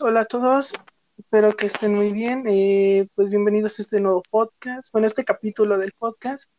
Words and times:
Hola 0.00 0.20
a 0.20 0.24
todos, 0.26 0.74
espero 1.16 1.56
que 1.56 1.66
estén 1.66 1.94
muy 1.94 2.12
bien. 2.12 2.44
Eh, 2.46 3.08
pues 3.16 3.30
bienvenidos 3.30 3.78
a 3.78 3.82
este 3.82 4.00
nuevo 4.00 4.22
podcast, 4.30 4.92
bueno, 4.92 5.08
este 5.08 5.24
capítulo 5.24 5.76
del 5.76 5.92
podcast. 5.92 6.50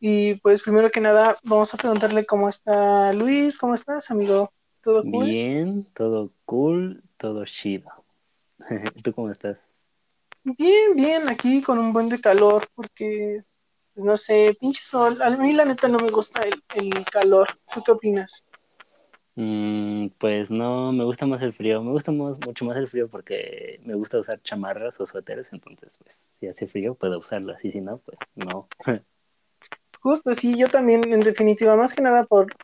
Y 0.00 0.36
pues 0.36 0.62
primero 0.62 0.90
que 0.90 1.00
nada, 1.00 1.36
vamos 1.42 1.74
a 1.74 1.76
preguntarle 1.76 2.24
cómo 2.24 2.48
está 2.48 3.12
Luis, 3.12 3.58
¿cómo 3.58 3.74
estás, 3.74 4.10
amigo? 4.10 4.50
¿Todo 4.80 5.02
cool? 5.02 5.26
Bien, 5.26 5.86
todo 5.92 6.32
cool, 6.46 7.02
todo 7.18 7.44
chido. 7.44 7.90
¿Tú 9.02 9.12
cómo 9.12 9.30
estás? 9.30 9.66
Bien, 10.42 10.94
bien, 10.94 11.28
aquí 11.28 11.60
con 11.60 11.78
un 11.78 11.92
buen 11.92 12.08
de 12.08 12.20
calor, 12.20 12.66
porque, 12.74 13.42
pues, 13.92 14.06
no 14.06 14.16
sé, 14.16 14.56
pinche 14.58 14.82
sol. 14.82 15.20
A 15.20 15.30
mí 15.30 15.52
la 15.52 15.66
neta 15.66 15.88
no 15.88 15.98
me 15.98 16.10
gusta 16.10 16.44
el, 16.44 16.62
el 16.74 17.04
calor. 17.04 17.48
¿Tú 17.74 17.82
qué 17.84 17.92
opinas? 17.92 18.46
Mm, 19.36 20.08
pues 20.18 20.50
no, 20.50 20.92
me 20.92 21.04
gusta 21.04 21.26
más 21.26 21.42
el 21.42 21.52
frío. 21.52 21.82
Me 21.82 21.92
gusta 21.92 22.10
mucho 22.10 22.64
más 22.64 22.76
el 22.76 22.88
frío 22.88 23.08
porque 23.08 23.80
me 23.84 23.94
gusta 23.94 24.18
usar 24.18 24.40
chamarras 24.42 24.98
o 25.00 25.06
suéteres. 25.06 25.52
Entonces, 25.52 25.96
pues, 26.02 26.30
si 26.32 26.48
hace 26.48 26.66
frío, 26.66 26.94
puedo 26.94 27.18
usarlo. 27.18 27.52
Así, 27.52 27.70
si 27.70 27.80
no, 27.80 27.98
pues 27.98 28.18
no. 28.34 28.68
Justo, 30.00 30.34
sí, 30.34 30.56
yo 30.56 30.68
también, 30.68 31.12
en 31.12 31.20
definitiva, 31.20 31.76
más 31.76 31.94
que 31.94 32.02
nada 32.02 32.24
por. 32.24 32.54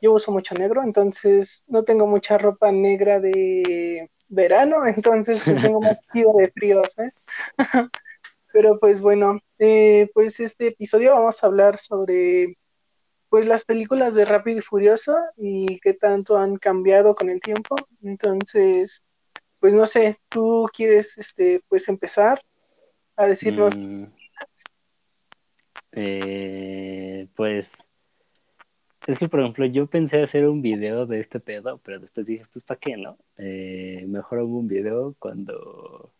Yo 0.00 0.12
uso 0.12 0.32
mucho 0.32 0.56
negro, 0.56 0.82
entonces 0.82 1.62
no 1.68 1.84
tengo 1.84 2.08
mucha 2.08 2.36
ropa 2.36 2.72
negra 2.72 3.20
de 3.20 4.10
verano, 4.28 4.84
entonces 4.86 5.40
pues 5.44 5.60
tengo 5.60 5.80
más 5.80 6.00
frío 6.10 6.32
de 6.36 6.50
frío, 6.50 6.82
¿sabes? 6.88 7.16
Pero 8.52 8.80
pues 8.80 9.00
bueno, 9.00 9.38
eh, 9.60 10.10
pues 10.12 10.40
este 10.40 10.68
episodio 10.68 11.12
vamos 11.12 11.42
a 11.42 11.46
hablar 11.46 11.78
sobre 11.78 12.56
pues 13.32 13.46
las 13.46 13.64
películas 13.64 14.14
de 14.14 14.26
Rápido 14.26 14.58
y 14.58 14.60
Furioso 14.60 15.16
y 15.38 15.80
qué 15.80 15.94
tanto 15.94 16.36
han 16.36 16.56
cambiado 16.56 17.14
con 17.14 17.30
el 17.30 17.40
tiempo. 17.40 17.76
Entonces, 18.02 19.02
pues 19.58 19.72
no 19.72 19.86
sé, 19.86 20.18
tú 20.28 20.68
quieres 20.70 21.16
este 21.16 21.62
pues 21.66 21.88
empezar 21.88 22.42
a 23.16 23.24
decirnos 23.26 23.78
mm. 23.78 24.04
eh, 25.92 27.26
pues 27.34 27.72
es 29.06 29.16
que 29.16 29.30
por 29.30 29.40
ejemplo 29.40 29.64
yo 29.64 29.86
pensé 29.86 30.22
hacer 30.22 30.46
un 30.46 30.60
video 30.60 31.06
de 31.06 31.20
este 31.20 31.40
pedo, 31.40 31.78
pero 31.78 32.00
después 32.00 32.26
dije, 32.26 32.44
pues 32.52 32.62
¿para 32.66 32.80
qué 32.80 32.98
no? 32.98 33.16
Eh, 33.38 34.04
mejor 34.08 34.40
hago 34.40 34.58
un 34.58 34.68
video 34.68 35.16
cuando 35.18 36.12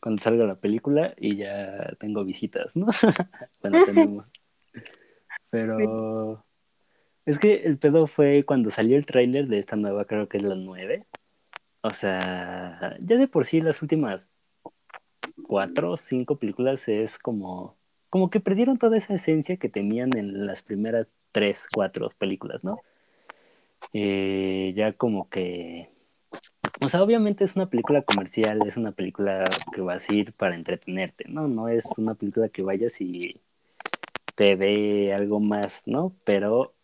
cuando 0.00 0.20
salga 0.20 0.46
la 0.46 0.56
película 0.56 1.14
y 1.16 1.36
ya 1.36 1.94
tengo 2.00 2.24
visitas, 2.24 2.74
¿no? 2.74 2.86
bueno, 3.62 3.84
tenemos. 3.84 4.28
Pero 5.54 6.44
es 7.24 7.38
que 7.38 7.62
el 7.62 7.78
pedo 7.78 8.06
fue 8.06 8.44
cuando 8.44 8.70
salió 8.70 8.96
el 8.96 9.06
tráiler 9.06 9.46
de 9.46 9.58
esta 9.58 9.76
nueva, 9.76 10.04
creo 10.04 10.28
que 10.28 10.38
es 10.38 10.42
la 10.42 10.56
9. 10.56 11.06
O 11.82 11.92
sea, 11.92 12.96
ya 13.00 13.16
de 13.16 13.28
por 13.28 13.46
sí 13.46 13.60
las 13.60 13.80
últimas 13.82 14.30
cuatro 15.46 15.92
o 15.92 15.96
cinco 15.96 16.36
películas 16.36 16.88
es 16.88 17.18
como, 17.18 17.76
como 18.10 18.30
que 18.30 18.40
perdieron 18.40 18.78
toda 18.78 18.96
esa 18.96 19.14
esencia 19.14 19.56
que 19.56 19.68
tenían 19.68 20.16
en 20.16 20.46
las 20.46 20.62
primeras 20.62 21.14
tres, 21.32 21.66
cuatro 21.72 22.10
películas, 22.18 22.64
¿no? 22.64 22.80
Eh, 23.92 24.72
ya 24.76 24.92
como 24.94 25.28
que, 25.28 25.88
o 26.80 26.88
sea, 26.88 27.02
obviamente 27.02 27.44
es 27.44 27.54
una 27.54 27.68
película 27.70 28.02
comercial, 28.02 28.66
es 28.66 28.76
una 28.76 28.92
película 28.92 29.44
que 29.72 29.80
vas 29.80 30.08
a 30.08 30.14
ir 30.14 30.32
para 30.32 30.56
entretenerte, 30.56 31.26
¿no? 31.28 31.48
No 31.48 31.68
es 31.68 31.86
una 31.98 32.14
película 32.14 32.48
que 32.48 32.62
vayas 32.62 33.00
y 33.00 33.40
te 34.34 34.56
dé 34.56 35.12
algo 35.14 35.40
más, 35.40 35.82
¿no? 35.86 36.16
Pero 36.24 36.74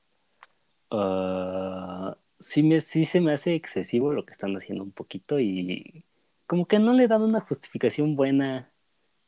uh, 0.91 2.15
sí, 2.41 2.63
me, 2.63 2.81
sí 2.81 3.05
se 3.05 3.21
me 3.21 3.33
hace 3.33 3.55
excesivo 3.55 4.13
lo 4.13 4.25
que 4.27 4.33
están 4.33 4.57
haciendo 4.57 4.85
un 4.85 4.93
poquito 4.93 5.41
y 5.41 6.05
como 6.47 6.67
que 6.67 6.79
no 6.79 6.93
le 6.95 7.09
dan 7.09 7.23
una 7.23 7.41
justificación 7.41 8.17
buena 8.17 8.71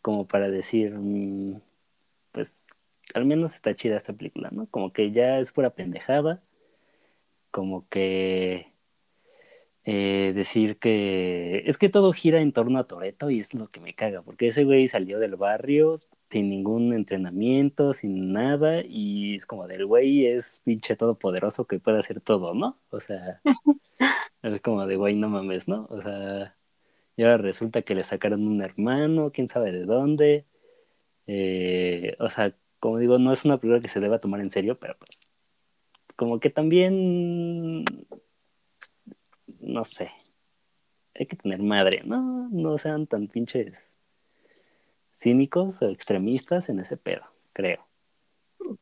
como 0.03 0.27
para 0.27 0.51
decir, 0.51 0.95
mm, 0.95 1.61
pues 2.33 2.67
al 3.15 3.25
menos 3.27 3.55
está 3.55 3.75
chida 3.77 3.97
esta 3.97 4.13
película, 4.13 4.51
¿no? 4.53 4.67
Como 4.67 4.93
que 4.93 5.13
ya 5.13 5.39
es 5.39 5.53
pura 5.53 5.71
pendejada, 5.71 6.43
como 7.51 7.89
que 7.89 8.73
eh, 9.85 10.33
decir 10.35 10.79
que 10.79 11.63
es 11.67 11.79
que 11.79 11.89
todo 11.89 12.13
gira 12.13 12.41
en 12.41 12.53
torno 12.53 12.79
a 12.79 12.87
Toreto 12.87 13.31
y 13.31 13.41
es 13.41 13.55
lo 13.55 13.69
que 13.69 13.81
me 13.81 13.95
caga, 13.95 14.23
porque 14.23 14.49
ese 14.49 14.65
güey 14.65 14.89
salió 14.89 15.19
del 15.19 15.37
barrio 15.37 15.99
sin 16.33 16.49
ningún 16.51 16.95
entrenamiento, 16.95 17.93
sin 17.93 18.33
nada, 18.33 18.83
y 18.85 19.37
es 19.37 19.47
como 19.47 19.67
del 19.69 19.87
güey 19.87 20.27
es 20.27 20.61
pinche 20.65 20.97
todopoderoso 20.97 21.67
que 21.67 21.79
puede 21.79 21.99
hacer 21.99 22.21
todo, 22.23 22.55
¿no? 22.55 22.79
O 22.91 23.01
sea, 23.01 23.41
es 24.43 24.61
como 24.63 24.87
de 24.87 24.97
güey, 24.97 25.15
no 25.15 25.29
mames, 25.29 25.69
¿no? 25.69 25.87
O 25.91 26.03
sea, 26.03 26.57
y 27.17 27.23
ahora 27.25 27.39
resulta 27.39 27.83
que 27.83 27.95
le 27.95 28.05
sacaron 28.05 28.47
un 28.49 28.63
hermano, 28.63 29.31
quién 29.33 29.49
sabe 29.49 29.73
de 29.73 29.85
dónde. 29.85 30.47
Eh, 31.27 32.17
o 32.21 32.31
sea, 32.31 32.55
como 32.81 32.99
digo, 32.99 33.19
no 33.19 33.33
es 33.33 33.45
una 33.45 33.59
película 33.59 33.83
que 33.83 33.89
se 33.89 34.01
deba 34.01 34.21
tomar 34.21 34.41
en 34.41 34.51
serio, 34.51 34.79
pero 34.79 34.97
pues 34.99 35.21
como 36.17 36.41
que 36.41 36.51
también 36.51 37.85
no 39.61 39.85
sé, 39.85 40.11
hay 41.15 41.27
que 41.27 41.37
tener 41.37 41.63
madre, 41.63 42.03
no, 42.05 42.49
no 42.51 42.79
sean 42.79 43.07
tan 43.07 43.29
pinches 43.29 43.92
cínicos 45.23 45.81
o 45.83 45.89
extremistas 45.89 46.69
en 46.69 46.81
ese 46.81 46.97
pedo, 46.97 47.23
creo. 47.53 47.87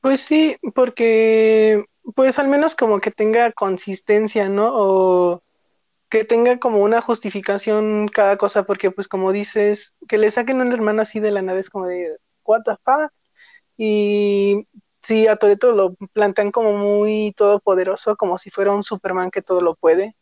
Pues 0.00 0.22
sí, 0.22 0.56
porque 0.74 1.84
pues 2.14 2.38
al 2.38 2.48
menos 2.48 2.74
como 2.74 3.00
que 3.00 3.10
tenga 3.10 3.52
consistencia, 3.52 4.48
¿no? 4.48 4.70
O 4.72 5.42
que 6.08 6.24
tenga 6.24 6.58
como 6.58 6.78
una 6.78 7.00
justificación 7.00 8.08
cada 8.08 8.36
cosa, 8.36 8.64
porque 8.64 8.90
pues 8.90 9.08
como 9.08 9.32
dices, 9.32 9.94
que 10.08 10.18
le 10.18 10.30
saquen 10.30 10.60
un 10.60 10.72
hermano 10.72 11.02
así 11.02 11.20
de 11.20 11.30
la 11.30 11.42
nada 11.42 11.60
es 11.60 11.70
como 11.70 11.86
de, 11.86 12.16
what 12.44 12.62
the 12.64 12.72
fuck? 12.84 13.12
Y 13.76 14.66
sí, 15.00 15.26
a 15.28 15.36
Toreto 15.36 15.72
lo 15.72 15.94
plantean 16.12 16.50
como 16.50 16.72
muy 16.76 17.32
todopoderoso, 17.36 18.16
como 18.16 18.38
si 18.38 18.50
fuera 18.50 18.72
un 18.72 18.82
Superman 18.82 19.30
que 19.30 19.42
todo 19.42 19.60
lo 19.60 19.76
puede. 19.76 20.16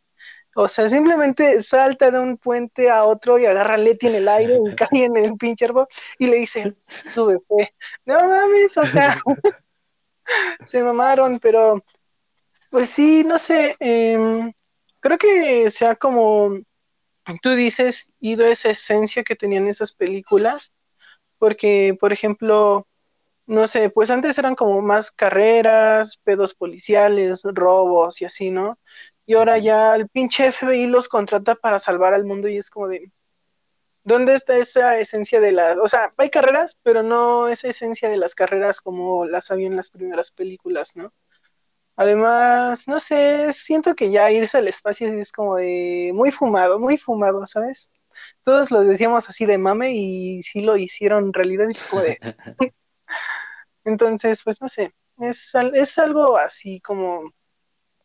O 0.60 0.66
sea, 0.66 0.88
simplemente 0.88 1.62
salta 1.62 2.10
de 2.10 2.18
un 2.18 2.36
puente 2.36 2.90
a 2.90 3.04
otro 3.04 3.38
y 3.38 3.46
agarra 3.46 3.74
a 3.74 3.78
Leti 3.78 4.08
en 4.08 4.16
el 4.16 4.28
aire 4.28 4.58
y 4.58 4.74
cae 4.74 5.04
en 5.04 5.16
el 5.16 5.36
pinche 5.36 5.66
árbol 5.66 5.86
y 6.18 6.26
le 6.26 6.38
dice, 6.38 6.74
sube, 7.14 7.38
fe. 7.46 7.72
No 8.04 8.26
mames, 8.26 8.76
o 8.76 8.84
sea, 8.84 9.20
se 10.66 10.82
mamaron, 10.82 11.38
pero 11.38 11.84
pues 12.70 12.90
sí, 12.90 13.22
no 13.22 13.38
sé, 13.38 13.76
em, 13.78 14.52
creo 14.98 15.16
que 15.16 15.70
sea 15.70 15.94
como 15.94 16.50
tú 17.40 17.50
dices, 17.50 18.12
ido 18.18 18.44
esa 18.44 18.70
esencia 18.70 19.22
que 19.22 19.36
tenían 19.36 19.68
esas 19.68 19.92
películas, 19.92 20.72
porque, 21.38 21.96
por 22.00 22.12
ejemplo, 22.12 22.88
no 23.46 23.68
sé, 23.68 23.90
pues 23.90 24.10
antes 24.10 24.36
eran 24.38 24.56
como 24.56 24.82
más 24.82 25.12
carreras, 25.12 26.18
pedos 26.24 26.52
policiales, 26.52 27.42
robos 27.44 28.20
y 28.22 28.24
así, 28.24 28.50
¿no? 28.50 28.76
Y 29.28 29.34
ahora 29.34 29.58
ya 29.58 29.94
el 29.94 30.08
pinche 30.08 30.50
FBI 30.50 30.86
los 30.86 31.06
contrata 31.06 31.54
para 31.54 31.78
salvar 31.78 32.14
al 32.14 32.24
mundo 32.24 32.48
y 32.48 32.56
es 32.56 32.70
como 32.70 32.88
de, 32.88 33.12
¿dónde 34.02 34.32
está 34.32 34.56
esa 34.56 34.98
esencia 34.98 35.38
de 35.38 35.52
las, 35.52 35.76
o 35.76 35.86
sea, 35.86 36.10
hay 36.16 36.30
carreras, 36.30 36.78
pero 36.82 37.02
no 37.02 37.46
esa 37.46 37.68
esencia 37.68 38.08
de 38.08 38.16
las 38.16 38.34
carreras 38.34 38.80
como 38.80 39.26
las 39.26 39.50
había 39.50 39.66
en 39.66 39.76
las 39.76 39.90
primeras 39.90 40.32
películas, 40.32 40.96
¿no? 40.96 41.12
Además, 41.94 42.88
no 42.88 42.98
sé, 43.00 43.52
siento 43.52 43.94
que 43.94 44.10
ya 44.10 44.30
irse 44.30 44.56
al 44.56 44.68
espacio 44.68 45.08
es 45.08 45.30
como 45.30 45.56
de 45.56 46.10
muy 46.14 46.32
fumado, 46.32 46.78
muy 46.78 46.96
fumado, 46.96 47.46
¿sabes? 47.46 47.92
Todos 48.44 48.70
lo 48.70 48.82
decíamos 48.82 49.28
así 49.28 49.44
de 49.44 49.58
mame 49.58 49.92
y 49.92 50.42
sí 50.42 50.62
lo 50.62 50.78
hicieron 50.78 51.24
en 51.26 51.32
realidad 51.34 51.68
y 51.68 51.74
como 51.74 52.00
de... 52.00 52.18
Entonces, 53.84 54.42
pues 54.42 54.58
no 54.62 54.70
sé, 54.70 54.94
es, 55.18 55.54
es 55.74 55.98
algo 55.98 56.38
así 56.38 56.80
como 56.80 57.30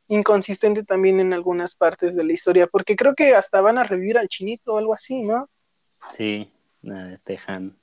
inconsistente 0.07 0.83
también 0.83 1.19
en 1.19 1.33
algunas 1.33 1.75
partes 1.75 2.15
de 2.15 2.23
la 2.23 2.33
historia, 2.33 2.67
porque 2.67 2.95
creo 2.95 3.15
que 3.15 3.35
hasta 3.35 3.61
van 3.61 3.77
a 3.77 3.83
revivir 3.83 4.17
al 4.17 4.27
chinito 4.27 4.73
o 4.73 4.77
algo 4.77 4.93
así, 4.93 5.23
¿no? 5.23 5.49
Sí, 6.15 6.51
este 7.13 7.39
Han. 7.47 7.77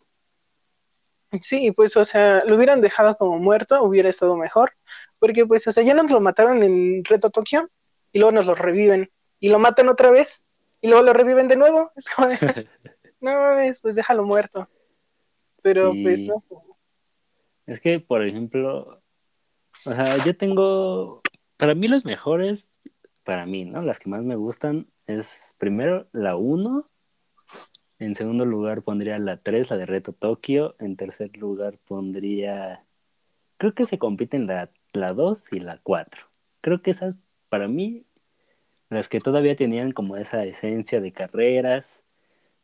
Sí, 1.42 1.70
pues, 1.70 1.96
o 1.96 2.04
sea, 2.04 2.44
lo 2.44 2.56
hubieran 2.56 2.80
dejado 2.80 3.16
como 3.16 3.38
muerto, 3.38 3.82
hubiera 3.82 4.08
estado 4.08 4.36
mejor, 4.36 4.72
porque, 5.18 5.46
pues, 5.46 5.66
o 5.68 5.72
sea, 5.72 5.82
ya 5.82 5.94
nos 5.94 6.10
lo 6.10 6.20
mataron 6.20 6.62
en 6.62 7.04
Reto 7.04 7.30
Tokio 7.30 7.70
y 8.12 8.18
luego 8.18 8.32
nos 8.32 8.46
lo 8.46 8.54
reviven 8.54 9.10
y 9.38 9.48
lo 9.48 9.58
matan 9.58 9.88
otra 9.88 10.10
vez 10.10 10.44
y 10.80 10.88
luego 10.88 11.04
lo 11.04 11.12
reviven 11.12 11.48
de 11.48 11.56
nuevo. 11.56 11.90
Es 11.96 12.10
como 12.10 12.28
de, 12.28 12.36
no 13.20 13.32
mames, 13.32 13.80
pues 13.80 13.94
déjalo 13.94 14.24
muerto. 14.24 14.68
Pero, 15.62 15.92
pues, 16.02 16.24
no 16.24 16.40
sé. 16.40 16.54
Es 17.66 17.80
que, 17.80 18.00
por 18.00 18.24
ejemplo, 18.24 19.00
o 19.86 19.92
sea, 19.92 20.16
yo 20.24 20.36
tengo 20.36 21.22
para 21.60 21.74
mí 21.74 21.88
los 21.88 22.06
mejores, 22.06 22.72
para 23.22 23.44
mí, 23.44 23.66
¿no? 23.66 23.82
Las 23.82 23.98
que 23.98 24.08
más 24.08 24.22
me 24.22 24.34
gustan 24.34 24.86
es 25.06 25.54
primero 25.58 26.08
la 26.12 26.34
1, 26.34 26.88
en 27.98 28.14
segundo 28.14 28.46
lugar 28.46 28.82
pondría 28.82 29.18
la 29.18 29.36
3, 29.36 29.68
la 29.68 29.76
de 29.76 29.84
Reto 29.84 30.14
Tokio, 30.14 30.74
en 30.78 30.96
tercer 30.96 31.36
lugar 31.36 31.78
pondría, 31.86 32.86
creo 33.58 33.74
que 33.74 33.84
se 33.84 33.98
compiten 33.98 34.46
la, 34.46 34.70
la 34.94 35.12
2 35.12 35.52
y 35.52 35.60
la 35.60 35.78
4. 35.82 36.22
Creo 36.62 36.80
que 36.80 36.92
esas 36.92 37.20
para 37.50 37.68
mí 37.68 38.06
las 38.88 39.10
que 39.10 39.20
todavía 39.20 39.54
tenían 39.54 39.92
como 39.92 40.16
esa 40.16 40.44
esencia 40.44 41.02
de 41.02 41.12
carreras, 41.12 42.02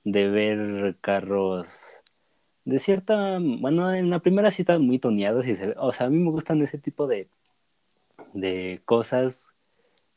de 0.04 0.28
ver 0.30 0.96
carros 1.02 2.00
de 2.64 2.78
cierta, 2.78 3.38
bueno, 3.40 3.94
en 3.94 4.08
la 4.08 4.20
primera 4.20 4.50
sí 4.50 4.62
estaban 4.62 4.86
muy 4.86 4.98
toneados 4.98 5.46
y 5.46 5.54
se, 5.54 5.74
o 5.76 5.92
sea, 5.92 6.06
a 6.06 6.10
mí 6.10 6.18
me 6.18 6.30
gustan 6.30 6.62
ese 6.62 6.78
tipo 6.78 7.06
de, 7.06 7.28
de 8.34 8.80
cosas 8.84 9.46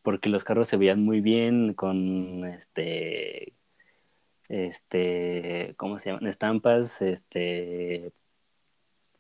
porque 0.02 0.30
los 0.30 0.44
carros 0.44 0.68
se 0.68 0.78
veían 0.78 1.04
muy 1.04 1.22
bien 1.22 1.74
con 1.74 2.46
este 2.46 3.54
este 4.50 5.76
cómo 5.78 6.00
se 6.00 6.10
llaman 6.10 6.28
estampas 6.28 7.02
este 7.02 8.12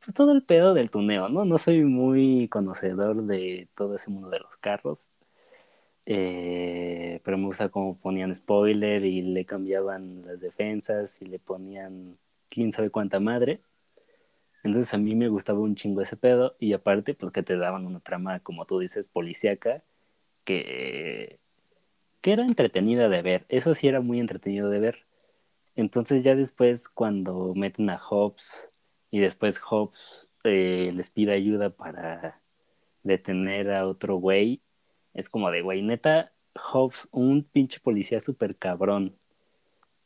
pues 0.03 0.15
todo 0.15 0.31
el 0.31 0.43
pedo 0.43 0.73
del 0.73 0.89
tuneo 0.89 1.29
no 1.29 1.45
no 1.45 1.57
soy 1.57 1.83
muy 1.83 2.47
conocedor 2.49 3.23
de 3.23 3.67
todo 3.75 3.95
ese 3.95 4.09
mundo 4.09 4.29
de 4.29 4.39
los 4.39 4.55
carros 4.57 5.07
eh, 6.05 7.21
pero 7.23 7.37
me 7.37 7.45
gusta 7.45 7.69
cómo 7.69 7.97
ponían 7.97 8.35
spoiler 8.35 9.05
y 9.05 9.21
le 9.21 9.45
cambiaban 9.45 10.23
las 10.25 10.39
defensas 10.39 11.21
y 11.21 11.25
le 11.25 11.39
ponían 11.39 12.17
quién 12.49 12.71
sabe 12.71 12.89
cuánta 12.89 13.19
madre 13.19 13.61
entonces 14.63 14.93
a 14.93 14.97
mí 14.97 15.15
me 15.15 15.29
gustaba 15.29 15.59
un 15.59 15.75
chingo 15.75 16.01
ese 16.01 16.17
pedo 16.17 16.55
y 16.59 16.73
aparte 16.73 17.13
pues 17.13 17.31
que 17.31 17.43
te 17.43 17.57
daban 17.57 17.85
una 17.85 17.99
trama 18.01 18.39
como 18.41 18.65
tú 18.65 18.79
dices 18.79 19.09
policíaca 19.09 19.83
que, 20.43 21.39
que 22.21 22.33
era 22.33 22.43
entretenida 22.45 23.09
de 23.09 23.21
ver. 23.21 23.45
Eso 23.49 23.75
sí 23.75 23.87
era 23.87 24.01
muy 24.01 24.19
entretenido 24.19 24.69
de 24.69 24.79
ver. 24.79 25.05
Entonces 25.75 26.23
ya 26.23 26.35
después 26.35 26.89
cuando 26.89 27.53
meten 27.55 27.89
a 27.89 27.97
Hobbs 27.97 28.69
y 29.11 29.19
después 29.19 29.59
Hobbs 29.59 30.29
eh, 30.43 30.91
les 30.93 31.11
pide 31.11 31.33
ayuda 31.33 31.69
para 31.69 32.41
detener 33.03 33.71
a 33.71 33.87
otro 33.87 34.17
güey, 34.17 34.61
es 35.13 35.29
como 35.29 35.51
de 35.51 35.61
güey, 35.61 35.81
neta, 35.81 36.33
Hobbs, 36.55 37.07
un 37.11 37.43
pinche 37.43 37.79
policía 37.79 38.19
súper 38.19 38.57
cabrón. 38.57 39.18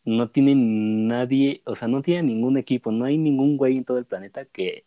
No 0.06 0.30
tiene 0.30 0.54
nadie, 0.56 1.62
o 1.66 1.76
sea, 1.76 1.88
no 1.88 2.02
tiene 2.02 2.24
ningún 2.24 2.58
equipo, 2.58 2.92
no 2.92 3.06
hay 3.06 3.18
ningún 3.18 3.58
güey 3.58 3.78
en 3.78 3.86
todo 3.86 3.98
el 3.98 4.06
planeta 4.06 4.46
que 4.46 4.86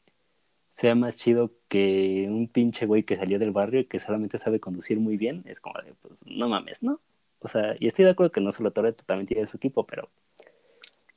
sea 0.75 0.95
más 0.95 1.17
chido 1.19 1.53
que 1.69 2.27
un 2.29 2.49
pinche 2.49 2.87
güey 2.87 3.03
que 3.05 3.17
salió 3.17 3.39
del 3.39 3.51
barrio 3.53 3.81
y 3.81 3.87
que 3.87 3.99
solamente 3.99 4.39
sabe 4.39 4.61
conducir 4.61 5.01
muy 5.01 5.17
bien, 5.17 5.43
es 5.47 5.61
como 5.61 5.81
de, 5.83 5.95
pues, 6.03 6.15
no 6.27 6.49
mames, 6.49 6.83
¿no? 6.83 7.01
O 7.41 7.49
sea, 7.49 7.77
y 7.81 7.87
estoy 7.87 8.05
de 8.05 8.11
acuerdo 8.13 8.33
que 8.33 8.41
no 8.43 8.53
solo 8.53 8.73
Toretto 8.73 9.05
también 9.05 9.27
tiene 9.27 9.47
su 9.47 9.57
equipo, 9.57 9.87
pero, 9.87 10.11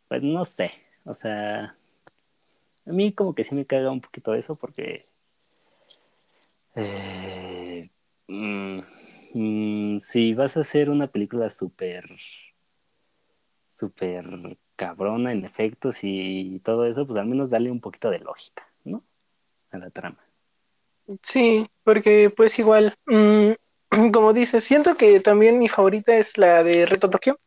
pues, 0.08 0.24
no 0.24 0.46
sé, 0.46 0.72
o 1.06 1.14
sea, 1.14 1.76
a 2.86 2.92
mí 2.92 3.14
como 3.14 3.36
que 3.36 3.44
sí 3.44 3.56
me 3.56 3.66
caga 3.66 3.92
un 3.92 4.02
poquito 4.02 4.34
eso 4.34 4.56
porque, 4.56 5.06
eh, 6.76 7.90
mm, 8.28 8.80
mm, 9.34 10.00
si 10.00 10.34
vas 10.34 10.58
a 10.58 10.62
hacer 10.62 10.90
una 10.90 11.08
película 11.08 11.50
súper, 11.50 12.06
súper 13.80 14.58
cabrona 14.76 15.32
en 15.32 15.46
efectos 15.46 15.98
y 16.04 16.60
todo 16.64 16.86
eso, 16.86 17.06
pues 17.08 17.20
al 17.20 17.28
menos 17.28 17.50
dale 17.50 17.72
un 17.72 17.82
poquito 17.82 18.10
de 18.10 18.20
lógica, 18.20 18.68
¿no? 18.86 19.04
a 19.72 19.78
la 19.78 19.90
trama. 19.90 20.18
Sí, 21.24 21.68
porque 21.84 22.30
pues 22.36 22.60
igual, 22.60 22.96
mm, 23.08 23.52
como 24.14 24.34
dices, 24.34 24.64
siento 24.64 24.96
que 24.96 25.20
también 25.20 25.60
mi 25.60 25.68
favorita 25.68 26.16
es 26.16 26.38
la 26.38 26.64
de 26.64 26.86
Reto 26.86 27.10
Tokio, 27.10 27.40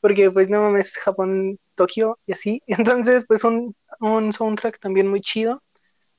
porque 0.00 0.30
pues 0.30 0.48
no 0.48 0.60
mames, 0.62 0.96
Japón, 0.96 1.58
Tokio 1.74 2.18
y 2.26 2.32
así. 2.32 2.62
Entonces, 2.66 3.24
pues 3.26 3.44
un, 3.44 3.74
un 4.00 4.32
soundtrack 4.32 4.78
también 4.78 5.08
muy 5.08 5.20
chido. 5.20 5.62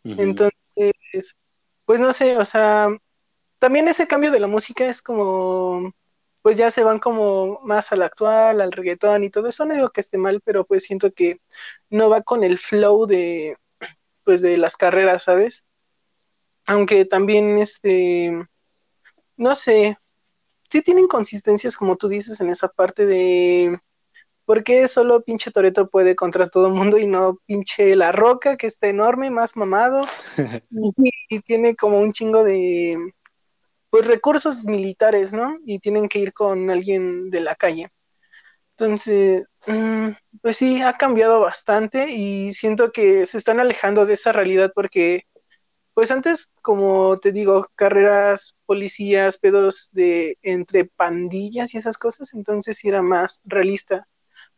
Entonces, 0.04 1.36
pues 1.86 2.00
no 2.00 2.14
sé, 2.14 2.38
o 2.38 2.46
sea, 2.46 2.90
también 3.60 3.88
ese 3.88 4.08
cambio 4.08 4.32
de 4.32 4.40
la 4.40 4.48
música 4.48 4.88
es 4.90 5.02
como, 5.02 5.92
pues 6.42 6.58
ya 6.58 6.72
se 6.72 6.84
van 6.84 7.00
como 7.00 7.60
más 7.64 7.92
al 7.92 8.02
actual, 8.02 8.62
al 8.62 8.72
reggaetón 8.72 9.24
y 9.24 9.30
todo 9.30 9.48
eso. 9.48 9.66
No 9.66 9.74
digo 9.76 9.90
que 9.92 10.02
esté 10.02 10.18
mal, 10.18 10.42
pero 10.44 10.66
pues 10.66 10.84
siento 10.84 11.12
que 11.12 11.42
no 11.90 12.10
va 12.10 12.22
con 12.22 12.44
el 12.44 12.58
flow 12.58 13.06
de, 13.06 13.58
pues 14.24 14.42
de 14.42 14.58
las 14.58 14.78
carreras, 14.78 15.24
¿sabes? 15.24 15.66
Aunque 16.66 17.06
también, 17.06 17.58
este, 17.58 18.48
no 19.38 19.56
sé, 19.56 19.98
sí 20.70 20.82
tienen 20.82 21.08
consistencias, 21.08 21.76
como 21.76 21.98
tú 21.98 22.08
dices, 22.08 22.40
en 22.42 22.50
esa 22.50 22.68
parte 22.68 23.06
de 23.06 23.80
por 24.46 24.64
qué 24.64 24.88
solo 24.88 25.22
pinche 25.22 25.52
Toreto 25.52 25.90
puede 25.90 26.16
contra 26.16 26.50
todo 26.50 26.68
el 26.68 26.74
mundo 26.74 26.98
y 26.98 27.06
no 27.06 27.38
pinche 27.46 27.96
La 27.96 28.12
Roca, 28.12 28.58
que 28.58 28.68
está 28.68 28.88
enorme, 28.88 29.30
más 29.30 29.56
mamado, 29.56 30.08
y, 31.30 31.40
tiene 31.42 31.76
como 31.76 32.00
un 32.00 32.14
chingo 32.14 32.44
de, 32.44 32.98
pues, 33.90 34.08
recursos 34.08 34.64
militares, 34.66 35.34
¿no? 35.34 35.58
Y 35.66 35.80
tienen 35.80 36.10
que 36.10 36.20
ir 36.20 36.34
con 36.34 36.70
alguien 36.70 37.30
de 37.32 37.42
la 37.42 37.56
calle. 37.56 37.90
Entonces, 38.78 39.48
mm, 39.68 40.10
pues 40.42 40.58
sí, 40.58 40.82
ha 40.82 40.94
cambiado 40.98 41.42
bastante 41.42 42.12
y 42.12 42.54
siento 42.54 42.92
que 42.92 43.26
se 43.26 43.38
están 43.38 43.60
alejando 43.60 44.06
de 44.06 44.14
esa 44.16 44.32
realidad 44.32 44.72
porque, 44.74 45.24
pues 45.94 46.12
antes, 46.12 46.52
como 46.62 47.20
te 47.20 47.32
digo, 47.34 47.68
carreras, 47.76 48.56
policías, 48.66 49.40
pedos 49.40 49.90
de 49.94 50.38
entre 50.44 50.86
pandillas 50.86 51.74
y 51.74 51.78
esas 51.80 51.98
cosas, 51.98 52.34
entonces 52.34 52.84
era 52.86 53.02
más 53.02 53.42
realista. 53.46 54.08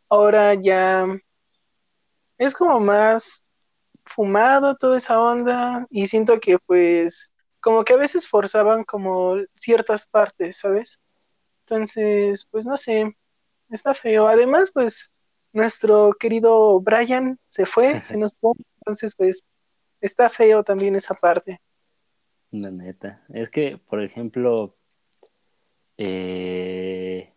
Ahora 0.08 0.54
ya 0.54 1.06
es 2.38 2.54
como 2.54 2.80
más 2.80 3.44
fumado 4.06 4.76
toda 4.76 4.98
esa 4.98 5.20
onda 5.20 5.86
y 5.90 6.06
siento 6.08 6.40
que 6.40 6.58
pues 6.66 7.31
como 7.62 7.84
que 7.84 7.94
a 7.94 7.96
veces 7.96 8.26
forzaban 8.26 8.84
como 8.84 9.36
ciertas 9.54 10.06
partes, 10.06 10.58
¿sabes? 10.58 11.00
Entonces, 11.60 12.46
pues 12.50 12.66
no 12.66 12.76
sé, 12.76 13.16
está 13.70 13.94
feo. 13.94 14.26
Además, 14.26 14.72
pues 14.74 15.12
nuestro 15.52 16.12
querido 16.18 16.80
Brian 16.80 17.38
se 17.46 17.64
fue, 17.64 18.00
se 18.04 18.18
nos 18.18 18.36
fue, 18.36 18.52
entonces 18.80 19.14
pues 19.16 19.44
está 20.00 20.28
feo 20.28 20.64
también 20.64 20.96
esa 20.96 21.14
parte. 21.14 21.60
La 22.50 22.70
neta. 22.70 23.24
Es 23.32 23.48
que, 23.48 23.78
por 23.78 24.02
ejemplo, 24.02 24.76
eh... 25.96 27.32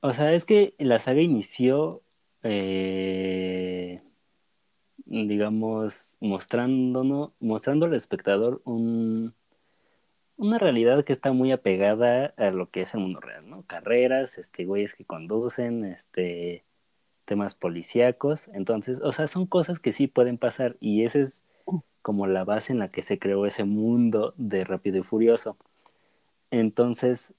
o 0.00 0.12
sea, 0.12 0.34
es 0.34 0.44
que 0.44 0.74
la 0.78 0.98
saga 0.98 1.22
inició, 1.22 2.02
eh... 2.42 4.02
digamos, 5.10 6.14
mostrándonos, 6.20 7.32
mostrando 7.40 7.86
al 7.86 7.94
espectador 7.94 8.62
un, 8.64 9.34
una 10.36 10.58
realidad 10.58 11.04
que 11.04 11.12
está 11.12 11.32
muy 11.32 11.52
apegada 11.52 12.32
a 12.36 12.50
lo 12.50 12.68
que 12.68 12.82
es 12.82 12.94
el 12.94 13.00
mundo 13.00 13.20
real, 13.20 13.48
¿no? 13.50 13.62
Carreras, 13.66 14.38
este, 14.38 14.64
güeyes 14.64 14.94
que 14.94 15.04
conducen, 15.04 15.84
este, 15.84 16.64
temas 17.26 17.54
policíacos. 17.56 18.48
Entonces, 18.54 19.00
o 19.02 19.12
sea, 19.12 19.26
son 19.26 19.46
cosas 19.46 19.80
que 19.80 19.92
sí 19.92 20.06
pueden 20.06 20.38
pasar 20.38 20.76
y 20.80 21.04
esa 21.04 21.20
es 21.20 21.42
como 22.02 22.26
la 22.26 22.44
base 22.44 22.72
en 22.72 22.78
la 22.78 22.88
que 22.88 23.02
se 23.02 23.18
creó 23.18 23.46
ese 23.46 23.64
mundo 23.64 24.34
de 24.36 24.64
Rápido 24.64 24.98
y 24.98 25.02
Furioso. 25.02 25.56
Entonces, 26.50 27.34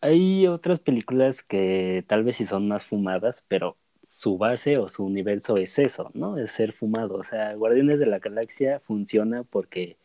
hay 0.00 0.46
otras 0.46 0.80
películas 0.80 1.42
que 1.42 2.04
tal 2.08 2.24
vez 2.24 2.36
sí 2.36 2.46
son 2.46 2.68
más 2.68 2.84
fumadas, 2.84 3.44
pero 3.48 3.76
su 4.06 4.38
base 4.38 4.78
o 4.78 4.88
su 4.88 5.04
universo 5.04 5.56
es 5.56 5.78
eso, 5.78 6.10
¿no? 6.14 6.38
Es 6.38 6.52
ser 6.52 6.72
fumado. 6.72 7.16
O 7.16 7.24
sea, 7.24 7.54
Guardianes 7.54 7.98
de 7.98 8.06
la 8.06 8.18
Galaxia 8.18 8.80
funciona 8.80 9.44
porque 9.44 9.96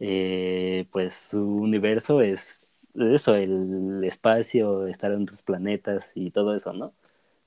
eh, 0.00 0.86
pues 0.92 1.14
su 1.14 1.38
universo 1.40 2.22
es 2.22 2.72
eso, 2.94 3.34
el 3.36 4.02
espacio, 4.04 4.86
estar 4.86 5.12
en 5.12 5.22
otros 5.22 5.42
planetas 5.42 6.12
y 6.14 6.30
todo 6.30 6.54
eso, 6.56 6.72
¿no? 6.72 6.94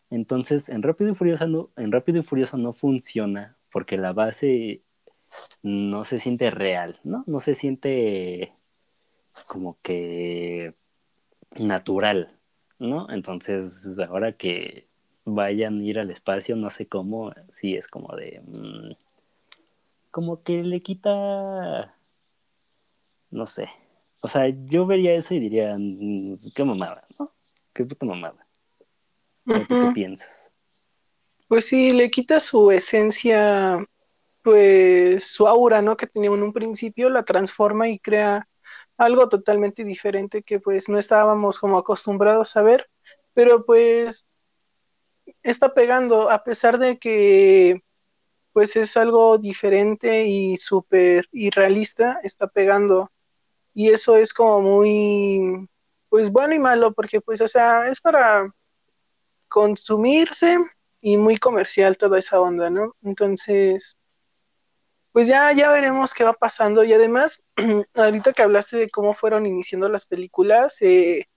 Entonces, 0.10 0.70
en 0.70 0.84
Rápido 0.84 1.12
y 1.12 1.16
Furioso 1.16 1.48
no, 1.48 1.72
en 1.78 1.92
Rápido 1.92 2.20
y 2.20 2.24
Furioso 2.24 2.58
no 2.58 2.74
funciona 2.74 3.58
porque 3.72 3.98
la 3.98 4.14
base 4.14 4.84
no 5.64 6.06
se 6.06 6.20
siente 6.20 6.52
real, 6.52 7.00
¿no? 7.04 7.24
No 7.28 7.40
se 7.40 7.56
siente 7.56 8.54
como 9.48 9.80
que 9.82 10.76
natural, 11.58 12.40
¿no? 12.80 13.10
Entonces, 13.12 13.98
ahora 14.00 14.34
que 14.34 14.88
vayan 15.26 15.80
a 15.80 15.84
ir 15.84 16.00
al 16.00 16.12
espacio, 16.12 16.56
no 16.56 16.70
sé 16.70 16.88
cómo, 16.88 17.34
sí 17.50 17.76
es 17.76 17.88
como 17.88 18.16
de... 18.16 18.42
Mm, 18.46 18.94
como 20.12 20.44
que 20.44 20.64
le 20.64 20.82
quita 20.82 21.96
no 23.34 23.48
sé. 23.48 23.68
O 24.22 24.28
sea, 24.28 24.48
yo 24.66 24.86
vería 24.86 25.14
eso 25.14 25.34
y 25.34 25.40
diría, 25.40 25.76
mm, 25.78 26.38
qué 26.56 26.64
mamada, 26.64 27.06
¿no? 27.20 27.32
Qué 27.74 27.84
puta 27.84 28.06
mamada. 28.06 28.48
¿Qué 29.46 29.92
piensas? 29.94 30.52
Pues 31.48 31.68
sí, 31.68 31.92
le 31.92 32.10
quita 32.10 32.40
su 32.40 32.72
esencia, 32.72 33.86
pues 34.42 35.26
su 35.26 35.48
aura, 35.48 35.82
¿no? 35.82 35.98
Que 35.98 36.08
tenía 36.08 36.30
en 36.30 36.44
un 36.44 36.54
principio, 36.54 37.10
la 37.10 37.24
transforma 37.24 37.90
y 37.90 38.00
crea 38.00 38.48
algo 38.98 39.28
totalmente 39.28 39.84
diferente 39.84 40.44
que 40.44 40.60
pues 40.60 40.88
no 40.88 40.98
estábamos 40.98 41.60
como 41.60 41.78
acostumbrados 41.78 42.56
a 42.56 42.62
ver, 42.62 42.90
pero 43.34 43.66
pues 43.66 44.28
está 45.42 45.74
pegando, 45.74 46.30
a 46.30 46.44
pesar 46.44 46.78
de 46.80 46.98
que 46.98 47.84
pues 48.54 48.76
es 48.76 48.96
algo 48.98 49.38
diferente 49.40 50.26
y 50.26 50.58
súper 50.58 51.26
irrealista, 51.32 52.20
está 52.24 52.48
pegando 52.48 53.12
y 53.74 53.90
eso 53.90 54.16
es 54.16 54.34
como 54.34 54.62
muy, 54.62 55.68
pues 56.10 56.32
bueno 56.32 56.54
y 56.54 56.60
malo, 56.60 56.94
porque 56.94 57.22
pues, 57.22 57.42
o 57.42 57.48
sea, 57.48 57.88
es 57.88 58.00
para 58.00 58.54
consumirse 59.50 60.58
y 61.02 61.18
muy 61.18 61.38
comercial 61.38 61.98
toda 61.98 62.20
esa 62.20 62.40
onda, 62.40 62.70
¿no? 62.70 62.96
Entonces, 63.04 63.98
pues 65.12 65.28
ya, 65.28 65.52
ya 65.54 65.72
veremos 65.72 66.14
qué 66.14 66.24
va 66.24 66.34
pasando. 66.34 66.84
Y 66.84 66.94
además, 66.94 67.44
ahorita 67.96 68.34
que 68.34 68.42
hablaste 68.42 68.78
de 68.78 68.90
cómo 68.90 69.14
fueron 69.14 69.46
iniciando 69.46 69.90
las 69.90 70.06
películas, 70.06 70.82
eh, 70.82 71.28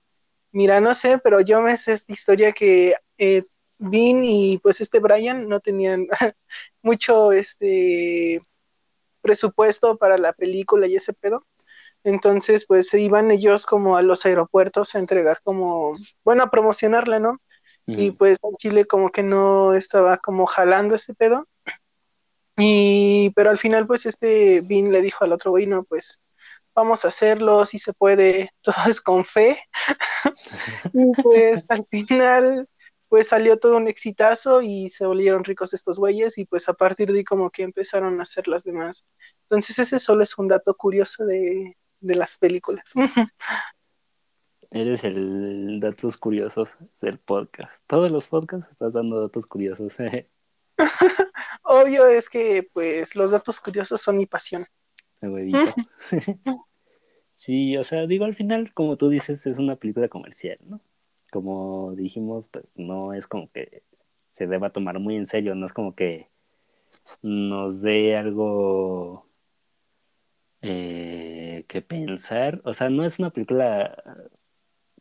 mira, 0.53 0.81
no 0.81 0.95
sé, 0.95 1.19
pero 1.19 1.41
yo 1.41 1.61
me 1.63 1.77
sé 1.77 1.93
esta 1.93 2.13
historia 2.13 2.53
que 2.53 2.95
eh, 3.19 3.45
Vin 3.79 4.25
y 4.25 4.59
pues 4.59 4.81
este 4.81 5.01
Brian 5.01 5.49
no 5.49 5.61
tenían 5.61 6.07
mucho 6.83 7.33
este 7.33 8.43
presupuesto 9.21 9.97
para 9.97 10.19
la 10.19 10.33
película 10.33 10.87
y 10.87 10.97
ese 10.97 11.13
pedo. 11.13 11.45
Entonces, 12.05 12.67
pues 12.67 12.95
iban 12.95 13.33
ellos 13.33 13.67
como 13.67 13.97
a 13.97 14.03
los 14.03 14.25
aeropuertos 14.27 14.95
a 14.95 15.01
entregar 15.01 15.41
como, 15.43 15.95
bueno, 16.25 16.45
a 16.45 16.51
promocionarla, 16.51 17.19
¿no? 17.19 17.41
Y 17.89 18.11
pues 18.11 18.39
en 18.43 18.57
Chile 18.57 18.85
como 18.85 19.11
que 19.11 19.23
no 19.23 19.73
estaba 19.73 20.19
como 20.19 20.47
jalando 20.47 20.97
ese 20.97 21.15
pedo. 21.15 21.47
Y, 22.57 23.31
pero 23.37 23.51
al 23.51 23.59
final, 23.59 23.87
pues 23.87 24.07
este 24.07 24.61
Vin 24.61 24.91
le 24.91 25.03
dijo 25.03 25.25
al 25.25 25.33
otro 25.33 25.53
güey, 25.53 25.67
no, 25.67 25.85
pues 25.85 26.21
vamos 26.75 27.05
a 27.05 27.09
hacerlo, 27.09 27.67
si 27.67 27.79
se 27.79 27.93
puede, 27.93 28.51
todo 28.63 28.77
es 28.89 29.01
con 29.01 29.25
fe. 29.25 29.59
y 30.93 31.23
pues 31.23 31.67
al 31.69 31.87
final, 31.87 32.69
pues 33.17 33.29
salió 33.29 33.59
todo 33.59 33.79
un 33.79 33.89
exitazo 33.89 34.61
y 34.61 34.91
se 34.91 35.07
volvieron 35.07 35.43
ricos 35.43 35.73
estos 35.73 35.99
güeyes 35.99 36.37
y 36.37 36.45
pues 36.45 36.69
a 36.69 36.75
partir 36.75 37.11
de 37.11 37.21
ahí 37.21 37.25
como 37.25 37.49
que 37.49 37.63
empezaron 37.63 38.21
a 38.21 38.25
hacer 38.25 38.47
las 38.47 38.63
demás. 38.63 39.07
Entonces 39.45 39.79
ese 39.79 39.99
solo 39.99 40.23
es 40.23 40.37
un 40.37 40.49
dato 40.49 40.75
curioso 40.75 41.25
de, 41.25 41.79
de 41.99 42.15
las 42.15 42.37
películas. 42.37 42.93
Eres 44.71 45.03
el 45.05 45.81
datos 45.81 46.19
curiosos 46.19 46.77
del 47.01 47.19
podcast. 47.19 47.83
Todos 47.87 48.11
los 48.11 48.29
podcasts 48.29 48.71
estás 48.71 48.93
dando 48.93 49.19
datos 49.19 49.47
curiosos. 49.47 49.97
Obvio 51.63 52.05
es 52.05 52.29
que 52.29 52.69
pues 52.71 53.17
los 53.17 53.31
datos 53.31 53.61
curiosos 53.61 53.99
son 53.99 54.19
mi 54.19 54.27
pasión. 54.27 54.67
sí, 57.35 57.79
o 57.79 57.83
sea, 57.83 58.07
digo, 58.07 58.27
al 58.27 58.35
final, 58.35 58.75
como 58.75 58.99
tú 58.99 59.09
dices, 59.09 59.47
es 59.47 59.59
una 59.59 59.77
película 59.77 60.11
comercial, 60.11 60.59
¿no? 60.67 60.83
Como 61.37 61.93
dijimos, 61.95 62.49
pues 62.49 62.73
no 62.77 63.13
es 63.13 63.27
como 63.27 63.51
que 63.51 63.83
se 64.33 64.47
deba 64.47 64.71
tomar 64.71 64.99
muy 65.01 65.17
en 65.17 65.27
serio, 65.27 65.55
no 65.55 65.67
es 65.67 65.75
como 65.75 65.95
que 65.95 66.31
nos 67.21 67.83
dé 67.83 68.17
algo 68.17 69.27
eh, 70.63 71.67
que 71.69 71.83
pensar. 71.83 72.63
O 72.65 72.73
sea, 72.73 72.89
no 72.89 73.05
es 73.05 73.19
una 73.19 73.29
película 73.29 74.03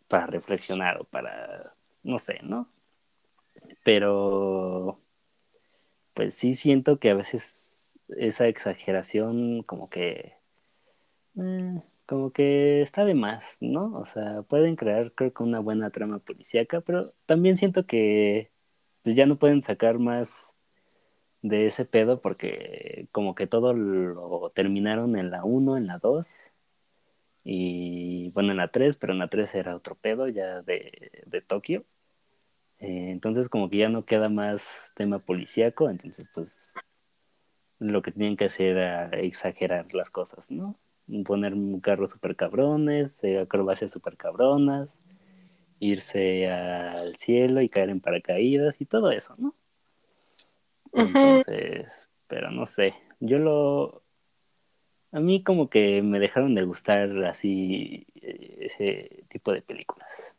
para 0.09 0.27
reflexionar 0.27 0.99
o 0.99 1.05
para, 1.05 1.73
no 2.03 2.19
sé, 2.19 2.41
¿no? 2.43 2.67
Pero, 3.85 4.99
pues 6.13 6.33
sí 6.33 6.53
siento 6.53 6.99
que 6.99 7.11
a 7.11 7.15
veces 7.15 7.97
esa 8.09 8.49
exageración 8.49 9.63
como 9.63 9.89
que, 9.89 10.33
eh, 11.37 11.81
como 12.05 12.31
que 12.31 12.81
está 12.81 13.05
de 13.05 13.15
más, 13.15 13.57
¿no? 13.59 13.95
O 13.97 14.05
sea, 14.05 14.43
pueden 14.43 14.75
crear 14.75 15.13
creo 15.13 15.33
que 15.33 15.43
una 15.43 15.59
buena 15.59 15.89
trama 15.91 16.19
policíaca, 16.19 16.81
pero 16.81 17.13
también 17.25 17.57
siento 17.57 17.85
que 17.85 18.51
pues, 19.03 19.15
ya 19.15 19.25
no 19.25 19.37
pueden 19.39 19.61
sacar 19.61 19.99
más 19.99 20.53
de 21.41 21.67
ese 21.67 21.85
pedo 21.85 22.21
porque 22.21 23.07
como 23.11 23.35
que 23.35 23.47
todo 23.47 23.73
lo 23.73 24.51
terminaron 24.55 25.17
en 25.17 25.31
la 25.31 25.43
1, 25.45 25.77
en 25.77 25.87
la 25.87 25.99
2 25.99 26.51
y 27.43 28.31
bueno, 28.31 28.51
en 28.51 28.57
la 28.57 28.69
3, 28.69 28.97
pero 28.97 29.13
en 29.13 29.19
la 29.19 29.29
3 29.29 29.53
era 29.55 29.75
otro 29.75 29.95
pedo 29.95 30.27
ya 30.27 30.61
de, 30.63 31.23
de 31.27 31.41
Tokio. 31.41 31.85
Eh, 32.79 33.11
entonces 33.11 33.49
como 33.49 33.69
que 33.69 33.77
ya 33.77 33.89
no 33.89 34.05
queda 34.05 34.29
más 34.29 34.91
tema 34.95 35.19
policíaco, 35.19 35.89
entonces 35.89 36.29
pues 36.33 36.73
lo 37.79 38.01
que 38.01 38.11
tenían 38.11 38.37
que 38.37 38.45
hacer 38.45 38.77
era 38.77 39.09
exagerar 39.09 39.93
las 39.93 40.09
cosas, 40.09 40.51
¿no? 40.51 40.77
Poner 41.25 41.53
carros 41.81 42.11
super 42.11 42.35
cabrones, 42.35 43.23
eh, 43.23 43.39
acrobacias 43.39 43.91
super 43.91 44.17
cabronas, 44.17 44.99
irse 45.79 46.49
al 46.49 47.15
cielo 47.17 47.61
y 47.61 47.69
caer 47.69 47.89
en 47.89 48.01
paracaídas 48.01 48.81
y 48.81 48.85
todo 48.85 49.11
eso, 49.11 49.35
¿no? 49.37 49.55
Entonces, 50.93 52.09
pero 52.27 52.51
no 52.51 52.65
sé, 52.65 52.95
yo 53.19 53.37
lo... 53.37 54.03
A 55.11 55.19
mí 55.19 55.43
como 55.43 55.69
que 55.69 56.01
me 56.01 56.19
dejaron 56.19 56.55
de 56.55 56.63
gustar 56.63 57.25
así 57.25 58.05
eh, 58.15 58.57
ese 58.61 59.23
tipo 59.29 59.53
de 59.53 59.61
películas. 59.61 60.33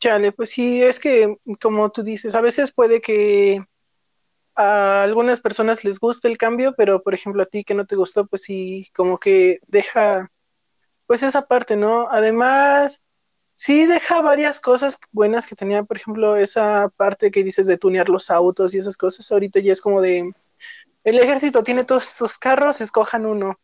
Chale, 0.00 0.32
pues 0.32 0.50
sí, 0.50 0.82
es 0.82 0.98
que 1.00 1.36
como 1.60 1.90
tú 1.90 2.02
dices, 2.02 2.34
a 2.34 2.40
veces 2.40 2.72
puede 2.72 3.00
que 3.00 3.62
a 4.58 5.04
algunas 5.04 5.40
personas 5.40 5.84
les 5.84 6.00
guste 6.00 6.28
el 6.28 6.36
cambio, 6.36 6.74
pero 6.76 7.02
por 7.02 7.14
ejemplo 7.14 7.42
a 7.44 7.46
ti 7.46 7.62
que 7.64 7.74
no 7.74 7.86
te 7.86 7.96
gustó, 7.96 8.26
pues 8.26 8.42
sí, 8.42 8.90
como 8.94 9.18
que 9.18 9.60
deja 9.68 10.30
pues 11.06 11.22
esa 11.22 11.46
parte, 11.46 11.76
¿no? 11.76 12.08
Además, 12.10 13.02
sí 13.54 13.86
deja 13.86 14.20
varias 14.20 14.60
cosas 14.60 14.98
buenas 15.12 15.46
que 15.46 15.56
tenía, 15.56 15.84
por 15.84 15.96
ejemplo, 15.96 16.36
esa 16.36 16.90
parte 16.96 17.30
que 17.30 17.44
dices 17.44 17.66
de 17.68 17.78
tunear 17.78 18.08
los 18.08 18.30
autos 18.30 18.74
y 18.74 18.78
esas 18.78 18.96
cosas, 18.96 19.30
ahorita 19.32 19.60
ya 19.60 19.72
es 19.72 19.80
como 19.80 20.02
de, 20.02 20.32
el 21.04 21.18
ejército 21.18 21.62
tiene 21.62 21.84
todos 21.84 22.04
estos 22.04 22.36
carros, 22.38 22.80
escojan 22.80 23.26
uno 23.26 23.58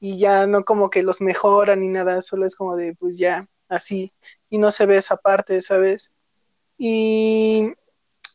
y 0.00 0.18
ya 0.18 0.46
no 0.46 0.64
como 0.64 0.90
que 0.90 1.02
los 1.02 1.20
mejoran 1.20 1.80
ni 1.80 1.88
nada, 1.88 2.22
solo 2.22 2.46
es 2.46 2.56
como 2.56 2.76
de, 2.76 2.94
pues 2.96 3.18
ya, 3.18 3.46
así, 3.68 4.12
y 4.48 4.58
no 4.58 4.70
se 4.70 4.86
ve 4.86 4.96
esa 4.96 5.16
parte, 5.16 5.60
¿sabes? 5.62 6.12
Y 6.78 7.74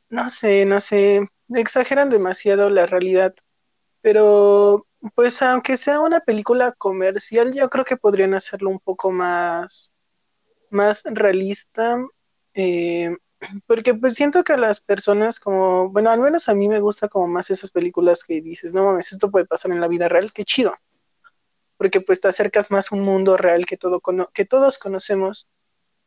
no 0.10 0.30
sé, 0.30 0.66
no 0.66 0.80
sé, 0.80 1.28
exageran 1.50 2.10
demasiado 2.10 2.70
la 2.70 2.86
realidad, 2.86 3.36
pero 4.02 4.88
pues 5.16 5.42
aunque 5.42 5.78
sea 5.78 6.00
una 6.00 6.20
película 6.22 6.72
comercial, 6.74 7.54
yo 7.54 7.70
creo 7.70 7.86
que 7.86 7.98
podrían 7.98 8.34
hacerlo 8.34 8.70
un 8.70 8.80
poco 8.80 9.12
más 9.12 9.94
más 10.76 11.04
realista, 11.06 11.98
eh, 12.54 13.16
porque 13.68 13.94
pues 13.96 14.16
siento 14.16 14.44
que 14.44 14.54
a 14.54 14.58
las 14.58 14.82
personas 14.82 15.40
como, 15.40 15.90
bueno, 15.90 16.12
al 16.12 16.20
menos 16.20 16.50
a 16.50 16.56
mí 16.56 16.68
me 16.68 16.80
gusta 16.80 17.08
como 17.08 17.28
más 17.28 17.50
esas 17.50 17.72
películas 17.72 18.24
que 18.24 18.42
dices, 18.42 18.74
no 18.74 18.86
mames, 18.86 19.12
esto 19.12 19.32
puede 19.32 19.46
pasar 19.46 19.72
en 19.72 19.82
la 19.82 19.88
vida 19.88 20.08
real, 20.10 20.32
qué 20.34 20.46
chido, 20.46 20.76
porque 21.78 22.02
pues 22.02 22.22
te 22.22 22.28
acercas 22.28 22.72
más 22.72 22.92
a 22.92 22.96
un 22.96 23.02
mundo 23.02 23.38
real 23.38 23.66
que, 23.66 23.78
todo 23.78 24.02
que 24.34 24.46
todos 24.46 24.78
conocemos 24.78 25.48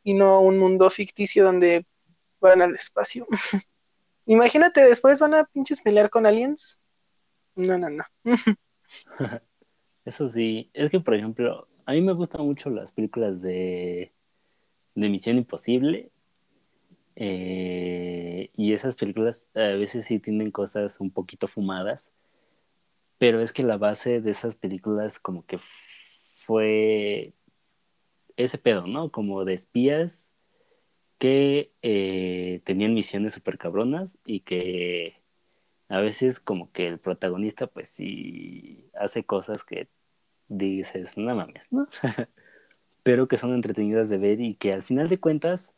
y 0.03 0.13
no 0.13 0.35
a 0.35 0.39
un 0.39 0.57
mundo 0.57 0.89
ficticio 0.89 1.43
donde 1.43 1.85
van 2.39 2.61
al 2.61 2.75
espacio. 2.75 3.27
Imagínate, 4.29 4.81
después 4.81 5.19
van 5.19 5.33
a 5.33 5.43
pinches 5.45 5.81
pelear 5.81 6.11
con 6.11 6.27
aliens. 6.27 6.79
No, 7.55 7.79
no, 7.79 7.89
no. 7.89 8.03
Eso 10.05 10.29
sí, 10.29 10.69
es 10.71 10.91
que 10.91 10.99
por 10.99 11.15
ejemplo, 11.15 11.67
a 11.87 11.93
mí 11.93 12.01
me 12.01 12.13
gustan 12.13 12.41
mucho 12.45 12.69
las 12.69 12.93
películas 12.93 13.41
de 13.41 14.13
de 14.93 15.09
Misión 15.09 15.37
Imposible. 15.37 16.11
Eh, 17.15 18.51
y 18.55 18.73
esas 18.73 18.95
películas 18.95 19.47
a 19.55 19.61
veces 19.61 20.05
sí 20.05 20.19
tienen 20.19 20.51
cosas 20.51 20.99
un 20.99 21.09
poquito 21.09 21.47
fumadas, 21.47 22.11
pero 23.17 23.41
es 23.41 23.51
que 23.51 23.63
la 23.63 23.77
base 23.77 24.21
de 24.21 24.29
esas 24.29 24.55
películas 24.55 25.19
como 25.19 25.43
que 25.43 25.59
fue 26.35 27.33
ese 28.37 28.59
pedo, 28.59 28.85
¿no? 28.85 29.09
Como 29.11 29.43
de 29.43 29.55
espías 29.55 30.31
que 31.19 31.71
eh, 31.83 32.61
tenían 32.65 32.93
misiones 32.95 33.35
súper 33.35 33.57
cabronas 33.59 34.17
y 34.25 34.41
que 34.41 35.21
a 35.89 36.01
veces 36.01 36.39
como 36.39 36.71
que 36.71 36.87
el 36.87 36.99
protagonista 36.99 37.67
pues 37.67 37.89
sí 37.89 38.89
hace 38.95 39.23
cosas 39.25 39.63
que 39.63 39.89
dices, 40.49 41.17
no 41.17 41.35
mames, 41.35 41.71
¿no? 41.73 41.87
pero 43.03 43.27
que 43.27 43.37
son 43.37 43.53
entretenidas 43.53 44.09
de 44.09 44.17
ver 44.17 44.41
y 44.41 44.55
que 44.55 44.73
al 44.73 44.83
final 44.83 45.09
de 45.09 45.19
cuentas 45.19 45.71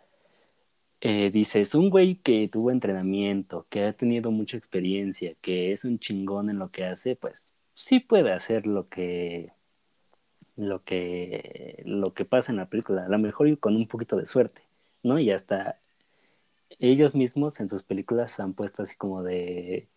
eh, 1.02 1.32
dices, 1.32 1.74
un 1.76 1.90
güey 1.90 2.16
que 2.18 2.48
tuvo 2.48 2.72
entrenamiento, 2.72 3.66
que 3.70 3.86
ha 3.86 3.94
tenido 3.94 4.32
mucha 4.32 4.58
experiencia, 4.58 5.36
que 5.42 5.74
es 5.74 5.84
un 5.86 6.00
chingón 6.00 6.50
en 6.50 6.60
lo 6.60 6.70
que 6.72 6.86
hace, 6.86 7.16
pues 7.16 7.48
sí 7.74 8.00
puede 8.00 8.34
hacer 8.34 8.68
lo 8.68 8.88
que 8.90 9.52
lo 10.56 10.84
que 10.84 11.82
lo 11.86 12.14
que 12.14 12.26
pasa 12.26 12.52
en 12.52 12.58
la 12.58 12.68
película, 12.70 13.06
a 13.06 13.10
lo 13.10 13.18
mejor 13.20 13.58
con 13.60 13.76
un 13.76 13.88
poquito 13.88 14.18
de 14.18 14.26
suerte, 14.28 14.62
¿no? 15.04 15.20
Y 15.20 15.32
hasta 15.32 15.80
ellos 16.80 17.16
mismos 17.16 17.60
en 17.60 17.70
sus 17.70 17.84
películas 17.84 18.40
han 18.40 18.54
puesto 18.54 18.84
así 18.84 18.96
como 18.96 19.24
de 19.24 19.88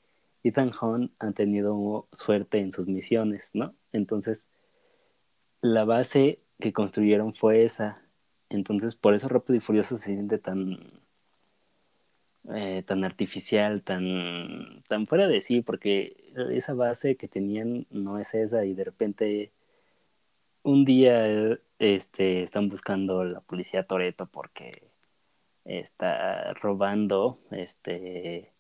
Ethan 0.45 0.71
Hunt 0.81 1.13
han 1.19 1.35
tenido 1.35 2.07
suerte 2.13 2.59
en 2.59 2.73
sus 2.73 2.87
misiones, 2.87 3.51
¿no? 3.55 3.75
Entonces, 3.93 4.49
la 5.63 5.85
base 5.85 6.41
que 6.61 6.73
construyeron 6.73 7.35
fue 7.35 7.65
esa. 7.65 8.03
Entonces, 8.51 8.97
por 8.97 9.15
eso 9.15 9.29
Rápido 9.29 9.57
y 9.57 9.61
Furioso 9.61 9.97
se 9.97 10.07
siente 10.07 10.39
tan, 10.39 10.79
eh, 12.55 12.83
tan 12.87 13.05
artificial, 13.05 13.83
tan, 13.83 14.83
tan 14.89 15.07
fuera 15.07 15.27
de 15.27 15.41
sí, 15.43 15.63
porque 15.63 16.33
esa 16.53 16.75
base 16.75 17.17
que 17.17 17.29
tenían 17.29 17.87
no 17.91 18.19
es 18.19 18.35
esa 18.35 18.65
y 18.67 18.75
de 18.75 18.85
repente 18.85 19.53
un 20.63 20.85
día 20.85 21.59
este, 21.79 22.43
están 22.43 22.69
buscando 22.69 23.25
la 23.25 23.41
policía 23.41 23.87
Toreto 23.87 24.27
porque 24.27 24.94
está 25.65 26.53
robando 26.55 27.39
este 27.51 28.53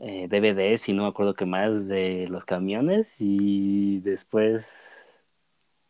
eh, 0.00 0.28
DVDs 0.28 0.88
y 0.88 0.92
no 0.92 1.02
me 1.02 1.08
acuerdo 1.08 1.34
qué 1.34 1.44
más 1.44 1.86
de 1.86 2.26
los 2.28 2.44
camiones 2.44 3.08
y 3.18 4.00
después 4.00 4.96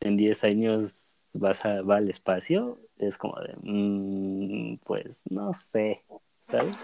en 0.00 0.16
10 0.16 0.44
años 0.44 1.28
vas 1.32 1.64
a, 1.64 1.82
va 1.82 1.98
al 1.98 2.10
espacio, 2.10 2.80
es 2.98 3.16
como 3.16 3.38
de, 3.40 3.54
mm, 3.62 4.78
pues 4.84 5.22
no 5.30 5.52
sé, 5.54 6.04
¿sabes? 6.50 6.76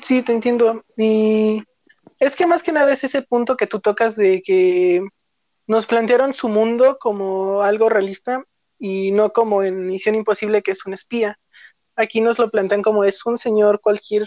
Sí, 0.00 0.22
te 0.22 0.32
entiendo. 0.32 0.84
Y 0.96 1.62
es 2.18 2.36
que 2.36 2.46
más 2.46 2.62
que 2.62 2.72
nada 2.72 2.92
es 2.92 3.04
ese 3.04 3.22
punto 3.22 3.56
que 3.56 3.66
tú 3.66 3.80
tocas 3.80 4.16
de 4.16 4.42
que 4.42 5.06
nos 5.66 5.86
plantearon 5.86 6.34
su 6.34 6.48
mundo 6.48 6.98
como 6.98 7.62
algo 7.62 7.88
realista 7.88 8.44
y 8.84 9.12
no 9.12 9.32
como 9.32 9.62
en 9.62 9.86
Misión 9.86 10.16
Imposible 10.16 10.60
que 10.60 10.72
es 10.72 10.84
un 10.84 10.92
espía. 10.92 11.38
Aquí 11.94 12.20
nos 12.20 12.40
lo 12.40 12.50
plantean 12.50 12.82
como 12.82 13.04
es 13.04 13.24
un 13.24 13.38
señor 13.38 13.80
cualquier, 13.80 14.26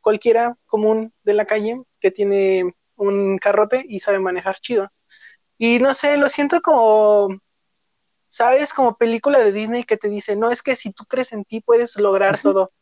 cualquiera 0.00 0.56
común 0.64 1.12
de 1.22 1.34
la 1.34 1.44
calle 1.44 1.82
que 2.00 2.10
tiene 2.10 2.74
un 2.96 3.36
carrote 3.36 3.84
y 3.86 3.98
sabe 3.98 4.18
manejar 4.18 4.58
chido. 4.58 4.88
Y 5.58 5.80
no 5.80 5.92
sé, 5.92 6.16
lo 6.16 6.30
siento 6.30 6.62
como, 6.62 7.28
¿sabes? 8.26 8.72
Como 8.72 8.96
película 8.96 9.38
de 9.38 9.52
Disney 9.52 9.84
que 9.84 9.98
te 9.98 10.08
dice, 10.08 10.34
no, 10.34 10.50
es 10.50 10.62
que 10.62 10.76
si 10.76 10.92
tú 10.92 11.04
crees 11.04 11.34
en 11.34 11.44
ti 11.44 11.60
puedes 11.60 11.96
lograr 11.96 12.40
todo. 12.42 12.72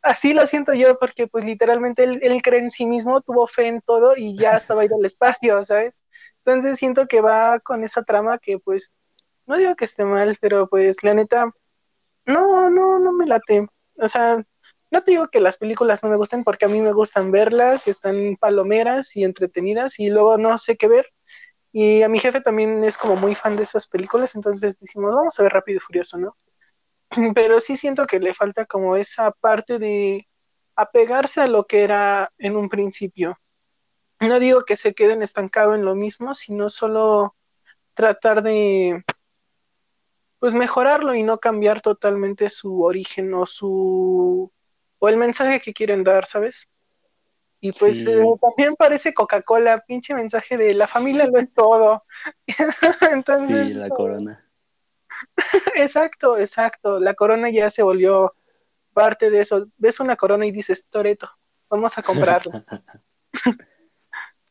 Así 0.00 0.32
lo 0.32 0.46
siento 0.46 0.74
yo, 0.74 0.96
porque 1.00 1.26
pues 1.26 1.44
literalmente 1.44 2.04
él, 2.04 2.20
él 2.22 2.40
cree 2.40 2.60
en 2.60 2.70
sí 2.70 2.86
mismo, 2.86 3.20
tuvo 3.20 3.48
fe 3.48 3.66
en 3.66 3.80
todo 3.80 4.14
y 4.16 4.36
ya 4.38 4.56
estaba 4.58 4.84
ido 4.84 4.94
al 4.94 5.04
espacio, 5.04 5.64
¿sabes? 5.64 5.98
Entonces 6.44 6.78
siento 6.78 7.08
que 7.08 7.20
va 7.20 7.58
con 7.58 7.82
esa 7.82 8.04
trama 8.04 8.38
que 8.38 8.60
pues, 8.60 8.92
no 9.52 9.58
digo 9.58 9.76
que 9.76 9.84
esté 9.84 10.06
mal, 10.06 10.38
pero 10.40 10.66
pues 10.66 11.02
la 11.02 11.12
neta, 11.12 11.52
no, 12.24 12.70
no, 12.70 12.98
no 12.98 13.12
me 13.12 13.26
late. 13.26 13.68
O 13.98 14.08
sea, 14.08 14.42
no 14.90 15.02
te 15.02 15.10
digo 15.10 15.28
que 15.28 15.40
las 15.40 15.58
películas 15.58 16.02
no 16.02 16.08
me 16.08 16.16
gusten 16.16 16.42
porque 16.42 16.64
a 16.64 16.68
mí 16.68 16.80
me 16.80 16.92
gustan 16.92 17.30
verlas, 17.30 17.86
y 17.86 17.90
están 17.90 18.36
palomeras 18.40 19.14
y 19.14 19.24
entretenidas 19.24 20.00
y 20.00 20.08
luego 20.08 20.38
no 20.38 20.58
sé 20.58 20.78
qué 20.78 20.88
ver. 20.88 21.06
Y 21.70 22.02
a 22.02 22.08
mi 22.08 22.18
jefe 22.18 22.40
también 22.40 22.82
es 22.82 22.96
como 22.96 23.14
muy 23.14 23.34
fan 23.34 23.56
de 23.56 23.64
esas 23.64 23.86
películas, 23.88 24.34
entonces 24.34 24.78
decimos, 24.80 25.14
vamos 25.14 25.38
a 25.38 25.42
ver 25.42 25.52
Rápido 25.52 25.76
y 25.76 25.80
Furioso, 25.80 26.16
¿no? 26.18 26.36
Pero 27.34 27.60
sí 27.60 27.76
siento 27.76 28.06
que 28.06 28.20
le 28.20 28.32
falta 28.32 28.64
como 28.64 28.96
esa 28.96 29.32
parte 29.32 29.78
de 29.78 30.28
apegarse 30.76 31.42
a 31.42 31.46
lo 31.46 31.66
que 31.66 31.82
era 31.82 32.32
en 32.38 32.56
un 32.56 32.70
principio. 32.70 33.38
No 34.18 34.40
digo 34.40 34.64
que 34.64 34.76
se 34.76 34.94
queden 34.94 35.22
estancados 35.22 35.74
en 35.74 35.84
lo 35.84 35.94
mismo, 35.94 36.34
sino 36.34 36.70
solo 36.70 37.34
tratar 37.94 38.42
de 38.42 39.04
pues 40.42 40.54
mejorarlo 40.54 41.14
y 41.14 41.22
no 41.22 41.38
cambiar 41.38 41.80
totalmente 41.80 42.50
su 42.50 42.82
origen 42.82 43.32
o 43.32 43.46
su 43.46 44.50
o 44.98 45.08
el 45.08 45.16
mensaje 45.16 45.60
que 45.60 45.72
quieren 45.72 46.02
dar, 46.02 46.26
¿sabes? 46.26 46.68
Y 47.60 47.70
pues 47.70 48.04
eh, 48.06 48.20
también 48.40 48.74
parece 48.74 49.14
Coca-Cola, 49.14 49.84
pinche 49.86 50.14
mensaje 50.14 50.56
de 50.56 50.74
la 50.74 50.88
familia 50.88 51.28
lo 51.28 51.38
es 51.38 51.54
todo. 51.54 52.02
Entonces, 53.12 53.68
sí, 53.68 53.74
la 53.74 53.88
corona. 53.88 54.44
exacto, 55.76 56.36
exacto. 56.36 56.98
La 56.98 57.14
corona 57.14 57.48
ya 57.48 57.70
se 57.70 57.84
volvió 57.84 58.34
parte 58.92 59.30
de 59.30 59.42
eso. 59.42 59.68
Ves 59.76 60.00
una 60.00 60.16
corona 60.16 60.44
y 60.44 60.50
dices, 60.50 60.88
Toreto, 60.90 61.30
vamos 61.70 61.96
a 61.98 62.02
comprarla. 62.02 62.64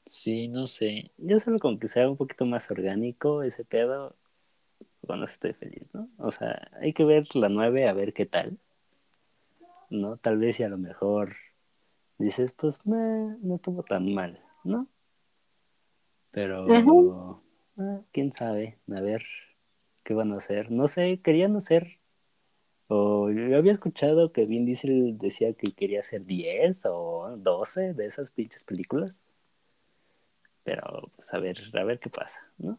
sí, 0.06 0.48
no 0.48 0.68
sé. 0.68 1.12
Yo 1.18 1.38
solo 1.42 1.60
con 1.60 1.78
que 1.78 1.90
sea 1.90 2.10
un 2.10 2.16
poquito 2.16 2.46
más 2.46 2.72
orgánico 2.72 3.44
ese 3.44 3.66
pedo, 3.66 4.16
bueno, 5.02 5.26
estoy 5.26 5.54
feliz, 5.54 5.88
¿no? 5.94 6.10
O 6.18 6.32
sea, 6.32 6.70
hay 6.82 6.94
que 6.94 7.04
ver 7.04 7.28
la 7.36 7.50
9 7.50 7.88
a 7.88 7.94
ver 7.94 8.14
qué 8.14 8.26
tal. 8.26 8.58
¿No? 9.90 10.18
Tal 10.18 10.38
vez 10.38 10.60
y 10.60 10.64
a 10.64 10.70
lo 10.70 10.78
mejor 10.78 11.36
dices, 12.18 12.54
pues 12.54 12.80
no 12.86 13.56
estuvo 13.56 13.84
tan 13.84 14.14
mal, 14.14 14.40
¿no? 14.64 14.88
Pero, 16.32 17.42
ah, 17.78 18.00
quién 18.14 18.32
sabe, 18.32 18.78
a 18.90 19.02
ver 19.02 19.26
qué 20.04 20.14
van 20.14 20.32
a 20.32 20.38
hacer. 20.38 20.72
No 20.72 20.88
sé, 20.88 21.20
querían 21.22 21.58
hacer, 21.58 22.00
o 22.88 23.30
yo 23.32 23.58
había 23.58 23.72
escuchado 23.72 24.32
que 24.32 24.46
Vin 24.46 24.66
Diesel 24.66 25.18
decía 25.18 25.54
que 25.54 25.72
quería 25.72 26.02
hacer 26.02 26.26
10 26.26 26.86
o 26.86 27.36
12 27.38 27.94
de 27.94 28.06
esas 28.06 28.30
pinches 28.32 28.64
películas. 28.64 29.18
Pero, 30.64 31.10
pues 31.16 31.34
a 31.34 31.40
ver, 31.40 31.58
a 31.74 31.84
ver 31.84 32.00
qué 32.00 32.10
pasa, 32.10 32.40
¿no? 32.58 32.78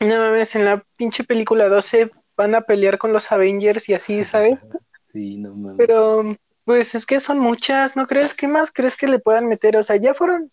No 0.00 0.16
mames, 0.16 0.54
en 0.54 0.64
la 0.64 0.84
pinche 0.96 1.24
película 1.24 1.68
12 1.68 2.10
van 2.36 2.54
a 2.54 2.60
pelear 2.60 2.98
con 2.98 3.12
los 3.12 3.30
Avengers 3.32 3.88
y 3.88 3.94
así, 3.94 4.22
¿sabes? 4.24 4.58
sí, 5.12 5.36
no 5.36 5.54
mames. 5.54 5.76
Pero 5.78 6.36
pues 6.64 6.94
es 6.94 7.06
que 7.06 7.18
son 7.18 7.38
muchas, 7.38 7.96
¿no 7.96 8.06
crees? 8.06 8.34
¿Qué 8.34 8.46
más 8.46 8.70
crees 8.70 8.96
que 8.96 9.08
le 9.08 9.18
puedan 9.18 9.48
meter? 9.48 9.76
O 9.76 9.82
sea, 9.82 9.96
ya 9.96 10.12
fueron 10.12 10.52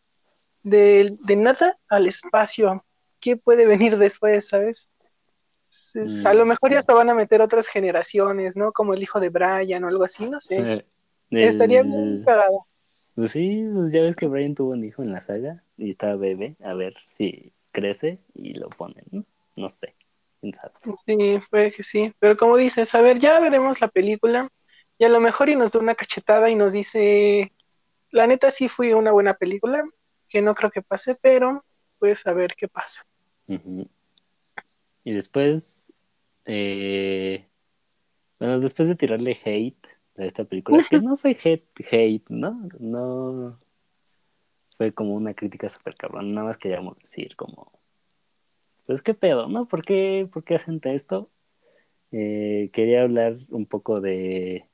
de, 0.63 1.17
nada 1.37 1.77
al 1.89 2.07
espacio. 2.07 2.83
¿Qué 3.19 3.37
puede 3.37 3.67
venir 3.67 3.97
después, 3.97 4.47
sabes? 4.47 4.89
a 6.23 6.33
lo 6.33 6.45
mm, 6.45 6.47
mejor 6.47 6.71
ya 6.71 6.79
hasta 6.79 6.93
van 6.93 7.09
a 7.09 7.15
meter 7.15 7.41
otras 7.41 7.67
generaciones, 7.67 8.55
¿no? 8.55 8.71
Como 8.71 8.93
el 8.93 9.03
hijo 9.03 9.19
de 9.19 9.29
Brian 9.29 9.83
o 9.83 9.87
algo 9.89 10.05
así, 10.05 10.29
no 10.29 10.39
sé. 10.39 10.85
Estaría 11.29 11.83
bien 11.83 12.23
cagado. 12.23 12.65
Pues 13.15 13.31
sí, 13.31 13.67
pues 13.73 13.91
ya 13.91 14.01
ves 14.01 14.15
que 14.15 14.27
Brian 14.27 14.55
tuvo 14.55 14.71
un 14.71 14.85
hijo 14.85 15.03
en 15.03 15.11
la 15.11 15.19
saga 15.19 15.63
y 15.77 15.89
estaba 15.89 16.15
bebé. 16.15 16.55
A 16.63 16.73
ver 16.75 16.95
si 17.09 17.51
crece 17.71 18.19
y 18.33 18.53
lo 18.53 18.69
ponen, 18.69 19.03
¿no? 19.11 19.25
No 19.55 19.69
sé. 19.69 19.95
Sí, 21.05 21.39
puede 21.49 21.71
que 21.71 21.83
sí. 21.83 22.13
Pero 22.19 22.37
como 22.37 22.57
dices, 22.57 22.93
a 22.95 23.01
ver, 23.01 23.19
ya 23.19 23.39
veremos 23.39 23.81
la 23.81 23.87
película 23.87 24.47
y 24.97 25.05
a 25.05 25.09
lo 25.09 25.19
mejor 25.19 25.49
y 25.49 25.55
nos 25.55 25.73
da 25.73 25.79
una 25.79 25.95
cachetada 25.95 26.49
y 26.49 26.55
nos 26.55 26.73
dice, 26.73 27.51
la 28.11 28.27
neta 28.27 28.51
sí 28.51 28.69
fue 28.69 28.93
una 28.95 29.11
buena 29.11 29.33
película, 29.33 29.83
que 30.29 30.41
no 30.41 30.55
creo 30.55 30.71
que 30.71 30.81
pase, 30.81 31.15
pero 31.21 31.65
pues 31.99 32.25
a 32.27 32.33
ver 32.33 32.53
qué 32.55 32.67
pasa. 32.67 33.03
Y 33.47 35.11
después, 35.11 35.93
eh, 36.45 37.47
bueno, 38.39 38.59
después 38.59 38.87
de 38.87 38.95
tirarle 38.95 39.39
hate 39.43 39.87
a 40.17 40.25
esta 40.25 40.45
película, 40.45 40.83
que 40.89 40.99
no 40.99 41.17
fue 41.17 41.31
hate, 41.31 41.67
hate, 41.91 42.29
¿no? 42.29 42.67
No 42.79 43.57
fue 44.77 44.93
como 44.93 45.15
una 45.15 45.33
crítica 45.33 45.69
súper 45.69 45.95
cabrón, 45.95 46.33
nada 46.33 46.47
más 46.47 46.57
queríamos 46.57 46.97
decir 46.99 47.35
como, 47.35 47.71
pues 48.85 49.01
qué 49.01 49.13
pedo, 49.13 49.47
¿no? 49.47 49.67
¿Por 49.67 49.83
qué, 49.83 50.27
por 50.31 50.43
qué 50.43 50.55
hacen 50.55 50.79
esto? 50.83 51.29
Eh, 52.11 52.69
quería 52.71 53.03
hablar 53.03 53.37
un 53.49 53.65
poco 53.65 53.99
de 53.99 54.67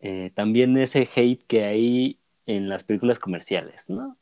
eh, 0.00 0.30
también 0.34 0.76
ese 0.78 1.08
hate 1.14 1.44
que 1.46 1.64
hay 1.64 2.20
en 2.46 2.68
las 2.68 2.84
películas 2.84 3.18
comerciales, 3.18 3.88
¿no? 3.88 4.16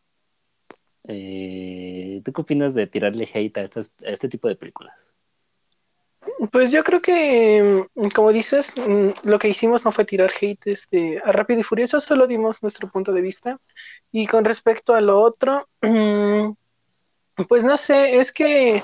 Eh, 1.08 2.22
¿Tú 2.24 2.32
qué 2.32 2.40
opinas 2.40 2.74
de 2.74 2.86
tirarle 2.86 3.28
hate 3.32 3.58
a, 3.58 3.68
este 4.04 4.28
tipo 4.28 4.48
de 4.48 4.56
películas? 4.56 4.94
Pues 6.50 6.72
yo 6.72 6.82
creo 6.82 7.00
que, 7.00 7.86
mm, 7.94 8.08
como 8.08 8.32
dices, 8.32 8.72
mm, 8.76 9.28
lo 9.28 9.38
que 9.38 9.48
hicimos 9.48 9.84
no 9.84 9.92
fue 9.92 10.04
tirar 10.04 10.30
hate 10.40 10.66
este, 10.66 11.20
a 11.24 11.32
Rápido 11.32 11.60
y 11.60 11.62
Furioso, 11.62 12.00
solo 12.00 12.26
dimos 12.26 12.62
nuestro 12.62 12.88
punto 12.88 13.12
de 13.12 13.20
vista. 13.20 13.60
Y 14.10 14.26
con 14.26 14.44
respecto 14.44 14.94
a 14.94 15.00
lo 15.00 15.20
otro, 15.20 15.68
pues 17.48 17.64
no 17.64 17.76
sé, 17.76 18.18
es 18.18 18.32
que 18.32 18.82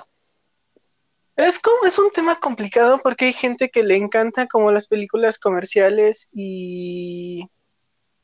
es 1.37 1.59
como, 1.59 1.87
es 1.87 1.99
un 1.99 2.11
tema 2.11 2.39
complicado 2.39 3.01
porque 3.03 3.27
hay 3.27 3.33
gente 3.33 3.71
que 3.71 3.83
le 3.83 3.97
encanta 3.97 4.47
como 4.47 4.71
las 4.71 4.87
películas 4.87 5.39
comerciales 5.39 6.29
y, 6.33 7.49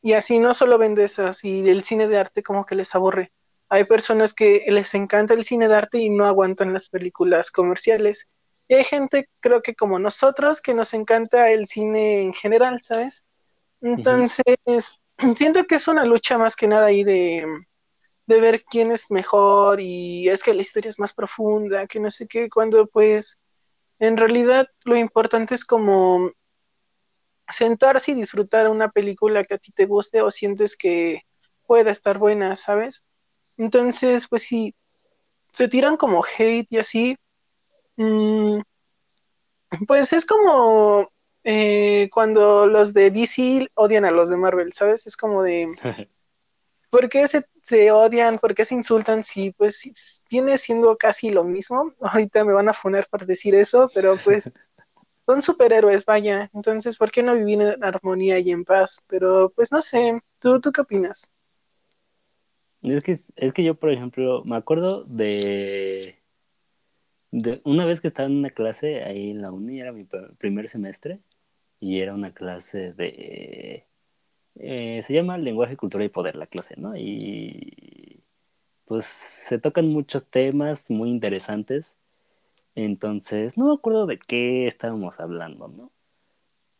y 0.03 0.13
así 0.13 0.39
no 0.39 0.53
solo 0.55 0.77
vende 0.79 1.05
esas 1.05 1.43
y 1.45 1.69
el 1.69 1.85
cine 1.85 2.07
de 2.09 2.19
arte 2.19 2.43
como 2.43 2.67
que 2.67 2.75
les 2.75 2.95
aburre. 2.95 3.33
Hay 3.71 3.85
personas 3.85 4.35
que 4.35 4.65
les 4.69 4.95
encanta 4.95 5.35
el 5.35 5.45
cine 5.45 5.69
de 5.69 5.75
arte 5.75 5.99
y 5.99 6.11
no 6.11 6.25
aguantan 6.25 6.73
las 6.73 6.89
películas 6.89 7.51
comerciales. 7.51 8.29
Y 8.67 8.75
hay 8.75 8.85
gente, 8.85 9.29
creo 9.41 9.63
que 9.63 9.75
como 9.75 9.99
nosotros, 9.99 10.61
que 10.61 10.75
nos 10.75 10.95
encanta 10.95 11.51
el 11.51 11.67
cine 11.67 12.23
en 12.23 12.35
general, 12.35 12.81
¿sabes? 12.83 13.25
Entonces, 13.81 14.45
siento 15.37 15.65
que 15.67 15.77
es 15.77 15.89
una 15.89 16.05
lucha 16.05 16.39
más 16.39 16.57
que 16.57 16.69
nada 16.69 16.87
ahí 16.87 17.05
de, 17.05 17.47
de 18.29 18.41
ver 18.41 18.63
quién 18.65 18.93
es 18.93 19.11
mejor 19.11 19.81
y 19.81 20.29
es 20.29 20.43
que 20.43 20.53
la 20.53 20.61
historia 20.61 20.91
es 20.91 20.99
más 20.99 21.15
profunda, 21.15 21.87
que 21.87 21.99
no 21.99 22.11
sé 22.11 22.29
qué, 22.29 22.51
cuando 22.51 22.87
pues 22.87 23.41
en 23.99 24.19
realidad 24.19 24.69
lo 24.85 24.97
importante 24.97 25.55
es 25.55 25.65
como 25.65 26.31
sentarse 27.49 28.13
y 28.13 28.15
disfrutar 28.15 28.69
una 28.69 28.91
película 28.91 29.43
que 29.43 29.55
a 29.55 29.59
ti 29.59 29.73
te 29.73 29.87
guste 29.87 30.21
o 30.21 30.31
sientes 30.31 30.77
que 30.77 31.23
pueda 31.67 31.91
estar 31.91 32.19
buena, 32.19 32.55
¿sabes? 32.55 33.03
Entonces, 33.57 34.29
pues 34.29 34.43
si 34.43 34.75
se 35.51 35.67
tiran 35.67 35.97
como 35.97 36.23
hate 36.23 36.71
y 36.71 36.77
así, 36.77 37.17
mm, 37.97 38.61
pues 39.87 40.13
es 40.13 40.27
como 40.27 41.11
eh, 41.45 42.11
cuando 42.13 42.67
los 42.67 42.93
de 42.93 43.11
DC 43.11 43.71
odian 43.75 44.05
a 44.05 44.11
los 44.11 44.29
de 44.29 44.37
Marvel, 44.37 44.75
¿sabes? 44.75 45.07
Es 45.07 45.17
como 45.17 45.43
de... 45.43 45.69
¿por 46.91 47.09
qué 47.09 47.29
se, 47.29 47.45
se 47.63 47.91
odian? 47.91 48.39
¿Por 48.39 48.55
qué 48.55 48.65
se 48.65 48.75
insultan? 48.75 49.25
Si 49.25 49.53
pues 49.53 50.25
viene 50.31 50.59
siendo 50.59 50.97
casi 50.97 51.31
lo 51.31 51.45
mismo. 51.45 51.93
Ahorita 52.01 52.45
me 52.45 52.53
van 52.53 52.69
a 52.69 52.73
poner 52.73 53.07
por 53.11 53.27
decir 53.27 53.55
eso, 53.55 53.91
pero 53.95 54.17
pues 54.23 54.49
son 55.27 55.43
superhéroes, 55.43 56.05
vaya. 56.05 56.51
Entonces, 56.55 56.97
¿por 56.97 57.11
qué 57.11 57.23
no 57.23 57.35
vivir 57.35 57.61
en 57.61 57.85
armonía 57.85 58.39
y 58.39 58.51
en 58.51 58.65
paz? 58.65 59.01
Pero 59.07 59.53
pues 59.55 59.73
no 59.73 59.83
sé, 59.83 60.21
¿tú, 60.39 60.61
tú 60.61 60.73
qué 60.73 60.81
opinas? 60.83 61.33
Es 62.83 63.03
que, 63.03 63.13
es 63.13 63.53
que 63.53 63.65
yo, 63.65 63.75
por 63.75 63.91
ejemplo, 63.91 64.45
me 64.45 64.57
acuerdo 64.57 65.05
de, 65.05 66.23
de 67.33 67.61
una 67.65 67.85
vez 67.85 68.01
que 68.01 68.09
estaba 68.09 68.29
en 68.29 68.37
una 68.37 68.51
clase 68.51 69.03
ahí 69.03 69.31
en 69.31 69.43
la 69.43 69.51
uni, 69.51 69.81
era 69.81 69.93
mi 69.93 70.07
primer 70.39 70.69
semestre, 70.69 71.21
y 71.81 72.01
era 72.01 72.15
una 72.15 72.33
clase 72.33 72.93
de... 72.93 73.88
Eh, 74.59 75.01
se 75.05 75.15
llama 75.15 75.39
Lenguaje, 75.39 75.77
Cultura 75.77 76.05
y 76.05 76.09
Poder 76.09 76.37
la 76.37 76.47
clase, 76.47 76.75
¿no? 76.77 76.97
Y 76.97 78.23
pues 78.87 79.07
se 79.07 79.59
tocan 79.59 79.89
muchos 79.89 80.29
temas 80.29 80.91
muy 80.91 81.11
interesantes. 81.11 81.95
Entonces, 82.75 83.57
no 83.59 83.67
me 83.69 83.75
acuerdo 83.75 84.07
de 84.07 84.19
qué 84.19 84.67
estábamos 84.67 85.21
hablando, 85.21 85.69
¿no? 85.69 85.93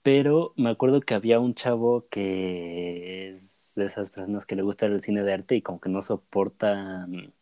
Pero 0.03 0.53
me 0.57 0.71
acuerdo 0.71 1.01
que 1.01 1.15
había 1.15 1.41
un 1.41 1.55
chavo 1.55 2.07
que 2.11 3.31
es 3.31 3.73
de 3.77 3.87
esas 3.87 4.11
personas 4.11 4.47
que 4.47 4.57
le 4.57 4.63
gusta 4.63 4.87
el 4.87 5.03
cine 5.03 5.23
de 5.23 5.33
arte 5.35 5.57
y 5.57 5.63
como 5.63 5.81
que 5.81 5.89
no 5.89 6.03
soportan 6.03 7.33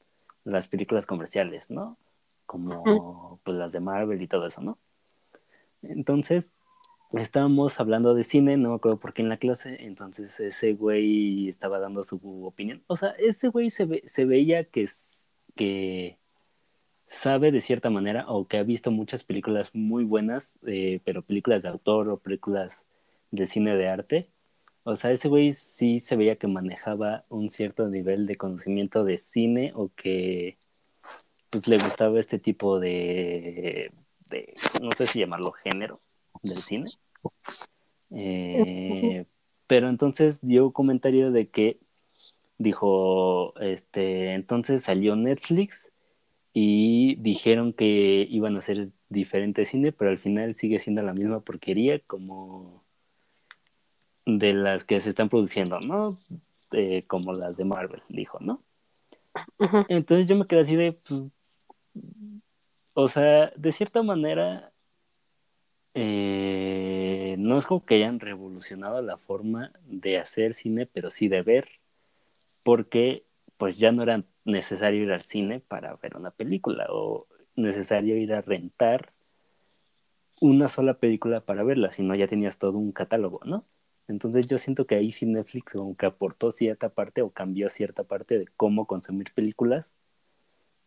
las 0.45 0.69
películas 0.69 1.07
comerciales, 1.07 1.71
¿no? 1.71 1.97
Como 2.47 3.41
pues 3.45 3.57
las 3.57 3.73
de 3.73 3.81
Marvel 3.81 4.23
y 4.23 4.29
todo 4.29 4.47
eso, 4.47 4.63
¿no? 4.63 4.79
Entonces, 5.83 6.53
estábamos 7.23 7.79
hablando 7.81 8.15
de 8.15 8.25
cine, 8.25 8.57
no 8.57 8.71
me 8.71 8.75
acuerdo 8.77 8.99
por 8.99 9.15
qué 9.15 9.23
en 9.23 9.29
la 9.29 9.39
clase, 9.39 9.85
entonces 9.85 10.39
ese 10.41 10.75
güey 10.75 11.49
estaba 11.49 11.79
dando 11.79 12.05
su 12.05 12.19
opinión. 12.45 12.83
O 12.87 12.97
sea, 12.97 13.11
ese 13.19 13.49
güey 13.49 13.71
se, 13.71 14.03
se 14.07 14.25
veía 14.25 14.65
que, 14.65 14.89
que 15.55 16.19
sabe 17.07 17.53
de 17.53 17.61
cierta 17.61 17.91
manera 17.91 18.25
o 18.29 18.47
que 18.49 18.59
ha 18.59 18.63
visto 18.63 18.91
muchas 18.91 19.25
películas 19.25 19.71
muy 19.75 20.05
buenas, 20.05 20.55
eh, 20.67 21.01
pero 21.05 21.23
películas 21.23 21.63
de 21.63 21.69
autor 21.69 22.09
o 22.09 22.19
películas 22.19 22.85
de 23.31 23.47
cine 23.47 23.77
de 23.77 23.89
arte. 23.89 24.31
O 24.85 24.97
sea, 24.97 25.11
ese 25.13 25.29
güey 25.29 25.53
sí 25.53 25.99
se 26.01 26.17
veía 26.17 26.37
que 26.37 26.47
manejaba 26.49 27.25
un 27.29 27.51
cierto 27.51 27.89
nivel 27.89 28.27
de 28.27 28.37
conocimiento 28.37 29.05
de 29.05 29.19
cine 29.19 29.73
o 29.75 29.91
que 29.95 30.59
pues 31.51 31.69
le 31.69 31.79
gustaba 31.79 32.21
este 32.21 32.39
tipo 32.39 32.81
de, 32.81 33.93
de 34.29 34.55
no 34.83 34.93
sé 34.93 35.07
si 35.07 35.21
llamarlo 35.21 35.53
género 35.53 36.01
del 36.43 36.63
cine. 36.63 36.87
Eh, 38.11 39.27
pero 39.67 39.89
entonces 39.89 40.39
dio 40.43 40.67
un 40.67 40.73
comentario 40.73 41.31
de 41.31 41.49
que 41.49 41.79
dijo, 42.59 43.59
este, 43.61 44.35
entonces 44.35 44.83
salió 44.85 45.17
Netflix 45.17 45.91
y 46.53 47.17
dijeron 47.17 47.73
que 47.73 48.27
iban 48.31 48.57
a 48.57 48.61
hacer 48.61 48.91
diferente 49.09 49.67
cine, 49.67 49.93
pero 49.93 50.11
al 50.11 50.19
final 50.19 50.55
sigue 50.55 50.79
siendo 50.79 51.03
la 51.03 51.13
misma 51.13 51.41
porquería 51.41 51.99
como 52.01 52.83
de 54.25 54.53
las 54.53 54.85
que 54.85 55.01
se 55.01 55.11
están 55.11 55.29
produciendo, 55.29 55.81
¿no? 55.81 56.19
Eh, 56.73 57.05
como 57.07 57.33
las 57.33 57.57
de 57.57 57.65
Marvel, 57.65 58.03
dijo, 58.09 58.39
¿no? 58.41 58.63
Entonces 59.89 60.27
yo 60.27 60.37
me 60.37 60.47
quedé 60.47 60.61
así 60.61 60.77
de, 60.77 60.93
pues, 60.93 61.23
o 62.95 63.09
sea, 63.09 63.53
de 63.55 63.73
cierta 63.73 64.03
manera 64.03 64.73
eh, 65.99 67.37
no 67.39 67.57
es 67.57 67.67
como 67.67 67.87
que 67.87 67.95
hayan 67.95 68.21
revolucionado 68.21 69.01
la 69.01 69.17
forma 69.17 69.73
de 69.87 70.19
hacer 70.19 70.53
cine, 70.53 70.85
pero 70.85 71.11
sí 71.11 71.29
de 71.29 71.41
ver, 71.41 71.69
porque 72.63 73.25
pues 73.57 73.79
ya 73.79 73.93
no 73.93 74.03
era 74.03 74.23
necesario 74.45 75.03
ir 75.05 75.13
al 75.13 75.23
cine 75.23 75.61
para 75.61 75.97
ver 75.97 76.17
una 76.17 76.31
película 76.33 76.87
o 76.91 77.27
necesario 77.57 78.17
ir 78.19 78.35
a 78.35 78.43
rentar 78.43 79.15
una 80.41 80.69
sola 80.69 80.99
película 80.99 81.41
para 81.41 81.63
verla, 81.65 81.93
sino 81.93 82.15
ya 82.15 82.29
tenías 82.29 82.59
todo 82.59 82.77
un 82.77 82.93
catálogo, 82.93 83.41
¿no? 83.47 83.65
Entonces 84.07 84.47
yo 84.49 84.59
siento 84.59 84.87
que 84.87 84.97
ahí 84.97 85.13
sí 85.13 85.25
Netflix 85.25 85.73
como 85.73 85.97
que 85.97 86.07
aportó 86.07 86.53
cierta 86.53 86.91
parte 86.91 87.23
o 87.23 87.31
cambió 87.31 87.71
cierta 87.71 88.05
parte 88.05 88.39
de 88.39 88.49
cómo 88.57 88.87
consumir 88.87 89.33
películas 89.35 89.95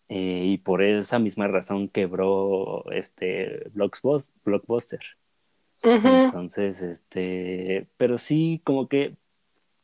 eh, 0.09 0.43
y 0.45 0.57
por 0.57 0.81
esa 0.81 1.19
misma 1.19 1.47
razón 1.47 1.87
quebró 1.87 2.83
este 2.91 3.69
Blockbuster. 3.73 5.01
Entonces, 5.81 6.81
este, 6.81 7.87
pero 7.95 8.17
sí, 8.17 8.61
como 8.65 8.89
que 8.89 9.15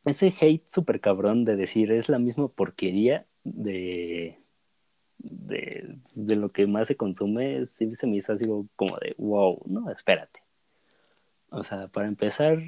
ese 0.03 0.33
hate 0.41 0.67
súper 0.67 0.99
cabrón 0.99 1.45
de 1.45 1.55
decir 1.55 1.91
es 1.91 2.09
la 2.09 2.19
misma 2.19 2.47
porquería 2.49 3.25
de, 3.43 4.39
de, 5.19 5.97
de, 6.15 6.35
lo 6.35 6.51
que 6.51 6.67
más 6.67 6.87
se 6.87 6.97
consume, 6.97 7.65
sí 7.67 7.95
se 7.95 8.07
me 8.07 8.17
hizo 8.17 8.33
así 8.33 8.45
como 8.75 8.97
de 8.97 9.15
wow, 9.17 9.61
no, 9.67 9.89
espérate. 9.91 10.41
O 11.49 11.63
sea, 11.63 11.87
para 11.87 12.07
empezar, 12.07 12.59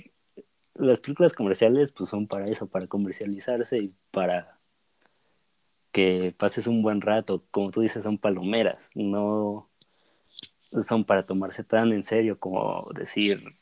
las 0.76 1.00
películas 1.00 1.34
comerciales 1.34 1.92
pues 1.92 2.10
son 2.10 2.28
para 2.28 2.48
eso, 2.48 2.68
para 2.68 2.88
comercializarse 2.88 3.80
y 3.80 3.94
para 4.12 4.57
que 5.98 6.32
pases 6.38 6.68
un 6.68 6.84
buen 6.84 7.02
rato, 7.02 7.44
como 7.50 7.72
tú 7.72 7.82
dices, 7.82 8.04
son 8.04 8.20
palomeras, 8.20 8.92
no 8.94 9.68
son 10.60 11.04
para 11.04 11.24
tomarse 11.24 11.64
tan 11.64 11.92
en 11.92 12.04
serio 12.04 12.40
como 12.40 12.88
decir, 12.94 13.56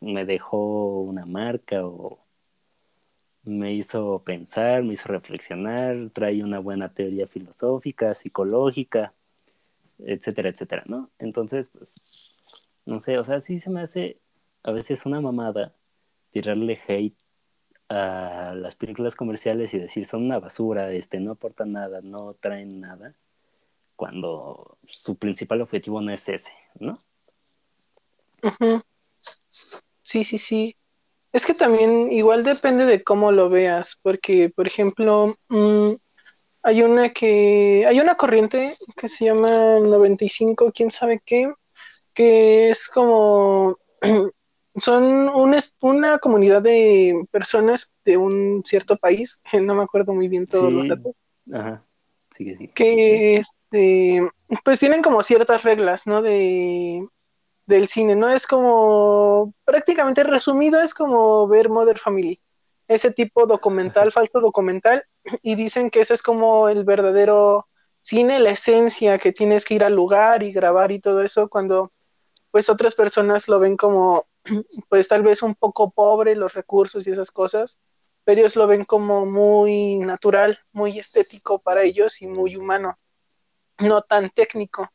me 0.00 0.24
dejó 0.24 1.00
una 1.00 1.26
marca 1.26 1.84
o 1.84 2.24
me 3.42 3.74
hizo 3.74 4.22
pensar, 4.24 4.84
me 4.84 4.92
hizo 4.92 5.08
reflexionar, 5.08 6.10
trae 6.12 6.44
una 6.44 6.60
buena 6.60 6.94
teoría 6.94 7.26
filosófica, 7.26 8.14
psicológica, 8.14 9.12
etcétera, 9.98 10.50
etcétera, 10.50 10.84
¿no? 10.86 11.10
Entonces, 11.18 11.68
pues, 11.76 12.40
no 12.86 13.00
sé, 13.00 13.18
o 13.18 13.24
sea, 13.24 13.40
sí 13.40 13.58
se 13.58 13.70
me 13.70 13.80
hace 13.82 14.20
a 14.62 14.70
veces 14.70 15.04
una 15.04 15.20
mamada 15.20 15.74
tirarle 16.30 16.78
hate 16.86 17.16
a 17.92 18.54
las 18.54 18.74
películas 18.74 19.14
comerciales 19.14 19.74
y 19.74 19.78
decir 19.78 20.06
son 20.06 20.24
una 20.24 20.38
basura, 20.38 20.90
este, 20.92 21.20
no 21.20 21.32
aportan 21.32 21.72
nada, 21.72 22.00
no 22.02 22.34
traen 22.40 22.80
nada, 22.80 23.14
cuando 23.96 24.78
su 24.88 25.16
principal 25.16 25.60
objetivo 25.60 26.00
no 26.00 26.10
es 26.10 26.28
ese, 26.28 26.52
¿no? 26.78 26.98
Sí, 30.02 30.24
sí, 30.24 30.38
sí. 30.38 30.76
Es 31.32 31.46
que 31.46 31.54
también 31.54 32.12
igual 32.12 32.44
depende 32.44 32.84
de 32.84 33.04
cómo 33.04 33.30
lo 33.30 33.48
veas, 33.48 33.98
porque, 34.02 34.50
por 34.50 34.66
ejemplo, 34.66 35.34
mm, 35.48 35.92
hay 36.62 36.82
una 36.82 37.10
que, 37.10 37.84
hay 37.86 38.00
una 38.00 38.14
corriente 38.14 38.74
que 38.96 39.08
se 39.08 39.26
llama 39.26 39.78
95, 39.80 40.72
quién 40.74 40.90
sabe 40.90 41.22
qué, 41.24 41.52
que 42.14 42.70
es 42.70 42.88
como 42.88 43.78
son 44.76 45.30
una 45.80 46.18
comunidad 46.18 46.62
de 46.62 47.26
personas 47.30 47.92
de 48.04 48.16
un 48.16 48.62
cierto 48.64 48.96
país, 48.96 49.40
no 49.62 49.74
me 49.74 49.82
acuerdo 49.82 50.14
muy 50.14 50.28
bien 50.28 50.46
todos 50.46 50.72
los 50.72 50.88
datos. 50.88 51.14
Ajá. 51.52 51.84
Sí, 52.30 52.54
sí. 52.56 52.68
Que 52.68 53.36
este, 53.36 54.26
pues 54.64 54.78
tienen 54.78 55.02
como 55.02 55.22
ciertas 55.22 55.64
reglas, 55.64 56.06
¿no? 56.06 56.22
De 56.22 57.06
del 57.66 57.88
cine, 57.88 58.16
¿no? 58.16 58.28
Es 58.28 58.46
como 58.46 59.54
prácticamente 59.64 60.24
resumido, 60.24 60.80
es 60.80 60.94
como 60.94 61.46
ver 61.46 61.68
Mother 61.68 61.98
Family. 61.98 62.40
Ese 62.88 63.12
tipo 63.12 63.46
documental, 63.46 64.12
falso 64.12 64.40
documental, 64.40 65.04
y 65.42 65.54
dicen 65.54 65.90
que 65.90 66.00
ese 66.00 66.14
es 66.14 66.22
como 66.22 66.68
el 66.68 66.84
verdadero 66.84 67.68
cine, 68.00 68.40
la 68.40 68.50
esencia, 68.50 69.18
que 69.18 69.32
tienes 69.32 69.64
que 69.64 69.74
ir 69.74 69.84
al 69.84 69.94
lugar 69.94 70.42
y 70.42 70.52
grabar 70.52 70.90
y 70.90 70.98
todo 70.98 71.22
eso, 71.22 71.48
cuando 71.48 71.92
pues 72.50 72.68
otras 72.68 72.94
personas 72.94 73.48
lo 73.48 73.58
ven 73.58 73.76
como 73.76 74.26
pues 74.88 75.08
tal 75.08 75.22
vez 75.22 75.42
un 75.42 75.54
poco 75.54 75.90
pobre 75.90 76.36
los 76.36 76.54
recursos 76.54 77.06
y 77.06 77.10
esas 77.10 77.30
cosas, 77.30 77.78
pero 78.24 78.40
ellos 78.40 78.56
lo 78.56 78.66
ven 78.66 78.84
como 78.84 79.26
muy 79.26 79.98
natural, 79.98 80.60
muy 80.72 80.98
estético 80.98 81.58
para 81.60 81.82
ellos 81.82 82.22
y 82.22 82.26
muy 82.26 82.56
humano, 82.56 82.98
no 83.78 84.02
tan 84.02 84.30
técnico. 84.30 84.90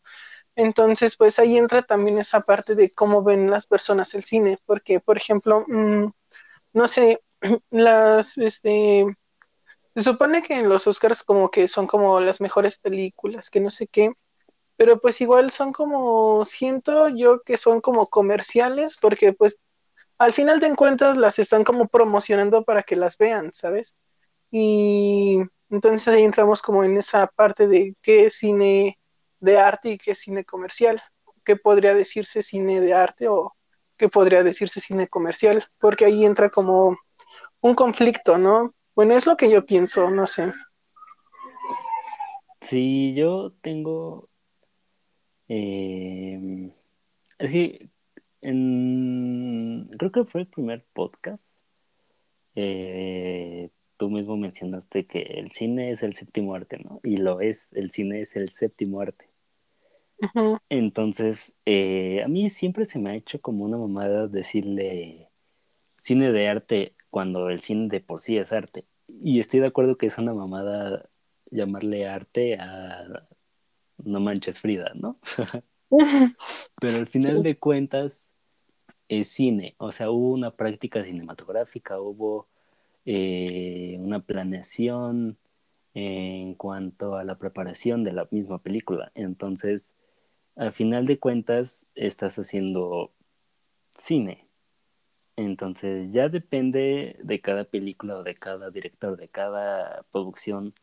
Entonces, 0.56 1.16
pues 1.16 1.40
ahí 1.40 1.58
entra 1.58 1.84
también 1.84 2.18
esa 2.18 2.42
parte 2.42 2.76
de 2.76 2.92
cómo 2.94 3.24
ven 3.24 3.50
las 3.52 3.68
personas 3.68 4.14
el 4.16 4.24
cine, 4.24 4.58
porque, 4.66 5.00
por 5.00 5.18
ejemplo, 5.18 5.66
mm, 5.68 6.12
no 6.74 6.88
sé, 6.88 7.22
las, 7.70 8.38
este, 8.38 9.06
se 9.94 10.02
supone 10.04 10.44
que 10.44 10.56
en 10.56 10.70
los 10.70 10.88
Oscars 10.88 11.24
como 11.24 11.52
que 11.52 11.68
son 11.68 11.88
como 11.88 12.20
las 12.22 12.42
mejores 12.42 12.78
películas, 12.80 13.50
que 13.50 13.60
no 13.62 13.70
sé 13.70 13.88
qué, 13.88 14.14
pero 14.78 15.02
pues 15.02 15.20
igual 15.22 15.52
son 15.52 15.74
como, 15.74 16.46
siento 16.46 17.10
yo 17.10 17.42
que 17.42 17.58
son 17.58 17.82
como 17.82 18.08
comerciales, 18.08 18.98
porque 19.02 19.34
pues 19.34 19.60
al 20.20 20.34
final 20.34 20.60
de 20.60 20.76
cuentas 20.76 21.18
las 21.18 21.40
están 21.40 21.63
como 21.63 21.88
promocionando 21.88 22.63
para 22.63 22.84
que 22.84 22.96
las 22.96 23.18
vean, 23.18 23.52
¿sabes? 23.54 23.96
Y 24.52 25.40
entonces 25.70 26.08
ahí 26.08 26.24
entramos 26.24 26.62
como 26.62 26.84
en 26.84 26.96
esa 26.98 27.28
parte 27.28 27.68
de 27.68 27.96
qué 28.02 28.26
es 28.26 28.36
cine 28.36 28.98
de 29.40 29.58
arte 29.58 29.90
y 29.90 29.98
qué 29.98 30.12
es 30.12 30.20
cine 30.20 30.46
comercial, 30.46 31.02
qué 31.44 31.56
podría 31.56 31.94
decirse 31.94 32.42
cine 32.42 32.80
de 32.80 32.94
arte 32.94 33.28
o 33.28 33.56
qué 33.98 34.10
podría 34.10 34.44
decirse 34.44 34.80
cine 34.80 35.08
comercial, 35.08 35.66
porque 35.80 36.06
ahí 36.06 36.24
entra 36.24 36.50
como 36.50 36.98
un 37.62 37.76
conflicto, 37.76 38.38
¿no? 38.38 38.74
Bueno, 38.96 39.16
es 39.16 39.26
lo 39.26 39.38
que 39.38 39.50
yo 39.50 39.66
pienso, 39.66 40.10
no 40.10 40.28
sé. 40.28 40.54
Sí, 42.62 43.13
yo 43.16 43.54
tengo... 43.62 44.30
eh, 45.50 46.72
es 47.40 47.52
que 47.52 47.90
en- 48.42 49.90
creo 50.00 50.12
que 50.12 50.26
fue 50.26 50.42
el 50.42 50.48
primer 50.48 50.86
podcast. 50.94 51.44
eh, 52.56 53.70
tú 53.98 54.10
mismo 54.10 54.38
mencionaste 54.38 55.06
que 55.08 55.22
el 55.22 55.52
cine 55.52 55.92
es 55.92 56.04
el 56.04 56.14
séptimo 56.14 56.56
arte, 56.56 56.78
¿no? 56.80 57.00
Y 57.04 57.18
lo 57.18 57.42
es, 57.42 57.72
el 57.74 57.90
cine 57.92 58.22
es 58.22 58.36
el 58.36 58.50
séptimo 58.50 59.02
arte. 59.02 59.30
Entonces, 60.70 61.56
eh, 61.66 62.22
a 62.24 62.28
mí 62.28 62.50
siempre 62.50 62.86
se 62.86 63.00
me 63.00 63.12
ha 63.12 63.16
hecho 63.16 63.42
como 63.42 63.64
una 63.66 63.78
mamada 63.78 64.28
decirle 64.28 65.30
cine 65.98 66.32
de 66.32 66.50
arte 66.50 66.96
cuando 67.10 67.50
el 67.50 67.60
cine 67.62 67.90
de 67.90 68.02
por 68.02 68.22
sí 68.22 68.38
es 68.38 68.52
arte. 68.54 68.88
Y 69.08 69.40
estoy 69.40 69.62
de 69.62 69.68
acuerdo 69.68 69.98
que 69.98 70.08
es 70.08 70.18
una 70.18 70.34
mamada 70.34 71.10
llamarle 71.52 72.08
arte 72.08 72.56
a 72.60 73.28
No 74.04 74.20
Manches 74.20 74.60
Frida, 74.60 74.92
¿no? 74.96 75.20
Pero 76.80 76.98
al 77.00 77.08
Sí. 77.08 77.10
final 77.12 77.44
de 77.44 77.58
cuentas 77.58 78.14
es 79.10 79.30
cine, 79.30 79.76
o 79.80 79.92
sea, 79.92 80.12
hubo 80.12 80.32
una 80.32 80.52
práctica 80.56 81.04
cinematográfica, 81.04 82.00
hubo 82.02 82.48
eh, 83.06 83.98
una 84.00 84.22
planeación 84.22 85.38
en 85.94 86.56
cuanto 86.56 87.16
a 87.18 87.24
la 87.26 87.38
preparación 87.40 88.04
de 88.04 88.14
la 88.14 88.28
misma 88.32 88.60
película. 88.64 89.12
Entonces, 89.16 89.94
al 90.56 90.74
final 90.74 91.06
de 91.08 91.20
cuentas, 91.20 91.88
estás 91.96 92.38
haciendo 92.40 93.14
cine. 93.98 94.48
Entonces, 95.36 96.12
ya 96.12 96.30
depende 96.30 97.18
de 97.24 97.42
cada 97.42 97.66
película 97.66 98.18
o 98.18 98.24
de 98.24 98.36
cada 98.36 98.72
director, 98.72 99.18
de 99.18 99.30
cada 99.30 100.04
producción, 100.12 100.74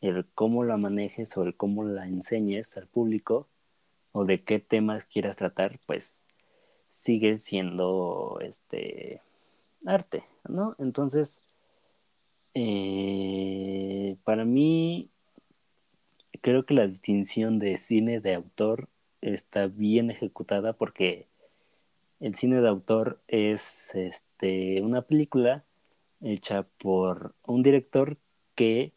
el 0.00 0.26
cómo 0.34 0.64
la 0.64 0.76
manejes 0.76 1.36
o 1.36 1.42
el 1.42 1.56
cómo 1.56 1.84
la 1.84 2.06
enseñes 2.06 2.76
al 2.76 2.86
público 2.86 3.48
o 4.12 4.24
de 4.24 4.42
qué 4.42 4.58
temas 4.60 5.04
quieras 5.06 5.36
tratar, 5.36 5.78
pues 5.86 6.24
sigue 6.92 7.38
siendo 7.38 8.38
este 8.40 9.22
arte, 9.86 10.24
¿no? 10.48 10.74
Entonces, 10.78 11.40
eh, 12.54 14.16
para 14.24 14.44
mí, 14.44 15.10
creo 16.40 16.64
que 16.64 16.74
la 16.74 16.86
distinción 16.86 17.58
de 17.58 17.76
cine 17.76 18.20
de 18.20 18.34
autor 18.34 18.88
está 19.20 19.66
bien 19.66 20.10
ejecutada 20.10 20.72
porque 20.72 21.26
el 22.20 22.34
cine 22.34 22.60
de 22.60 22.68
autor 22.68 23.20
es 23.28 23.94
este, 23.94 24.82
una 24.82 25.02
película 25.02 25.64
hecha 26.20 26.64
por 26.78 27.34
un 27.46 27.62
director 27.62 28.16
que 28.54 28.92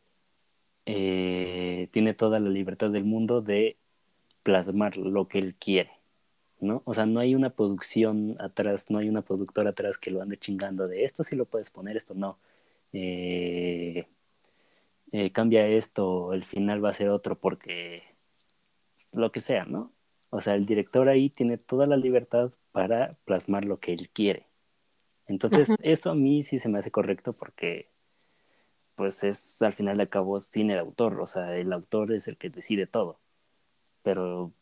eh, 0.86 1.89
tiene 1.91 2.13
toda 2.13 2.39
la 2.39 2.50
libertad 2.50 2.89
del 2.91 3.04
mundo 3.04 3.41
de 3.41 3.78
plasmar 4.44 4.98
lo 4.98 5.28
que 5.28 5.39
él 5.39 5.56
quiere, 5.56 5.91
¿no? 6.60 6.82
O 6.86 6.94
sea, 6.94 7.06
no 7.06 7.20
hay 7.20 7.36
una 7.36 7.52
producción 7.52 8.38
atrás, 8.39 8.89
no 8.89 9.00
hay 9.00 9.10
una 9.10 9.22
productora 9.24 9.72
atrás 9.72 9.98
que 9.98 10.12
lo 10.12 10.22
ande 10.22 10.38
chingando 10.38 10.88
de 10.88 11.04
esto 11.06 11.24
sí 11.24 11.36
lo 11.36 11.46
puedes 11.46 11.72
poner, 11.72 11.98
esto 11.98 12.13
no. 12.15 12.39
Eh, 12.94 14.08
eh, 15.12 15.32
cambia 15.32 15.67
esto, 15.67 16.34
el 16.34 16.44
final 16.44 16.84
va 16.84 16.89
a 16.89 16.94
ser 16.94 17.10
otro 17.10 17.39
porque 17.39 18.04
lo 19.12 19.32
que 19.32 19.41
sea, 19.41 19.65
¿no? 19.65 19.91
O 20.30 20.41
sea, 20.41 20.56
el 20.56 20.65
director 20.65 21.10
ahí 21.10 21.30
tiene 21.30 21.58
toda 21.58 21.86
la 21.88 21.98
libertad 21.98 22.52
para 22.72 23.17
plasmar 23.26 23.65
lo 23.65 23.80
que 23.80 23.94
él 23.94 24.10
quiere. 24.10 24.48
Entonces, 25.28 25.70
eso 25.84 26.12
a 26.12 26.15
mí 26.15 26.44
sí 26.44 26.60
se 26.60 26.70
me 26.70 26.80
hace 26.80 26.91
correcto 26.91 27.34
porque, 27.34 27.89
pues, 29.01 29.23
es 29.23 29.59
al 29.63 29.73
final 29.73 29.97
de 29.97 30.07
cabo 30.07 30.39
cine 30.41 30.73
de 30.75 30.79
autor, 30.79 31.19
o 31.21 31.25
sea, 31.25 31.57
el 31.57 31.73
autor 31.73 32.13
es 32.13 32.27
el 32.27 32.37
que 32.37 32.51
decide 32.51 32.85
todo. 32.85 33.19
Pero 34.03 34.53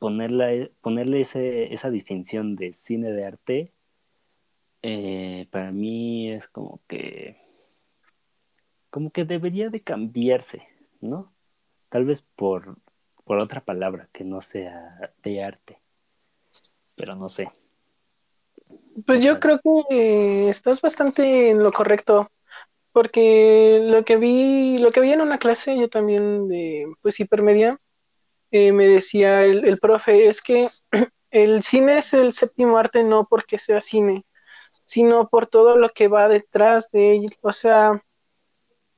ponerle, 0.00 0.72
ponerle 0.80 1.20
ese, 1.20 1.72
esa 1.72 1.88
distinción 1.88 2.56
de 2.56 2.72
cine 2.72 3.12
de 3.12 3.24
arte, 3.24 3.72
eh, 4.82 5.46
para 5.52 5.70
mí 5.70 6.32
es 6.32 6.48
como 6.48 6.80
que, 6.88 7.36
como 8.90 9.12
que 9.12 9.24
debería 9.24 9.70
de 9.70 9.78
cambiarse, 9.78 10.66
¿no? 11.00 11.32
Tal 11.90 12.04
vez 12.04 12.22
por, 12.34 12.76
por 13.22 13.38
otra 13.38 13.60
palabra 13.60 14.08
que 14.12 14.24
no 14.24 14.40
sea 14.40 15.12
de 15.22 15.44
arte, 15.44 15.78
pero 16.96 17.14
no 17.14 17.28
sé. 17.28 17.52
Pues 19.06 19.20
O 19.20 19.22
yo 19.22 19.38
creo 19.38 19.60
que 19.60 20.48
estás 20.48 20.80
bastante 20.80 21.50
en 21.50 21.62
lo 21.62 21.70
correcto, 21.70 22.32
porque 22.92 23.80
lo 23.84 24.04
que 24.04 24.16
vi, 24.16 24.78
lo 24.78 24.90
que 24.90 25.00
vi 25.00 25.12
en 25.12 25.20
una 25.22 25.38
clase, 25.38 25.78
yo 25.78 25.88
también 25.88 26.48
de 26.48 26.86
pues 27.02 27.20
hipermedia, 27.20 27.78
eh, 28.52 28.72
me 28.72 28.88
decía 28.88 29.44
el, 29.44 29.64
el 29.66 29.78
profe, 29.80 30.28
es 30.28 30.42
que 30.42 30.68
el 31.30 31.62
cine 31.64 31.98
es 31.98 32.14
el 32.14 32.32
séptimo 32.34 32.78
arte 32.78 33.04
no 33.04 33.26
porque 33.28 33.58
sea 33.58 33.80
cine, 33.80 34.26
sino 34.84 35.28
por 35.28 35.46
todo 35.48 35.76
lo 35.78 35.90
que 35.90 36.08
va 36.08 36.28
detrás 36.28 36.90
de 36.92 37.16
él. 37.16 37.36
O 37.42 37.52
sea, 37.52 38.02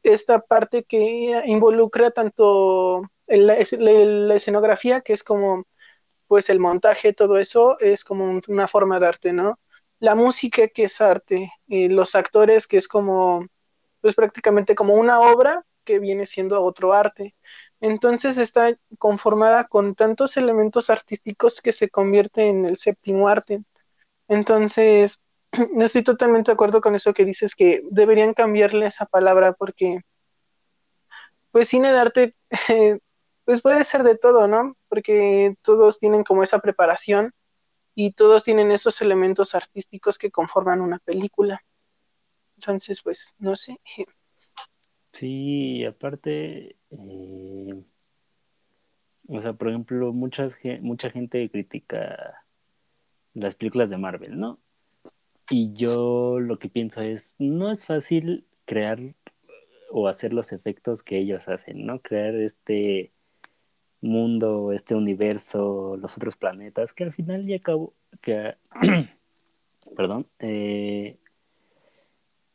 esta 0.02 0.40
parte 0.40 0.84
que 0.84 1.42
involucra 1.46 2.10
tanto 2.10 3.02
la, 3.26 3.54
escenografía, 3.56 5.00
que 5.00 5.12
es 5.12 5.22
como 5.24 5.64
pues 6.28 6.50
el 6.50 6.60
montaje, 6.60 7.12
todo 7.14 7.38
eso 7.38 7.78
es 7.80 8.04
como 8.04 8.24
un- 8.26 8.42
una 8.48 8.68
forma 8.68 9.00
de 9.00 9.06
arte, 9.08 9.32
¿no? 9.34 9.60
La 10.00 10.14
música 10.16 10.68
que 10.68 10.84
es 10.84 11.00
arte, 11.00 11.52
eh, 11.68 11.88
los 11.90 12.14
actores 12.16 12.66
que 12.66 12.78
es 12.78 12.88
como, 12.88 13.46
pues 14.02 14.14
prácticamente 14.14 14.74
como 14.74 14.94
una 14.94 15.20
obra 15.20 15.64
que 15.84 15.98
viene 15.98 16.26
siendo 16.26 16.62
otro 16.62 16.92
arte. 16.92 17.34
Entonces 17.80 18.38
está 18.38 18.76
conformada 18.98 19.66
con 19.68 19.94
tantos 19.94 20.36
elementos 20.36 20.90
artísticos 20.90 21.60
que 21.60 21.72
se 21.72 21.88
convierte 21.88 22.48
en 22.48 22.66
el 22.66 22.76
séptimo 22.76 23.28
arte. 23.28 23.62
Entonces, 24.28 25.22
no 25.72 25.84
estoy 25.84 26.02
totalmente 26.02 26.50
de 26.50 26.54
acuerdo 26.54 26.80
con 26.80 26.94
eso 26.94 27.14
que 27.14 27.24
dices 27.24 27.54
que 27.54 27.82
deberían 27.90 28.34
cambiarle 28.34 28.86
esa 28.86 29.06
palabra 29.06 29.52
porque, 29.54 30.00
pues 31.50 31.68
cine 31.68 31.92
de 31.92 31.98
arte, 31.98 32.36
pues 33.44 33.62
puede 33.62 33.84
ser 33.84 34.02
de 34.02 34.16
todo, 34.16 34.48
¿no? 34.48 34.76
Porque 34.88 35.56
todos 35.62 35.98
tienen 35.98 36.24
como 36.24 36.42
esa 36.42 36.60
preparación 36.60 37.32
y 37.94 38.12
todos 38.12 38.44
tienen 38.44 38.72
esos 38.72 39.00
elementos 39.02 39.54
artísticos 39.54 40.18
que 40.18 40.30
conforman 40.30 40.80
una 40.80 40.98
película. 41.00 41.62
Entonces, 42.62 43.02
pues, 43.02 43.34
no 43.40 43.56
sé. 43.56 43.80
sí, 45.12 45.84
aparte, 45.84 46.76
eh, 46.90 47.82
o 49.26 49.42
sea, 49.42 49.52
por 49.54 49.68
ejemplo, 49.68 50.12
muchas, 50.12 50.56
mucha 50.80 51.10
gente 51.10 51.50
critica 51.50 52.44
las 53.34 53.56
películas 53.56 53.90
de 53.90 53.96
Marvel, 53.96 54.38
¿no? 54.38 54.60
Y 55.50 55.72
yo 55.72 56.38
lo 56.38 56.60
que 56.60 56.68
pienso 56.68 57.02
es, 57.02 57.34
no 57.38 57.72
es 57.72 57.84
fácil 57.84 58.46
crear 58.64 59.00
o 59.90 60.06
hacer 60.06 60.32
los 60.32 60.52
efectos 60.52 61.02
que 61.02 61.18
ellos 61.18 61.48
hacen, 61.48 61.84
¿no? 61.84 62.00
Crear 62.00 62.36
este 62.36 63.12
mundo, 64.00 64.72
este 64.72 64.94
universo, 64.94 65.96
los 65.96 66.16
otros 66.16 66.36
planetas, 66.36 66.94
que 66.94 67.02
al 67.02 67.12
final 67.12 67.48
y 67.48 67.54
acabo, 67.54 67.94
que, 68.20 68.54
perdón, 69.96 70.28
eh, 70.38 71.18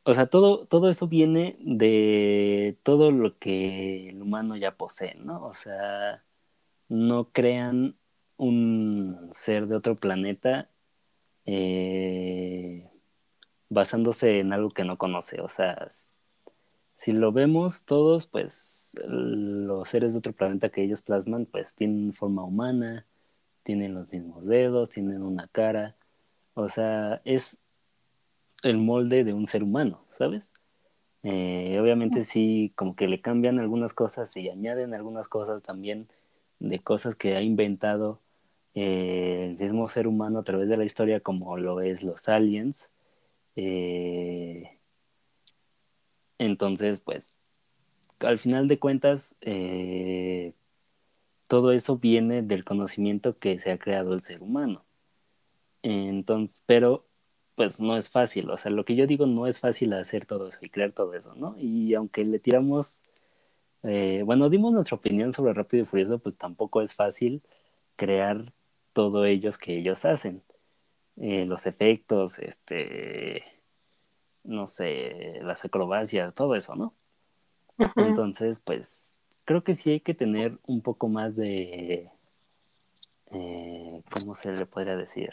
o 0.07 0.13
sea, 0.13 0.27
todo, 0.27 0.65
todo 0.67 0.89
eso 0.89 1.07
viene 1.09 1.57
de 1.59 2.77
todo 2.83 3.11
lo 3.11 3.37
que 3.37 4.07
el 4.09 4.21
humano 4.21 4.55
ya 4.55 4.77
posee, 4.77 5.15
¿no? 5.15 5.45
O 5.45 5.53
sea, 5.53 6.23
no 6.87 7.29
crean 7.33 7.97
un 8.37 9.29
ser 9.33 9.67
de 9.67 9.75
otro 9.75 9.97
planeta 9.97 10.69
eh, 11.45 12.89
basándose 13.69 14.39
en 14.39 14.53
algo 14.53 14.69
que 14.69 14.85
no 14.85 14.97
conoce. 14.97 15.41
O 15.41 15.49
sea, 15.49 15.89
si 16.95 17.11
lo 17.11 17.33
vemos 17.33 17.83
todos, 17.83 18.27
pues 18.27 18.91
los 19.05 19.89
seres 19.89 20.13
de 20.13 20.19
otro 20.19 20.31
planeta 20.33 20.69
que 20.69 20.83
ellos 20.83 21.01
plasman, 21.01 21.45
pues 21.47 21.75
tienen 21.75 22.13
forma 22.13 22.45
humana, 22.45 23.05
tienen 23.63 23.93
los 23.93 24.09
mismos 24.09 24.45
dedos, 24.45 24.89
tienen 24.89 25.21
una 25.21 25.49
cara. 25.49 25.97
O 26.53 26.69
sea, 26.69 27.21
es 27.25 27.57
el 28.63 28.77
molde 28.77 29.23
de 29.23 29.33
un 29.33 29.47
ser 29.47 29.63
humano, 29.63 30.05
¿sabes? 30.17 30.51
Eh, 31.23 31.77
obviamente 31.81 32.23
sí, 32.23 32.71
como 32.75 32.95
que 32.95 33.07
le 33.07 33.21
cambian 33.21 33.59
algunas 33.59 33.93
cosas 33.93 34.35
y 34.37 34.49
añaden 34.49 34.93
algunas 34.93 35.27
cosas 35.27 35.61
también 35.61 36.07
de 36.59 36.79
cosas 36.79 37.15
que 37.15 37.35
ha 37.35 37.41
inventado 37.41 38.21
eh, 38.75 39.47
el 39.49 39.57
mismo 39.57 39.89
ser 39.89 40.07
humano 40.07 40.39
a 40.39 40.43
través 40.43 40.69
de 40.69 40.77
la 40.77 40.85
historia, 40.85 41.19
como 41.19 41.57
lo 41.57 41.81
es 41.81 42.03
los 42.03 42.29
aliens. 42.29 42.89
Eh, 43.55 44.79
entonces, 46.37 46.99
pues, 46.99 47.35
al 48.19 48.39
final 48.39 48.67
de 48.67 48.79
cuentas, 48.79 49.35
todo 51.47 51.71
eso 51.71 51.97
viene 51.97 52.41
del 52.41 52.63
conocimiento 52.63 53.37
que 53.37 53.59
se 53.59 53.71
ha 53.71 53.79
creado 53.79 54.13
el 54.13 54.21
ser 54.21 54.41
humano. 54.41 54.85
Entonces, 55.81 56.63
pero 56.65 57.06
pues 57.57 57.79
no 57.79 57.97
es 57.97 58.11
fácil. 58.11 58.51
O 58.51 58.57
sea, 58.57 58.71
lo 58.71 58.85
que 58.85 58.95
yo 58.95 59.07
digo 59.07 59.25
no 59.25 59.47
es 59.47 59.59
fácil 59.59 59.93
hacer 59.93 60.27
todo 60.27 60.47
eso 60.47 60.59
y 60.61 60.69
crear 60.69 60.91
todo 60.91 61.15
eso, 61.15 61.33
¿no? 61.35 61.55
Y 61.57 61.95
aunque 61.95 62.23
le 62.23 62.37
tiramos, 62.37 63.01
eh, 63.83 64.21
bueno, 64.23 64.49
dimos 64.51 64.73
nuestra 64.73 64.95
opinión 64.95 65.33
sobre 65.33 65.53
Rápido 65.53 65.83
y 65.83 65.87
Furioso, 65.87 66.19
pues 66.19 66.37
tampoco 66.37 66.83
es 66.83 66.93
fácil 66.93 67.41
crear 67.95 68.53
todo 68.93 69.25
ellos 69.25 69.57
que 69.57 69.75
ellos 69.77 70.05
hacen. 70.05 70.43
Eh, 71.17 71.45
los 71.47 71.65
efectos, 71.65 72.37
este, 72.37 73.43
no 74.43 74.67
sé, 74.67 75.39
las 75.41 75.65
acrobacias, 75.65 76.35
todo 76.35 76.55
eso, 76.55 76.75
¿no? 76.75 76.93
Entonces, 77.95 78.59
pues 78.59 79.17
creo 79.45 79.63
que 79.63 79.73
sí 79.73 79.91
hay 79.91 79.99
que 80.01 80.13
tener 80.13 80.59
un 80.67 80.81
poco 80.81 81.07
más 81.09 81.35
de, 81.35 82.11
eh, 83.31 84.03
¿cómo 84.11 84.35
se 84.35 84.53
le 84.53 84.65
podría 84.67 84.95
decir? 84.95 85.31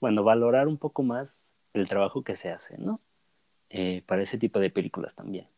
Bueno, 0.00 0.22
valorar 0.22 0.68
un 0.68 0.76
poco 0.76 1.02
más 1.02 1.51
el 1.72 1.88
trabajo 1.88 2.22
que 2.22 2.36
se 2.36 2.50
hace, 2.50 2.76
¿no? 2.78 3.00
Eh, 3.70 4.02
para 4.06 4.22
ese 4.22 4.38
tipo 4.38 4.60
de 4.60 4.70
películas 4.70 5.14
también. 5.14 5.48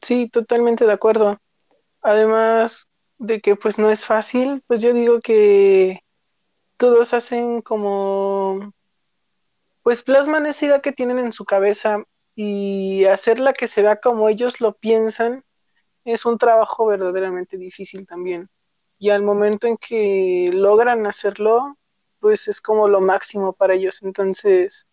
Sí, 0.00 0.28
totalmente 0.28 0.86
de 0.86 0.92
acuerdo. 0.92 1.38
Además 2.00 2.86
de 3.18 3.40
que 3.40 3.56
pues 3.56 3.78
no 3.78 3.90
es 3.90 4.04
fácil, 4.04 4.62
pues 4.66 4.82
yo 4.82 4.92
digo 4.92 5.20
que 5.20 6.00
todos 6.76 7.14
hacen 7.14 7.62
como, 7.62 8.72
pues 9.82 10.02
plasman 10.02 10.46
esa 10.46 10.66
idea 10.66 10.80
que 10.80 10.92
tienen 10.92 11.18
en 11.18 11.32
su 11.32 11.44
cabeza 11.44 12.04
y 12.34 13.04
hacerla 13.06 13.52
que 13.52 13.66
se 13.66 13.82
vea 13.82 13.96
como 13.96 14.28
ellos 14.28 14.60
lo 14.60 14.74
piensan 14.74 15.42
es 16.06 16.24
un 16.24 16.38
trabajo 16.38 16.86
verdaderamente 16.86 17.58
difícil 17.58 18.06
también. 18.06 18.48
Y 18.98 19.10
al 19.10 19.22
momento 19.22 19.66
en 19.66 19.76
que 19.76 20.50
logran 20.54 21.06
hacerlo, 21.06 21.76
pues 22.20 22.48
es 22.48 22.60
como 22.60 22.88
lo 22.88 23.00
máximo 23.00 23.52
para 23.52 23.74
ellos. 23.74 24.02
Entonces, 24.02 24.86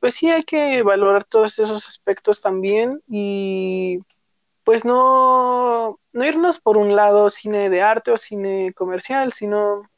pues 0.00 0.14
sí 0.16 0.30
hay 0.30 0.42
que 0.44 0.82
valorar 0.82 1.24
todos 1.24 1.58
esos 1.58 1.88
aspectos 1.88 2.40
también 2.40 3.02
y 3.08 4.00
pues 4.64 4.84
no, 4.84 6.00
no 6.12 6.24
irnos 6.24 6.60
por 6.60 6.76
un 6.76 6.96
lado 6.96 7.30
cine 7.30 7.70
de 7.70 7.82
arte 7.82 8.10
o 8.10 8.18
cine 8.18 8.72
comercial, 8.74 9.32
sino 9.32 9.90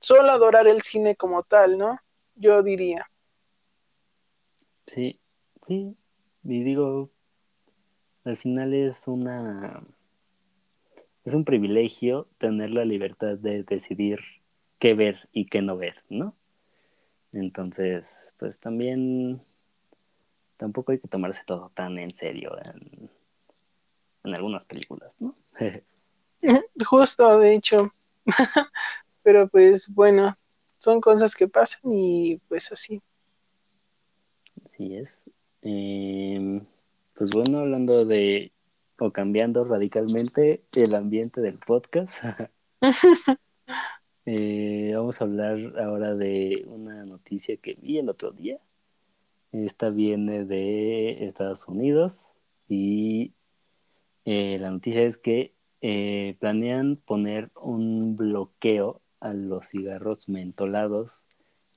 solo 0.00 0.30
adorar 0.30 0.66
el 0.66 0.82
cine 0.82 1.16
como 1.16 1.42
tal, 1.42 1.78
¿no? 1.78 1.98
Yo 2.34 2.62
diría. 2.62 3.08
Sí, 4.86 5.20
sí, 5.66 5.96
y 6.44 6.64
digo, 6.64 7.10
al 8.24 8.36
final 8.36 8.74
es 8.74 9.06
una, 9.06 9.82
es 11.24 11.34
un 11.34 11.44
privilegio 11.44 12.28
tener 12.38 12.74
la 12.74 12.84
libertad 12.84 13.36
de 13.36 13.62
decidir 13.62 14.20
qué 14.80 14.94
ver 14.94 15.28
y 15.32 15.46
qué 15.46 15.62
no 15.62 15.76
ver, 15.76 16.02
¿no? 16.08 16.34
Entonces, 17.32 18.34
pues 18.38 18.58
también 18.58 19.40
tampoco 20.56 20.90
hay 20.90 20.98
que 20.98 21.06
tomarse 21.06 21.42
todo 21.46 21.70
tan 21.74 21.98
en 21.98 22.12
serio 22.12 22.58
en, 22.64 23.08
en 24.24 24.34
algunas 24.34 24.64
películas, 24.64 25.20
¿no? 25.20 25.36
Justo, 26.84 27.38
de 27.38 27.54
hecho. 27.54 27.92
Pero 29.22 29.48
pues 29.48 29.94
bueno, 29.94 30.36
son 30.78 31.00
cosas 31.00 31.36
que 31.36 31.46
pasan 31.46 31.92
y 31.92 32.38
pues 32.48 32.72
así. 32.72 33.00
Así 34.64 34.96
es. 34.96 35.10
Em, 35.62 36.64
pues 37.14 37.30
bueno, 37.30 37.58
hablando 37.58 38.06
de 38.06 38.50
o 38.98 39.12
cambiando 39.12 39.64
radicalmente 39.64 40.62
el 40.72 40.94
ambiente 40.94 41.40
del 41.40 41.58
podcast. 41.58 42.22
Eh, 44.32 44.92
vamos 44.94 45.20
a 45.20 45.24
hablar 45.24 45.58
ahora 45.80 46.14
de 46.14 46.62
una 46.68 47.04
noticia 47.04 47.56
que 47.56 47.74
vi 47.74 47.98
el 47.98 48.08
otro 48.08 48.30
día. 48.30 48.60
Esta 49.50 49.90
viene 49.90 50.44
de 50.44 51.26
Estados 51.26 51.66
Unidos 51.66 52.28
y 52.68 53.32
eh, 54.26 54.58
la 54.60 54.70
noticia 54.70 55.02
es 55.02 55.18
que 55.18 55.52
eh, 55.80 56.36
planean 56.38 56.94
poner 56.94 57.50
un 57.60 58.16
bloqueo 58.16 59.00
a 59.18 59.32
los 59.34 59.66
cigarros 59.66 60.28
mentolados, 60.28 61.24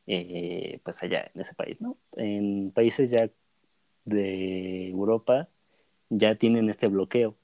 pues 0.06 1.02
allá 1.02 1.32
en 1.34 1.42
ese 1.42 1.56
país, 1.56 1.82
¿no? 1.82 1.98
En 2.16 2.72
países 2.72 3.10
ya 3.10 3.32
de 4.06 4.89
Europa 4.89 5.50
ya 6.10 6.36
tienen 6.36 6.70
este 6.70 6.88
bloqueo. 6.88 7.36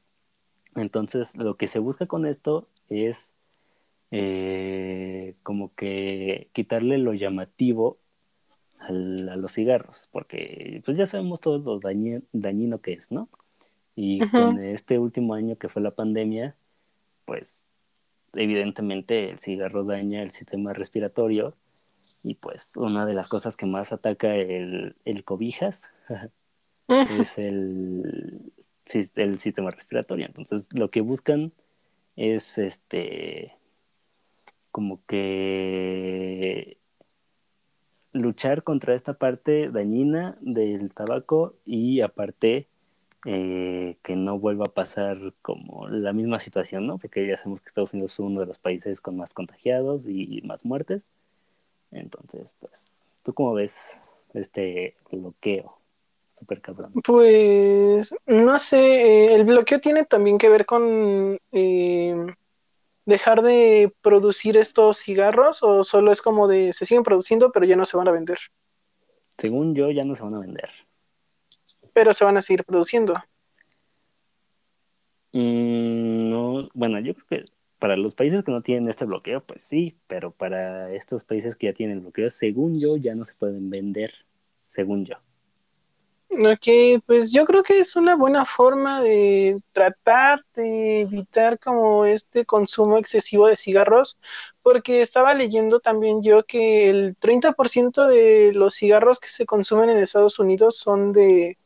Entonces, 0.76 1.36
lo 1.36 1.58
que 1.58 1.66
se 1.66 1.80
busca 1.80 2.06
con 2.06 2.28
esto 2.28 2.68
es 2.90 3.34
eh, 4.12 5.36
como 5.44 5.74
que 5.76 6.50
quitarle 6.54 6.98
lo 6.98 7.14
llamativo 7.14 8.00
a 8.80 8.92
los 8.92 9.54
cigarros, 9.54 10.08
porque 10.12 10.82
pues 10.86 10.98
ya 10.98 11.06
sabemos 11.06 11.42
todo 11.42 11.60
lo 11.60 11.80
dañino 12.32 12.82
que 12.82 12.94
es, 12.94 13.12
¿no? 13.12 13.30
Y 13.96 14.20
con 14.30 14.64
este 14.64 14.98
último 14.98 15.34
año 15.34 15.58
que 15.58 15.68
fue 15.68 15.82
la 15.82 15.92
pandemia, 15.92 16.56
pues 17.26 17.64
evidentemente 18.34 19.30
el 19.30 19.40
cigarro 19.40 19.84
daña 19.84 20.24
el 20.24 20.32
sistema 20.32 20.74
respiratorio 20.74 21.56
y 22.24 22.36
pues 22.36 22.78
una 22.78 23.06
de 23.06 23.14
las 23.14 23.28
cosas 23.28 23.58
que 23.58 23.66
más 23.66 23.92
ataca 23.92 24.36
el, 24.36 24.96
el 25.06 25.24
cobijas 25.26 25.84
es 26.88 27.38
el, 27.38 28.54
el 29.16 29.38
sistema 29.38 29.70
respiratorio. 29.72 30.26
Entonces 30.28 30.70
lo 30.74 30.90
que 30.90 31.02
buscan 31.02 31.52
es 32.16 32.58
este 32.58 33.59
como 34.72 35.06
que 35.06 36.78
luchar 38.12 38.64
contra 38.64 38.96
esta 38.96 39.14
parte 39.14 39.70
dañina 39.70 40.38
del 40.42 40.94
tabaco 40.94 41.54
y 41.66 42.02
aparte 42.02 42.68
eh, 43.26 43.98
que 44.02 44.16
no 44.16 44.40
vuelva 44.40 44.66
a 44.68 44.74
pasar 44.74 45.34
como 45.42 45.88
la 45.90 46.14
misma 46.14 46.40
situación, 46.40 46.88
¿no? 46.88 46.98
Porque 46.98 47.28
ya 47.28 47.38
sabemos 47.38 47.62
que 47.62 47.68
Estados 47.68 47.94
Unidos 47.94 48.14
es 48.14 48.20
uno 48.20 48.40
de 48.40 48.46
los 48.46 48.58
países 48.60 49.02
con 49.02 49.18
más 49.18 49.34
contagiados 49.34 50.02
y 50.08 50.42
más 50.46 50.66
muertes. 50.66 51.06
Entonces, 51.92 52.56
pues, 52.60 52.88
¿tú 53.24 53.34
cómo 53.34 53.54
ves 53.54 53.98
este 54.34 54.96
bloqueo? 55.12 55.78
Super 56.40 56.62
cabrón. 56.62 56.94
Pues, 57.04 58.16
no 58.26 58.58
sé, 58.60 58.78
eh, 58.80 59.36
el 59.36 59.44
bloqueo 59.44 59.82
tiene 59.82 60.06
también 60.06 60.38
que 60.38 60.48
ver 60.48 60.66
con 60.66 61.38
eh, 61.52 62.26
dejar 63.10 63.42
de 63.42 63.94
producir 64.02 64.56
estos 64.56 65.00
cigarros 65.00 65.62
o 65.64 65.84
solo 65.84 66.12
es 66.12 66.22
como 66.22 66.48
de 66.48 66.72
se 66.74 66.86
siguen 66.86 67.04
produciendo 67.04 67.52
pero 67.52 67.66
ya 67.66 67.76
no 67.76 67.86
se 67.86 67.98
van 67.98 68.08
a 68.08 68.12
vender? 68.12 68.38
Según 69.38 69.76
yo 69.76 69.92
ya 69.92 70.06
no 70.06 70.16
se 70.16 70.24
van 70.24 70.36
a 70.36 70.40
vender. 70.40 70.70
Pero 71.94 72.14
se 72.14 72.24
van 72.24 72.38
a 72.38 72.42
seguir 72.42 72.64
produciendo. 72.64 73.14
Mm, 75.34 76.32
no, 76.32 76.70
bueno, 76.74 77.00
yo 77.00 77.14
creo 77.14 77.28
que 77.28 77.52
para 77.80 77.96
los 77.96 78.16
países 78.16 78.44
que 78.44 78.52
no 78.52 78.62
tienen 78.62 78.90
este 78.90 79.06
bloqueo, 79.06 79.42
pues 79.42 79.62
sí, 79.62 79.98
pero 80.08 80.32
para 80.32 80.94
estos 80.94 81.24
países 81.24 81.56
que 81.56 81.68
ya 81.68 81.74
tienen 81.74 82.02
bloqueo, 82.02 82.30
según 82.30 82.80
yo, 82.80 82.98
ya 82.98 83.16
no 83.16 83.24
se 83.24 83.34
pueden 83.36 83.70
vender, 83.70 84.14
según 84.68 85.06
yo. 85.06 85.16
Ok, 86.32 87.02
pues 87.08 87.32
yo 87.32 87.44
creo 87.46 87.64
que 87.64 87.80
es 87.80 87.96
una 87.96 88.16
buena 88.16 88.46
forma 88.46 89.02
de 89.02 89.62
tratar 89.72 90.46
de 90.54 91.02
evitar 91.02 91.58
como 91.60 92.06
este 92.06 92.46
consumo 92.46 92.98
excesivo 93.00 93.48
de 93.48 93.58
cigarros, 93.58 94.16
porque 94.62 95.02
estaba 95.02 95.34
leyendo 95.34 95.80
también 95.80 96.22
yo 96.22 96.46
que 96.46 96.88
el 96.90 97.18
30% 97.18 98.06
de 98.08 98.52
los 98.54 98.76
cigarros 98.76 99.20
que 99.20 99.30
se 99.30 99.48
consumen 99.48 99.90
en 99.90 99.98
Estados 99.98 100.38
Unidos 100.40 100.78
son 100.78 101.14
de 101.14 101.58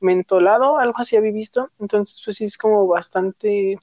mentolado, 0.00 0.78
algo 0.78 0.98
así 1.00 1.16
había 1.16 1.32
visto, 1.32 1.70
entonces 1.80 2.22
pues 2.24 2.36
sí 2.36 2.44
es 2.44 2.56
como 2.56 2.86
bastante 2.86 3.78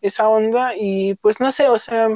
esa 0.00 0.28
onda 0.28 0.72
y 0.76 1.14
pues 1.16 1.40
no 1.40 1.50
sé, 1.50 1.68
o 1.68 1.78
sea, 1.78 2.08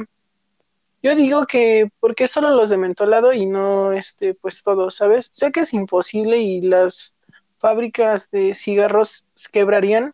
yo 1.01 1.15
digo 1.15 1.45
que 1.47 1.89
¿por 1.99 2.15
qué 2.15 2.27
solo 2.27 2.49
los 2.51 2.69
de 2.69 2.77
mentolado 2.77 3.33
y 3.33 3.45
no 3.45 3.91
este 3.93 4.33
pues 4.33 4.63
todo, 4.63 4.91
¿sabes? 4.91 5.29
Sé 5.31 5.51
que 5.51 5.61
es 5.61 5.73
imposible 5.73 6.39
y 6.39 6.61
las 6.61 7.15
fábricas 7.59 8.31
de 8.31 8.55
cigarros 8.55 9.27
quebrarían, 9.51 10.13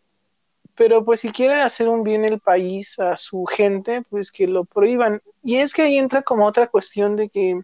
pero 0.74 1.04
pues 1.04 1.20
si 1.20 1.30
quiere 1.30 1.54
hacer 1.62 1.88
un 1.88 2.02
bien 2.02 2.24
el 2.24 2.38
país 2.38 2.98
a 2.98 3.16
su 3.16 3.46
gente, 3.46 4.02
pues 4.02 4.30
que 4.30 4.46
lo 4.46 4.64
prohíban. 4.64 5.22
Y 5.42 5.56
es 5.56 5.72
que 5.72 5.82
ahí 5.82 5.96
entra 5.98 6.22
como 6.22 6.46
otra 6.46 6.68
cuestión 6.68 7.16
de 7.16 7.30
que, 7.30 7.62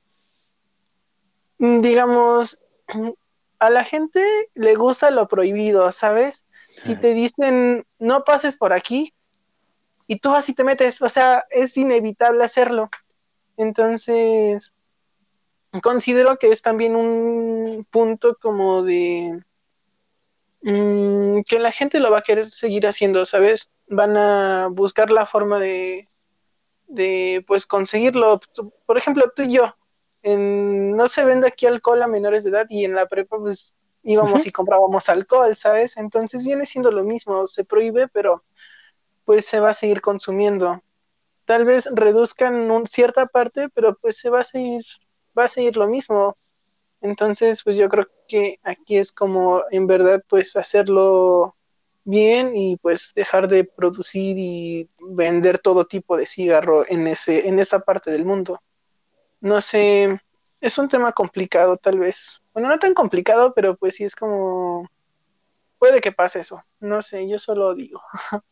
mm, 1.59 1.81
digamos, 1.81 2.59
a 3.59 3.71
la 3.71 3.85
gente 3.85 4.25
le 4.55 4.75
gusta 4.75 5.11
lo 5.11 5.29
prohibido, 5.29 5.93
¿sabes? 5.93 6.47
Si 6.81 6.97
te 6.97 7.13
dicen 7.13 7.85
no 7.99 8.25
pases 8.25 8.57
por 8.57 8.73
aquí 8.73 9.13
y 10.07 10.19
tú 10.19 10.35
así 10.35 10.55
te 10.55 10.65
metes, 10.65 11.03
o 11.03 11.09
sea, 11.09 11.45
es 11.51 11.77
inevitable 11.77 12.43
hacerlo. 12.43 12.89
Entonces, 13.59 14.75
considero 15.83 16.39
que 16.39 16.51
es 16.51 16.63
también 16.63 16.97
un 16.97 17.87
punto 17.91 18.37
como 18.41 18.83
de 18.83 19.43
Mm, 20.63 21.43
que 21.43 21.59
la 21.59 21.73
gente 21.73 22.01
lo 22.01 22.11
va 22.11 22.19
a 22.19 22.23
querer 22.23 22.51
seguir 22.51 22.87
haciendo, 22.87 23.25
¿sabes? 23.27 23.71
Van 23.89 24.17
a 24.17 24.69
buscar 24.71 25.11
la 25.11 25.27
forma 25.27 25.59
de, 25.59 26.09
de, 26.87 27.45
pues, 27.47 27.67
conseguirlo. 27.67 28.41
Por 28.87 28.97
ejemplo, 28.99 29.33
tú 29.35 29.43
y 29.43 29.55
yo, 29.55 29.75
no 30.25 31.09
se 31.09 31.25
vende 31.25 31.49
aquí 31.49 31.67
alcohol 31.67 32.03
a 32.03 32.07
menores 32.07 32.45
de 32.45 32.51
edad 32.51 32.67
y 32.69 32.85
en 32.85 32.95
la 32.95 33.07
prepa 33.07 33.39
pues 33.39 33.75
íbamos 34.05 34.47
y 34.47 34.53
comprábamos 34.53 35.09
alcohol, 35.09 35.57
¿sabes? 35.57 35.97
Entonces 35.97 36.45
viene 36.45 36.67
siendo 36.67 36.91
lo 36.91 37.05
mismo, 37.05 37.47
se 37.47 37.65
prohíbe, 37.65 38.09
pero 38.09 38.45
pues 39.25 39.47
se 39.47 39.61
va 39.61 39.71
a 39.71 39.75
seguir 39.75 40.01
consumiendo. 40.01 40.83
Tal 41.45 41.65
vez 41.65 41.89
reduzcan 41.93 42.71
un, 42.71 42.87
cierta 42.87 43.27
parte, 43.27 43.69
pero 43.69 43.97
pues 43.97 44.19
se 44.19 44.31
va 44.31 44.41
a 44.41 44.45
seguir, 44.45 44.85
va 45.37 45.45
a 45.45 45.49
seguir 45.49 45.77
lo 45.77 45.89
mismo. 45.89 46.37
Entonces, 47.03 47.63
pues 47.65 47.77
yo 47.77 47.89
creo 47.89 48.07
que 48.29 48.59
aquí 48.63 48.97
es 48.97 49.13
como 49.13 49.65
en 49.71 49.87
verdad 49.87 50.23
pues 50.29 50.57
hacerlo 50.57 51.57
bien 52.05 52.57
y 52.57 52.77
pues 52.77 53.13
dejar 53.15 53.49
de 53.49 53.65
producir 53.65 54.37
y 54.39 54.89
vender 55.01 55.59
todo 55.59 55.85
tipo 55.85 56.17
de 56.17 56.27
cigarro 56.27 56.85
en 56.89 57.07
ese 57.07 57.49
en 57.49 57.59
esa 57.59 57.81
parte 57.81 58.11
del 58.11 58.25
mundo. 58.25 58.61
No 59.41 59.61
sé, 59.61 60.21
es 60.61 60.79
un 60.79 60.89
tema 60.89 61.13
complicado 61.13 61.77
tal 61.77 61.99
vez. 61.99 62.41
Bueno, 62.55 62.69
no 62.69 62.79
tan 62.79 62.95
complicado, 62.95 63.53
pero 63.53 63.77
pues 63.77 63.97
sí 63.97 64.05
es 64.05 64.15
como 64.15 64.89
puede 65.79 66.01
que 66.01 66.13
pase 66.13 66.41
eso. 66.41 66.63
No 66.79 67.03
sé, 67.03 67.29
yo 67.29 67.39
solo 67.39 67.75
digo. 67.75 68.01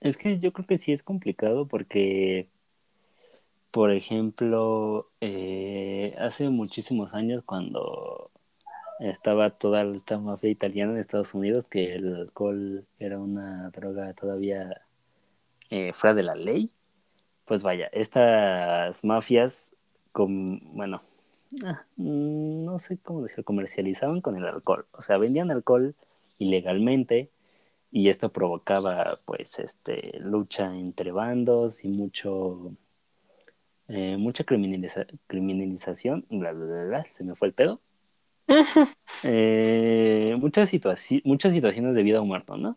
Es 0.00 0.18
que 0.18 0.38
yo 0.38 0.52
creo 0.52 0.66
que 0.66 0.76
sí 0.76 0.92
es 0.92 1.02
complicado 1.02 1.66
porque 1.66 2.50
por 3.74 3.90
ejemplo, 3.90 5.10
eh, 5.20 6.14
hace 6.20 6.48
muchísimos 6.48 7.12
años 7.12 7.42
cuando 7.44 8.30
estaba 9.00 9.50
toda 9.50 9.82
esta 9.82 10.16
mafia 10.16 10.48
italiana 10.48 10.92
en 10.92 11.00
Estados 11.00 11.34
Unidos, 11.34 11.66
que 11.68 11.96
el 11.96 12.14
alcohol 12.14 12.86
era 13.00 13.18
una 13.18 13.70
droga 13.70 14.14
todavía 14.14 14.82
eh, 15.70 15.92
fuera 15.92 16.14
de 16.14 16.22
la 16.22 16.36
ley, 16.36 16.72
pues 17.46 17.64
vaya, 17.64 17.88
estas 17.92 19.02
mafias, 19.02 19.74
con, 20.12 20.60
bueno, 20.76 21.02
ah, 21.64 21.82
no 21.96 22.78
sé 22.78 22.96
cómo 22.98 23.22
decirlo, 23.22 23.42
comercializaban 23.42 24.20
con 24.20 24.36
el 24.36 24.46
alcohol, 24.46 24.86
o 24.92 25.02
sea, 25.02 25.18
vendían 25.18 25.50
alcohol 25.50 25.96
ilegalmente 26.38 27.28
y 27.90 28.08
esto 28.08 28.30
provocaba 28.30 29.18
pues 29.24 29.58
este 29.58 30.20
lucha 30.20 30.76
entre 30.76 31.10
bandos 31.10 31.84
y 31.84 31.88
mucho 31.88 32.76
eh, 33.88 34.16
mucha 34.18 34.44
criminalización, 34.44 36.26
bla, 36.30 36.52
bla, 36.52 36.84
bla, 36.84 37.04
se 37.04 37.24
me 37.24 37.34
fue 37.34 37.48
el 37.48 37.54
pedo. 37.54 37.80
Eh, 39.26 40.36
muchas, 40.38 40.70
muchas 41.24 41.52
situaciones 41.52 41.94
de 41.94 42.02
vida 42.02 42.20
o 42.20 42.26
muerto, 42.26 42.58
¿no? 42.58 42.76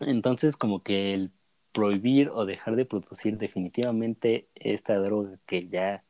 Entonces, 0.00 0.56
como 0.56 0.82
que 0.82 1.14
el 1.14 1.30
prohibir 1.72 2.30
o 2.30 2.46
dejar 2.46 2.74
de 2.74 2.84
producir 2.84 3.38
definitivamente 3.38 4.48
esta 4.54 4.96
droga 4.96 5.38
que 5.46 5.68
ya 5.68 6.02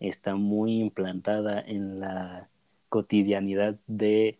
está 0.00 0.34
muy 0.34 0.78
implantada 0.80 1.60
en 1.60 2.00
la 2.00 2.50
cotidianidad 2.88 3.78
de 3.86 4.38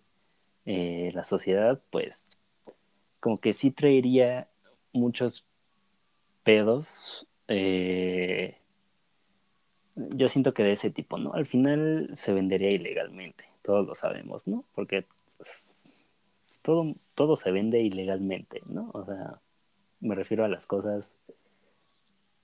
eh, 0.64 1.10
la 1.14 1.24
sociedad, 1.24 1.80
pues 1.90 2.28
como 3.20 3.38
que 3.38 3.52
sí 3.52 3.70
traería 3.70 4.48
muchos 4.92 5.46
pedos 6.42 7.28
eh, 7.48 8.58
yo 9.96 10.28
siento 10.28 10.54
que 10.54 10.62
de 10.62 10.72
ese 10.72 10.90
tipo, 10.90 11.18
¿no? 11.18 11.32
Al 11.34 11.46
final 11.46 12.10
se 12.12 12.32
vendería 12.32 12.70
ilegalmente, 12.70 13.44
todos 13.62 13.86
lo 13.86 13.94
sabemos, 13.94 14.46
¿no? 14.46 14.64
Porque 14.74 15.06
pues, 15.38 15.62
todo, 16.62 16.94
todo 17.14 17.36
se 17.36 17.50
vende 17.50 17.80
ilegalmente, 17.80 18.62
¿no? 18.66 18.90
O 18.92 19.04
sea, 19.04 19.40
me 20.00 20.14
refiero 20.14 20.44
a 20.44 20.48
las 20.48 20.66
cosas 20.66 21.14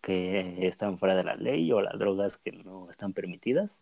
que 0.01 0.67
están 0.67 0.99
fuera 0.99 1.15
de 1.15 1.25
la 1.25 1.37
ley 1.37 1.71
o 1.73 1.81
las 1.81 1.99
drogas 1.99 2.39
que 2.39 2.53
no 2.53 2.91
están 2.91 3.13
permitidas, 3.13 3.79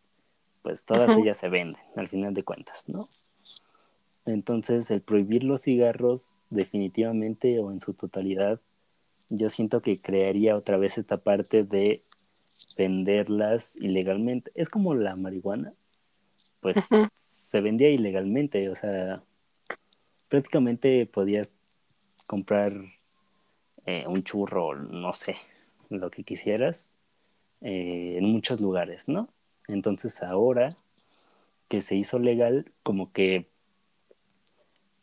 pues 0.62 0.84
todas 0.84 1.16
ellas 1.16 1.38
se 1.38 1.48
venden, 1.48 1.80
al 1.96 2.08
final 2.08 2.34
de 2.34 2.42
cuentas, 2.42 2.88
¿no? 2.88 3.08
Entonces, 4.26 4.90
el 4.90 5.00
prohibir 5.00 5.44
los 5.44 5.62
cigarros 5.62 6.40
definitivamente 6.50 7.58
o 7.58 7.72
en 7.72 7.80
su 7.80 7.94
totalidad, 7.94 8.60
yo 9.30 9.48
siento 9.48 9.80
que 9.80 10.00
crearía 10.00 10.56
otra 10.56 10.76
vez 10.76 10.98
esta 10.98 11.16
parte 11.16 11.64
de 11.64 12.02
venderlas 12.76 13.76
ilegalmente. 13.76 14.50
Es 14.54 14.68
como 14.68 14.94
la 14.94 15.16
marihuana, 15.16 15.72
pues 16.60 16.88
se 17.16 17.60
vendía 17.60 17.90
ilegalmente, 17.90 18.68
o 18.68 18.76
sea, 18.76 19.22
prácticamente 20.28 21.06
podías 21.06 21.54
comprar 22.26 22.72
eh, 23.86 24.04
un 24.06 24.22
churro, 24.22 24.76
no 24.76 25.12
sé, 25.12 25.36
lo 25.88 26.10
que 26.10 26.22
quisieras, 26.22 26.92
eh, 27.60 28.14
en 28.18 28.24
muchos 28.24 28.60
lugares, 28.60 29.08
¿no? 29.08 29.28
Entonces 29.66 30.22
ahora 30.22 30.76
que 31.68 31.82
se 31.82 31.96
hizo 31.96 32.18
legal, 32.18 32.70
como 32.82 33.12
que, 33.12 33.46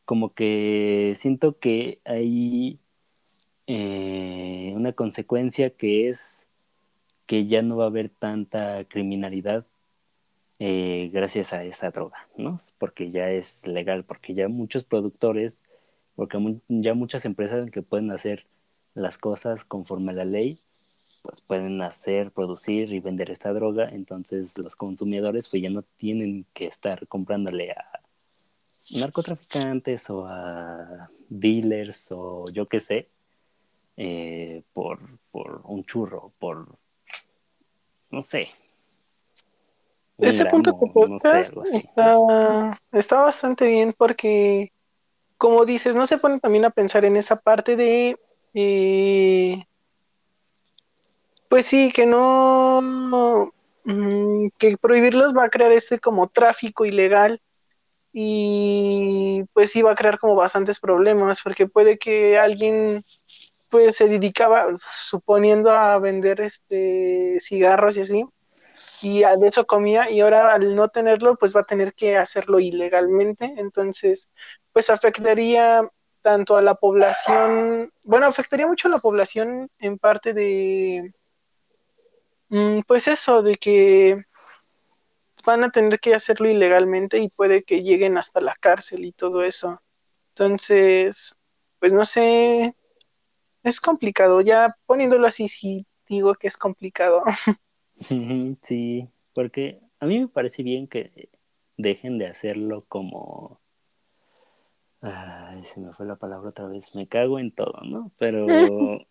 como 0.05 0.33
que 0.33 1.13
siento 1.17 1.59
que 1.59 1.99
hay 2.05 2.79
eh, 3.67 4.71
una 4.75 4.93
consecuencia 4.93 5.69
que 5.69 6.09
es 6.09 6.46
que 7.27 7.45
ya 7.45 7.61
no 7.61 7.77
va 7.77 7.85
a 7.85 7.87
haber 7.87 8.09
tanta 8.09 8.83
criminalidad 8.85 9.65
eh, 10.59 11.11
gracias 11.13 11.53
a 11.53 11.63
esa 11.63 11.91
droga, 11.91 12.27
¿no? 12.35 12.59
Porque 12.79 13.11
ya 13.11 13.29
es 13.29 13.65
legal, 13.67 14.03
porque 14.03 14.33
ya 14.33 14.47
muchos 14.47 14.83
productores, 14.83 15.61
porque 16.15 16.39
ya 16.67 16.95
muchas 16.95 17.25
empresas 17.25 17.69
que 17.69 17.83
pueden 17.83 18.11
hacer 18.11 18.47
las 18.95 19.19
cosas 19.19 19.65
conforme 19.65 20.13
a 20.13 20.15
la 20.15 20.25
ley, 20.25 20.57
pues 21.21 21.41
pueden 21.41 21.81
hacer, 21.81 22.31
producir 22.31 22.91
y 22.91 22.99
vender 22.99 23.29
esta 23.29 23.53
droga, 23.53 23.89
entonces 23.89 24.57
los 24.57 24.75
consumidores 24.75 25.49
pues 25.49 25.61
ya 25.61 25.69
no 25.69 25.83
tienen 25.83 26.45
que 26.53 26.65
estar 26.65 27.07
comprándole 27.07 27.71
a 27.71 28.01
narcotraficantes 28.95 30.09
o 30.09 30.25
a 30.25 31.09
dealers 31.29 32.07
o 32.11 32.49
yo 32.51 32.67
qué 32.67 32.79
sé, 32.79 33.09
eh, 33.97 34.63
por, 34.73 34.99
por 35.31 35.61
un 35.65 35.83
churro, 35.83 36.31
no 38.17 38.23
sé. 38.23 38.49
Ese 40.17 40.47
punto 40.47 40.75
que 40.79 40.87
tocas 40.91 41.53
está, 41.71 42.79
está 42.91 43.21
bastante 43.21 43.67
bien 43.67 43.93
porque, 43.95 44.71
como 45.37 45.65
dices, 45.65 45.95
no 45.95 46.07
se 46.07 46.17
ponen 46.17 46.39
también 46.39 46.65
a 46.65 46.71
pensar 46.71 47.05
en 47.05 47.15
esa 47.15 47.35
parte 47.39 47.75
de, 47.75 48.17
eh, 48.55 49.63
pues 51.47 51.67
sí, 51.67 51.91
que 51.91 52.07
no, 52.07 53.51
mm, 53.83 54.47
que 54.57 54.77
prohibirlos 54.77 55.37
va 55.37 55.43
a 55.43 55.49
crear 55.49 55.71
este 55.71 55.99
como 55.99 56.27
tráfico 56.27 56.85
ilegal 56.85 57.39
y 58.11 59.43
pues 59.53 59.69
sí 59.69 59.83
va 59.83 59.91
a 59.91 59.95
crear 59.95 60.17
como 60.17 60.33
bastantes 60.33 60.79
problemas 60.79 61.39
porque 61.43 61.67
puede 61.67 61.99
que 61.99 62.39
alguien 62.39 63.05
pues 63.69 63.97
se 63.97 64.07
dedicaba, 64.07 64.67
suponiendo 64.91 65.71
a 65.71 65.97
vender 65.99 66.41
este 66.41 67.39
cigarros 67.41 67.97
y 67.97 68.01
así, 68.01 68.25
y 69.01 69.21
de 69.21 69.47
eso 69.47 69.65
comía, 69.67 70.09
y 70.09 70.21
ahora 70.21 70.53
al 70.53 70.75
no 70.75 70.89
tenerlo, 70.89 71.35
pues 71.35 71.55
va 71.55 71.61
a 71.61 71.65
tener 71.65 71.93
que 71.93 72.17
hacerlo 72.17 72.59
ilegalmente, 72.59 73.53
entonces, 73.57 74.29
pues 74.73 74.89
afectaría 74.89 75.87
tanto 76.21 76.57
a 76.57 76.61
la 76.61 76.75
población, 76.75 77.91
bueno, 78.03 78.25
afectaría 78.27 78.67
mucho 78.67 78.87
a 78.87 78.91
la 78.91 78.99
población 78.99 79.69
en 79.79 79.97
parte 79.97 80.33
de, 80.33 81.13
mm, 82.49 82.81
pues 82.87 83.07
eso, 83.07 83.41
de 83.43 83.55
que 83.55 84.25
van 85.45 85.63
a 85.63 85.71
tener 85.71 85.99
que 85.99 86.13
hacerlo 86.13 86.49
ilegalmente 86.49 87.19
y 87.19 87.29
puede 87.29 87.63
que 87.63 87.81
lleguen 87.81 88.17
hasta 88.17 88.41
la 88.41 88.55
cárcel 88.59 89.05
y 89.05 89.13
todo 89.13 89.43
eso. 89.43 89.81
Entonces, 90.29 91.37
pues 91.79 91.93
no 91.93 92.03
sé, 92.03 92.73
es 93.69 93.81
complicado, 93.81 94.41
ya 94.41 94.75
poniéndolo 94.85 95.27
así, 95.27 95.47
sí 95.47 95.85
digo 96.07 96.35
que 96.35 96.47
es 96.47 96.57
complicado. 96.57 97.23
Sí, 98.63 99.07
porque 99.33 99.81
a 99.99 100.05
mí 100.05 100.19
me 100.19 100.27
parece 100.27 100.63
bien 100.63 100.87
que 100.87 101.29
dejen 101.77 102.17
de 102.17 102.27
hacerlo 102.27 102.83
como... 102.87 103.59
Ay, 105.01 105.63
se 105.65 105.79
me 105.79 105.93
fue 105.93 106.05
la 106.05 106.15
palabra 106.15 106.49
otra 106.49 106.67
vez, 106.67 106.95
me 106.95 107.07
cago 107.07 107.39
en 107.39 107.51
todo, 107.51 107.81
¿no? 107.83 108.11
Pero... 108.17 108.47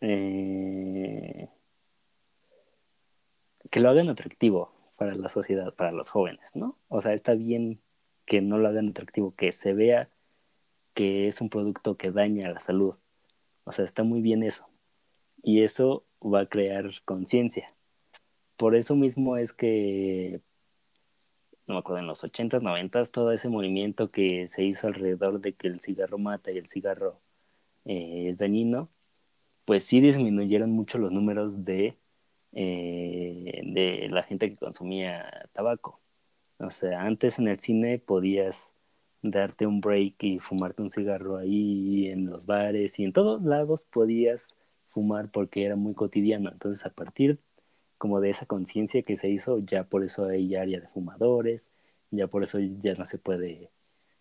eh... 0.00 1.48
que 3.70 3.80
lo 3.80 3.90
hagan 3.90 4.08
atractivo 4.08 4.72
para 4.96 5.14
la 5.14 5.28
sociedad, 5.28 5.72
para 5.74 5.92
los 5.92 6.10
jóvenes, 6.10 6.54
¿no? 6.54 6.76
O 6.88 7.00
sea, 7.00 7.14
está 7.14 7.34
bien 7.34 7.80
que 8.26 8.40
no 8.40 8.58
lo 8.58 8.68
hagan 8.68 8.88
atractivo, 8.88 9.34
que 9.34 9.52
se 9.52 9.72
vea 9.72 10.08
que 10.94 11.28
es 11.28 11.40
un 11.40 11.50
producto 11.50 11.96
que 11.96 12.10
daña 12.10 12.50
la 12.50 12.60
salud, 12.60 12.96
o 13.70 13.72
sea, 13.72 13.84
está 13.84 14.02
muy 14.04 14.20
bien 14.20 14.42
eso. 14.42 14.68
Y 15.42 15.62
eso 15.62 16.04
va 16.22 16.40
a 16.42 16.46
crear 16.46 16.90
conciencia. 17.04 17.74
Por 18.56 18.76
eso 18.76 18.96
mismo 18.96 19.36
es 19.38 19.52
que, 19.52 20.40
no 21.66 21.74
me 21.74 21.80
acuerdo, 21.80 22.00
en 22.00 22.08
los 22.08 22.24
80s, 22.24 22.62
90 22.62 23.06
todo 23.06 23.32
ese 23.32 23.48
movimiento 23.48 24.10
que 24.10 24.46
se 24.48 24.64
hizo 24.64 24.88
alrededor 24.88 25.40
de 25.40 25.54
que 25.54 25.68
el 25.68 25.80
cigarro 25.80 26.18
mata 26.18 26.50
y 26.52 26.58
el 26.58 26.68
cigarro 26.68 27.20
eh, 27.86 28.28
es 28.30 28.38
dañino, 28.38 28.90
pues 29.64 29.84
sí 29.84 30.00
disminuyeron 30.00 30.70
mucho 30.72 30.98
los 30.98 31.12
números 31.12 31.64
de 31.64 31.96
eh, 32.52 33.62
de 33.64 34.08
la 34.10 34.22
gente 34.24 34.50
que 34.50 34.56
consumía 34.56 35.48
tabaco. 35.52 36.00
O 36.58 36.70
sea, 36.70 37.02
antes 37.02 37.38
en 37.38 37.48
el 37.48 37.60
cine 37.60 37.98
podías 37.98 38.72
darte 39.22 39.66
un 39.66 39.80
break 39.80 40.22
y 40.22 40.38
fumarte 40.38 40.82
un 40.82 40.90
cigarro 40.90 41.36
ahí 41.36 42.08
en 42.08 42.26
los 42.26 42.46
bares 42.46 42.98
y 42.98 43.04
en 43.04 43.12
todos 43.12 43.42
lados 43.42 43.84
podías 43.84 44.54
fumar 44.88 45.30
porque 45.30 45.64
era 45.64 45.76
muy 45.76 45.94
cotidiano. 45.94 46.50
Entonces 46.50 46.84
a 46.86 46.90
partir 46.90 47.38
como 47.98 48.20
de 48.20 48.30
esa 48.30 48.46
conciencia 48.46 49.02
que 49.02 49.16
se 49.16 49.28
hizo, 49.28 49.58
ya 49.60 49.84
por 49.84 50.04
eso 50.04 50.24
hay 50.24 50.54
área 50.56 50.80
de 50.80 50.88
fumadores, 50.88 51.70
ya 52.10 52.26
por 52.28 52.42
eso 52.42 52.58
ya 52.58 52.94
no 52.94 53.06
se 53.06 53.18
puede 53.18 53.70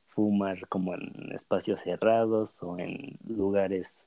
fumar 0.07 0.67
como 0.67 0.95
en 0.95 1.31
espacios 1.33 1.81
cerrados 1.81 2.61
o 2.61 2.77
en 2.77 3.17
lugares 3.27 4.05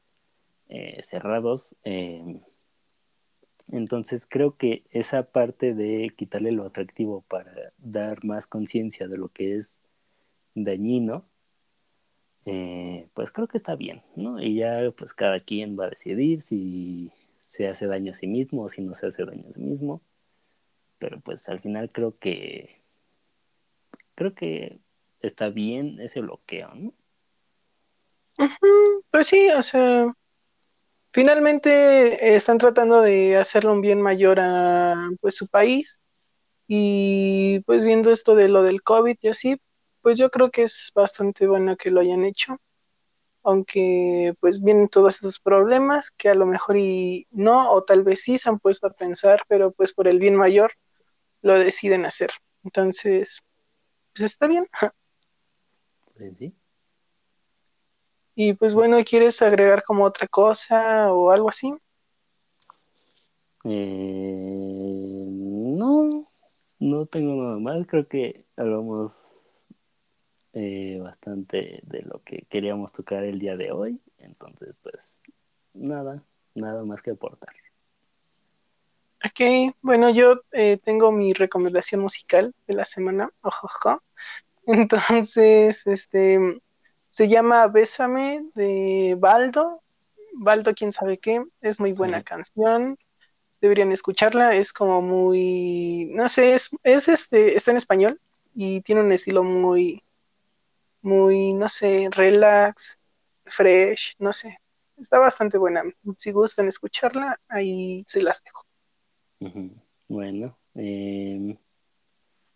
eh, 0.69 1.03
cerrados. 1.03 1.75
Em, 1.85 2.41
entonces 3.71 4.27
creo 4.29 4.57
que 4.57 4.85
esa 4.91 5.23
parte 5.23 5.75
de 5.75 6.13
quitarle 6.17 6.53
lo 6.53 6.67
atractivo 6.67 7.23
para 7.29 7.73
dar 7.79 8.25
más 8.25 8.47
conciencia 8.47 9.09
de 9.09 9.17
lo 9.17 9.29
que 9.29 9.57
es 9.57 9.77
dañino, 10.55 11.25
eh, 12.45 13.09
pues 13.15 13.31
creo 13.31 13.47
que 13.47 13.57
está 13.57 13.77
bien, 13.77 14.03
¿no? 14.17 14.43
Y 14.43 14.57
ya 14.57 14.81
pues 14.97 15.15
cada 15.15 15.41
quien 15.41 15.79
va 15.79 15.87
a 15.87 15.91
decidir 15.91 16.41
si 16.41 17.13
se 17.49 17.69
hace 17.69 17.87
daño 17.87 18.11
a 18.11 18.15
sí 18.15 18.27
mismo 18.27 18.65
o 18.65 18.69
si 18.69 18.83
no 18.83 18.95
se 18.95 19.07
hace 19.07 19.25
daño 19.25 19.45
a 19.49 19.53
sí 19.53 19.61
mismo. 19.61 20.03
Pero 20.99 21.21
pues 21.21 21.49
al 21.49 21.61
final 21.61 21.91
creo 21.91 22.19
que 22.19 22.83
creo 24.15 24.35
que 24.35 24.81
está 25.21 25.49
bien 25.49 26.01
ese 26.01 26.21
bloqueo, 26.21 26.75
¿no? 26.75 26.93
Pues 29.11 29.27
sí, 29.27 29.51
o 29.51 29.63
sea, 29.63 30.13
finalmente 31.13 32.35
están 32.35 32.59
tratando 32.59 33.03
de 33.03 33.37
hacerle 33.37 33.71
un 33.71 33.81
bien 33.81 34.01
mayor 34.01 34.41
a 34.41 35.11
pues 35.21 35.37
su 35.37 35.49
país 35.49 36.01
y 36.67 37.61
pues 37.67 37.85
viendo 37.85 38.11
esto 38.11 38.35
de 38.35 38.49
lo 38.49 38.63
del 38.63 38.83
COVID 38.83 39.17
y 39.21 39.29
así, 39.29 39.61
pues 40.03 40.19
yo 40.19 40.31
creo 40.31 40.51
que 40.51 40.65
es 40.65 40.93
bastante 40.95 41.47
bueno 41.47 41.77
que 41.77 41.91
lo 41.91 42.01
hayan 42.01 42.25
hecho, 42.25 42.59
aunque 43.43 44.35
pues 44.41 44.63
vienen 44.63 44.89
todos 44.89 45.17
estos 45.17 45.41
problemas 45.41 46.11
que 46.11 46.29
a 46.29 46.35
lo 46.35 46.47
mejor 46.47 46.77
y 46.77 47.27
no, 47.31 47.71
o 47.73 47.85
tal 47.85 48.03
vez 48.03 48.23
sí 48.23 48.39
se 48.39 48.51
han 48.51 48.59
puesto 48.59 48.87
a 48.87 48.93
pensar, 48.93 49.43
pero 49.49 49.73
pues 49.73 49.93
por 49.93 50.09
el 50.09 50.19
bien 50.19 50.37
mayor 50.37 50.73
lo 51.41 51.55
deciden 51.59 52.05
hacer. 52.05 52.31
Entonces, 52.65 53.41
pues 54.15 54.25
está 54.31 54.47
bien. 54.47 54.67
Sí. 56.39 56.55
Y 58.35 58.53
pues 58.53 58.75
bueno, 58.75 59.03
¿quieres 59.05 59.43
agregar 59.43 59.83
como 59.83 60.05
otra 60.05 60.29
cosa 60.29 61.13
o 61.13 61.31
algo 61.33 61.49
así? 61.51 61.75
Eh, 63.65 65.27
no, 65.27 66.29
no 66.79 67.07
tengo 67.07 67.43
nada 67.43 67.59
más. 67.59 67.87
Creo 67.87 68.07
que 68.07 68.45
hablamos 68.57 69.32
eh, 70.55 70.99
bastante 71.03 71.81
de 71.83 72.03
lo 72.03 72.23
que 72.23 72.45
queríamos 72.49 72.93
tocar 72.93 73.25
el 73.25 73.39
día 73.39 73.57
de 73.57 73.73
hoy. 73.73 74.01
Entonces, 74.19 74.75
pues 74.83 75.21
nada, 75.75 76.23
nada 76.55 76.85
más 76.85 77.03
que 77.03 77.13
aportar. 77.13 77.55
Ok, 79.25 79.75
bueno, 79.83 80.11
yo 80.11 80.43
eh, 80.51 80.79
tengo 80.83 81.13
mi 81.13 81.33
recomendación 81.33 82.01
musical 82.01 82.55
de 82.67 82.75
la 82.75 82.85
semana. 82.85 83.31
Ojojo. 83.43 84.03
Entonces, 84.67 85.87
este 85.87 86.61
se 87.13 87.29
llama 87.29 87.67
Bésame 87.67 88.47
de 88.55 89.17
Baldo. 89.19 89.83
Baldo, 90.33 90.75
quién 90.75 90.93
sabe 90.93 91.19
qué, 91.19 91.45
es 91.61 91.79
muy 91.79 91.93
buena 91.93 92.23
canción. 92.23 92.99
Deberían 93.61 93.93
escucharla, 93.93 94.55
es 94.57 94.73
como 94.73 95.03
muy, 95.03 96.11
no 96.15 96.27
sé, 96.31 96.55
es, 96.55 96.71
es 96.83 97.09
este, 97.09 97.55
está 97.55 97.71
en 97.71 97.77
español 97.77 98.21
y 98.55 98.81
tiene 98.81 99.03
un 99.03 99.13
estilo 99.13 99.45
muy, 99.45 100.03
muy, 101.03 101.53
no 101.53 101.69
sé, 101.69 102.09
relax, 102.11 102.99
fresh, 103.45 104.15
no 104.19 104.33
sé. 104.33 104.59
Está 104.97 105.19
bastante 105.19 105.59
buena. 105.59 105.83
Si 106.19 106.33
gustan 106.33 106.69
escucharla, 106.69 107.39
ahí 107.49 108.05
se 108.07 108.23
las 108.23 108.43
dejo. 108.43 108.65
Bueno, 110.09 110.59
em, 110.75 111.57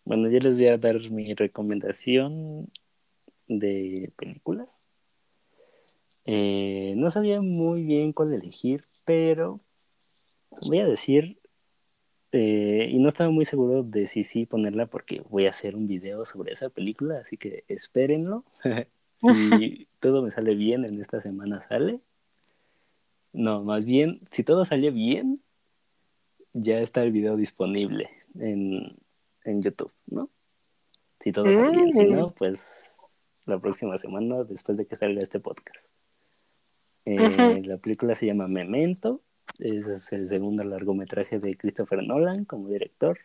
bueno, 0.05 0.29
yo 0.29 0.39
les 0.39 0.57
voy 0.57 0.67
a 0.67 0.77
dar 0.77 0.97
mi 1.11 1.33
recomendación 1.33 2.71
de 3.47 4.11
películas. 4.15 4.69
Eh, 6.25 6.93
no 6.97 7.11
sabía 7.11 7.41
muy 7.41 7.83
bien 7.83 8.13
cuál 8.13 8.33
elegir, 8.33 8.85
pero 9.05 9.59
voy 10.61 10.79
a 10.79 10.85
decir, 10.85 11.39
eh, 12.31 12.89
y 12.91 12.99
no 12.99 13.07
estaba 13.07 13.29
muy 13.29 13.45
seguro 13.45 13.83
de 13.83 14.07
si 14.07 14.23
sí 14.23 14.45
ponerla 14.45 14.87
porque 14.87 15.21
voy 15.29 15.45
a 15.45 15.51
hacer 15.51 15.75
un 15.75 15.87
video 15.87 16.25
sobre 16.25 16.53
esa 16.53 16.69
película, 16.69 17.19
así 17.19 17.37
que 17.37 17.63
espérenlo. 17.67 18.43
si 19.21 19.87
todo 19.99 20.21
me 20.21 20.31
sale 20.31 20.55
bien, 20.55 20.85
en 20.85 20.99
esta 20.99 21.21
semana 21.21 21.65
sale. 21.67 22.01
No, 23.33 23.63
más 23.63 23.85
bien, 23.85 24.21
si 24.31 24.43
todo 24.43 24.65
sale 24.65 24.91
bien, 24.91 25.41
ya 26.53 26.79
está 26.79 27.03
el 27.03 27.11
video 27.11 27.35
disponible 27.37 28.09
en, 28.39 28.97
en 29.43 29.61
YouTube, 29.61 29.91
¿no? 30.07 30.29
Si 31.19 31.31
todo 31.31 31.45
sale 31.45 31.71
bien, 31.71 31.93
si 31.93 32.05
no, 32.13 32.27
mm. 32.27 32.33
pues 32.33 32.87
la 33.45 33.59
próxima 33.59 33.97
semana 33.97 34.43
después 34.43 34.77
de 34.77 34.85
que 34.85 34.95
salga 34.95 35.21
este 35.21 35.39
podcast. 35.39 35.85
Eh, 37.05 37.61
la 37.63 37.77
película 37.77 38.15
se 38.15 38.25
llama 38.25 38.47
Memento, 38.47 39.21
es 39.59 40.13
el 40.13 40.27
segundo 40.27 40.63
largometraje 40.63 41.39
de 41.39 41.57
Christopher 41.57 42.03
Nolan 42.03 42.45
como 42.45 42.69
director. 42.69 43.19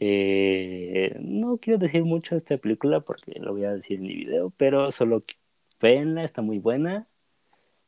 Eh, 0.00 1.16
no 1.20 1.58
quiero 1.58 1.78
decir 1.78 2.04
mucho 2.04 2.34
de 2.34 2.38
esta 2.38 2.56
película 2.58 3.00
porque 3.00 3.38
lo 3.40 3.52
voy 3.52 3.64
a 3.64 3.74
decir 3.74 3.98
en 3.98 4.06
mi 4.06 4.14
video, 4.14 4.50
pero 4.56 4.90
solo 4.90 5.24
véanla, 5.80 6.24
está 6.24 6.42
muy 6.42 6.58
buena. 6.58 7.08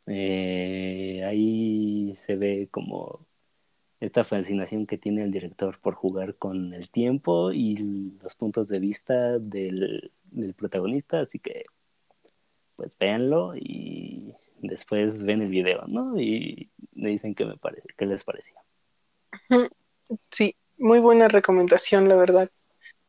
Eh, 0.06 1.22
ahí 1.24 2.14
se 2.16 2.36
ve 2.36 2.68
como 2.70 3.26
esta 4.00 4.24
fascinación 4.24 4.86
que 4.86 4.98
tiene 4.98 5.22
el 5.22 5.30
director 5.30 5.78
por 5.80 5.94
jugar 5.94 6.36
con 6.36 6.74
el 6.74 6.90
tiempo 6.90 7.52
y 7.52 7.76
los 8.22 8.34
puntos 8.34 8.68
de 8.68 8.78
vista 8.80 9.38
del, 9.38 10.12
protagonista, 10.56 11.20
así 11.20 11.38
que 11.38 11.66
pues 12.76 12.90
véanlo 12.98 13.54
y 13.56 14.34
después 14.60 15.22
ven 15.22 15.42
el 15.42 15.48
video, 15.48 15.84
¿no? 15.86 16.20
Y 16.20 16.70
me 16.92 17.10
dicen 17.10 17.34
qué 17.34 17.44
me 17.44 17.56
les 18.06 18.24
pareció. 18.24 18.56
Sí, 20.30 20.56
muy 20.78 20.98
buena 20.98 21.28
recomendación, 21.28 22.08
la 22.08 22.16
verdad. 22.16 22.50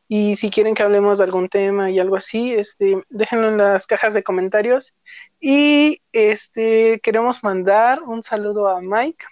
Y 0.08 0.36
si 0.36 0.50
quieren 0.50 0.74
que 0.74 0.82
hablemos 0.82 1.18
de 1.18 1.24
algún 1.24 1.48
tema 1.48 1.90
y 1.90 1.98
algo 1.98 2.16
así, 2.16 2.52
este, 2.52 3.02
déjenlo 3.08 3.48
en 3.48 3.56
las 3.56 3.86
cajas 3.86 4.12
de 4.12 4.22
comentarios. 4.22 4.94
Y 5.40 6.02
este 6.12 7.00
queremos 7.02 7.42
mandar 7.42 8.02
un 8.02 8.22
saludo 8.22 8.68
a 8.68 8.82
Mike, 8.82 9.24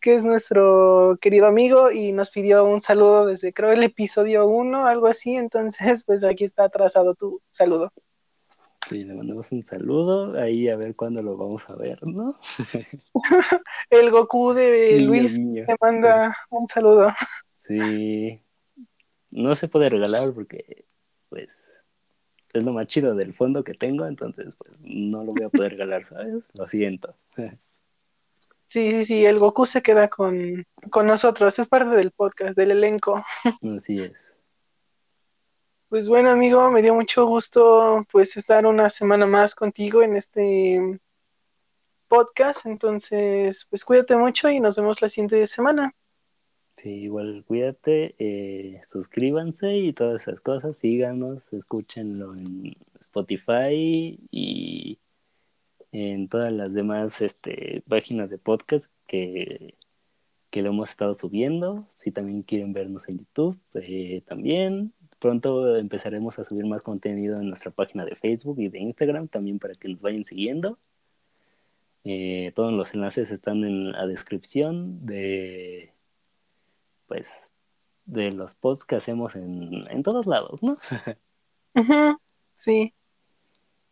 que 0.00 0.14
es 0.14 0.24
nuestro 0.24 1.18
querido 1.20 1.46
amigo 1.46 1.90
y 1.90 2.12
nos 2.12 2.30
pidió 2.30 2.64
un 2.64 2.80
saludo 2.80 3.26
desde 3.26 3.52
creo 3.52 3.72
el 3.72 3.82
episodio 3.82 4.46
1, 4.46 4.86
algo 4.86 5.08
así, 5.08 5.34
entonces 5.34 6.04
pues 6.04 6.22
aquí 6.22 6.44
está 6.44 6.64
atrasado 6.64 7.14
tu 7.14 7.42
saludo. 7.50 7.92
Sí, 8.88 9.04
le 9.04 9.14
mandamos 9.14 9.52
un 9.52 9.62
saludo, 9.62 10.40
ahí 10.40 10.68
a 10.68 10.76
ver 10.76 10.96
cuándo 10.96 11.22
lo 11.22 11.36
vamos 11.36 11.68
a 11.68 11.74
ver, 11.74 11.98
¿no? 12.06 12.38
el 13.90 14.10
Goku 14.10 14.54
de 14.54 15.00
Luis 15.00 15.36
te 15.36 15.76
manda 15.80 16.34
un 16.48 16.66
saludo. 16.68 17.12
Sí, 17.56 18.40
no 19.30 19.54
se 19.54 19.68
puede 19.68 19.90
regalar 19.90 20.32
porque 20.32 20.86
pues 21.28 21.74
es 22.54 22.64
lo 22.64 22.72
más 22.72 22.86
chido 22.86 23.14
del 23.14 23.34
fondo 23.34 23.62
que 23.62 23.74
tengo, 23.74 24.06
entonces 24.06 24.54
pues 24.56 24.72
no 24.80 25.22
lo 25.22 25.32
voy 25.32 25.44
a 25.44 25.50
poder 25.50 25.72
regalar, 25.72 26.08
¿sabes? 26.08 26.42
Lo 26.54 26.68
siento. 26.68 27.14
Sí, 28.70 28.92
sí, 28.92 29.06
sí, 29.06 29.24
el 29.24 29.38
Goku 29.38 29.64
se 29.64 29.80
queda 29.80 30.08
con, 30.08 30.66
nosotros, 31.02 31.58
es 31.58 31.68
parte 31.68 31.96
del 31.96 32.10
podcast, 32.10 32.54
del 32.54 32.72
elenco. 32.72 33.24
Así 33.74 33.98
es. 33.98 34.12
Pues 35.88 36.06
bueno, 36.06 36.28
amigo, 36.28 36.70
me 36.70 36.82
dio 36.82 36.94
mucho 36.94 37.24
gusto 37.24 38.04
pues 38.12 38.36
estar 38.36 38.66
una 38.66 38.90
semana 38.90 39.24
más 39.24 39.54
contigo 39.54 40.02
en 40.02 40.16
este 40.16 41.00
podcast, 42.08 42.66
entonces 42.66 43.66
pues 43.70 43.86
cuídate 43.86 44.14
mucho 44.14 44.50
y 44.50 44.60
nos 44.60 44.76
vemos 44.76 45.00
la 45.00 45.08
siguiente 45.08 45.46
semana. 45.46 45.94
Sí, 46.76 46.90
igual 46.90 47.42
cuídate, 47.46 48.14
eh, 48.18 48.82
suscríbanse 48.86 49.78
y 49.78 49.94
todas 49.94 50.20
esas 50.20 50.42
cosas, 50.42 50.76
síganos, 50.76 51.50
escúchenlo 51.54 52.36
en 52.36 52.76
Spotify 53.00 54.20
y 54.30 54.98
en 55.90 56.28
todas 56.28 56.52
las 56.52 56.74
demás 56.74 57.22
este, 57.22 57.82
páginas 57.88 58.28
de 58.28 58.36
podcast 58.36 58.92
que, 59.06 59.74
que 60.50 60.60
lo 60.60 60.68
hemos 60.68 60.90
estado 60.90 61.14
subiendo. 61.14 61.88
Si 61.96 62.10
también 62.10 62.42
quieren 62.42 62.74
vernos 62.74 63.08
en 63.08 63.20
YouTube, 63.20 63.58
eh, 63.74 64.22
también. 64.26 64.92
Pronto 65.18 65.76
empezaremos 65.76 66.38
a 66.38 66.44
subir 66.44 66.66
más 66.66 66.82
contenido 66.82 67.40
en 67.40 67.48
nuestra 67.48 67.70
página 67.70 68.04
de 68.04 68.16
Facebook 68.16 68.60
y 68.60 68.68
de 68.68 68.78
Instagram 68.78 69.28
también 69.28 69.58
para 69.58 69.74
que 69.74 69.88
nos 69.88 70.00
vayan 70.00 70.24
siguiendo. 70.24 70.78
Eh, 72.04 72.52
todos 72.54 72.72
los 72.72 72.94
enlaces 72.94 73.30
están 73.30 73.64
en 73.64 73.92
la 73.92 74.06
descripción 74.06 75.04
de 75.04 75.92
pues 77.06 77.44
de 78.04 78.30
los 78.30 78.54
posts 78.54 78.84
que 78.84 78.96
hacemos 78.96 79.34
en, 79.34 79.84
en 79.90 80.02
todos 80.02 80.26
lados, 80.26 80.62
¿no? 80.62 80.78
Sí. 82.54 82.92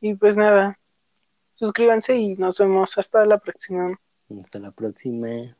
Y 0.00 0.14
pues 0.14 0.36
nada, 0.36 0.78
suscríbanse 1.52 2.16
y 2.16 2.36
nos 2.36 2.58
vemos 2.58 2.98
hasta 2.98 3.24
la 3.24 3.38
próxima. 3.38 3.98
Hasta 4.42 4.58
la 4.58 4.72
próxima. 4.72 5.56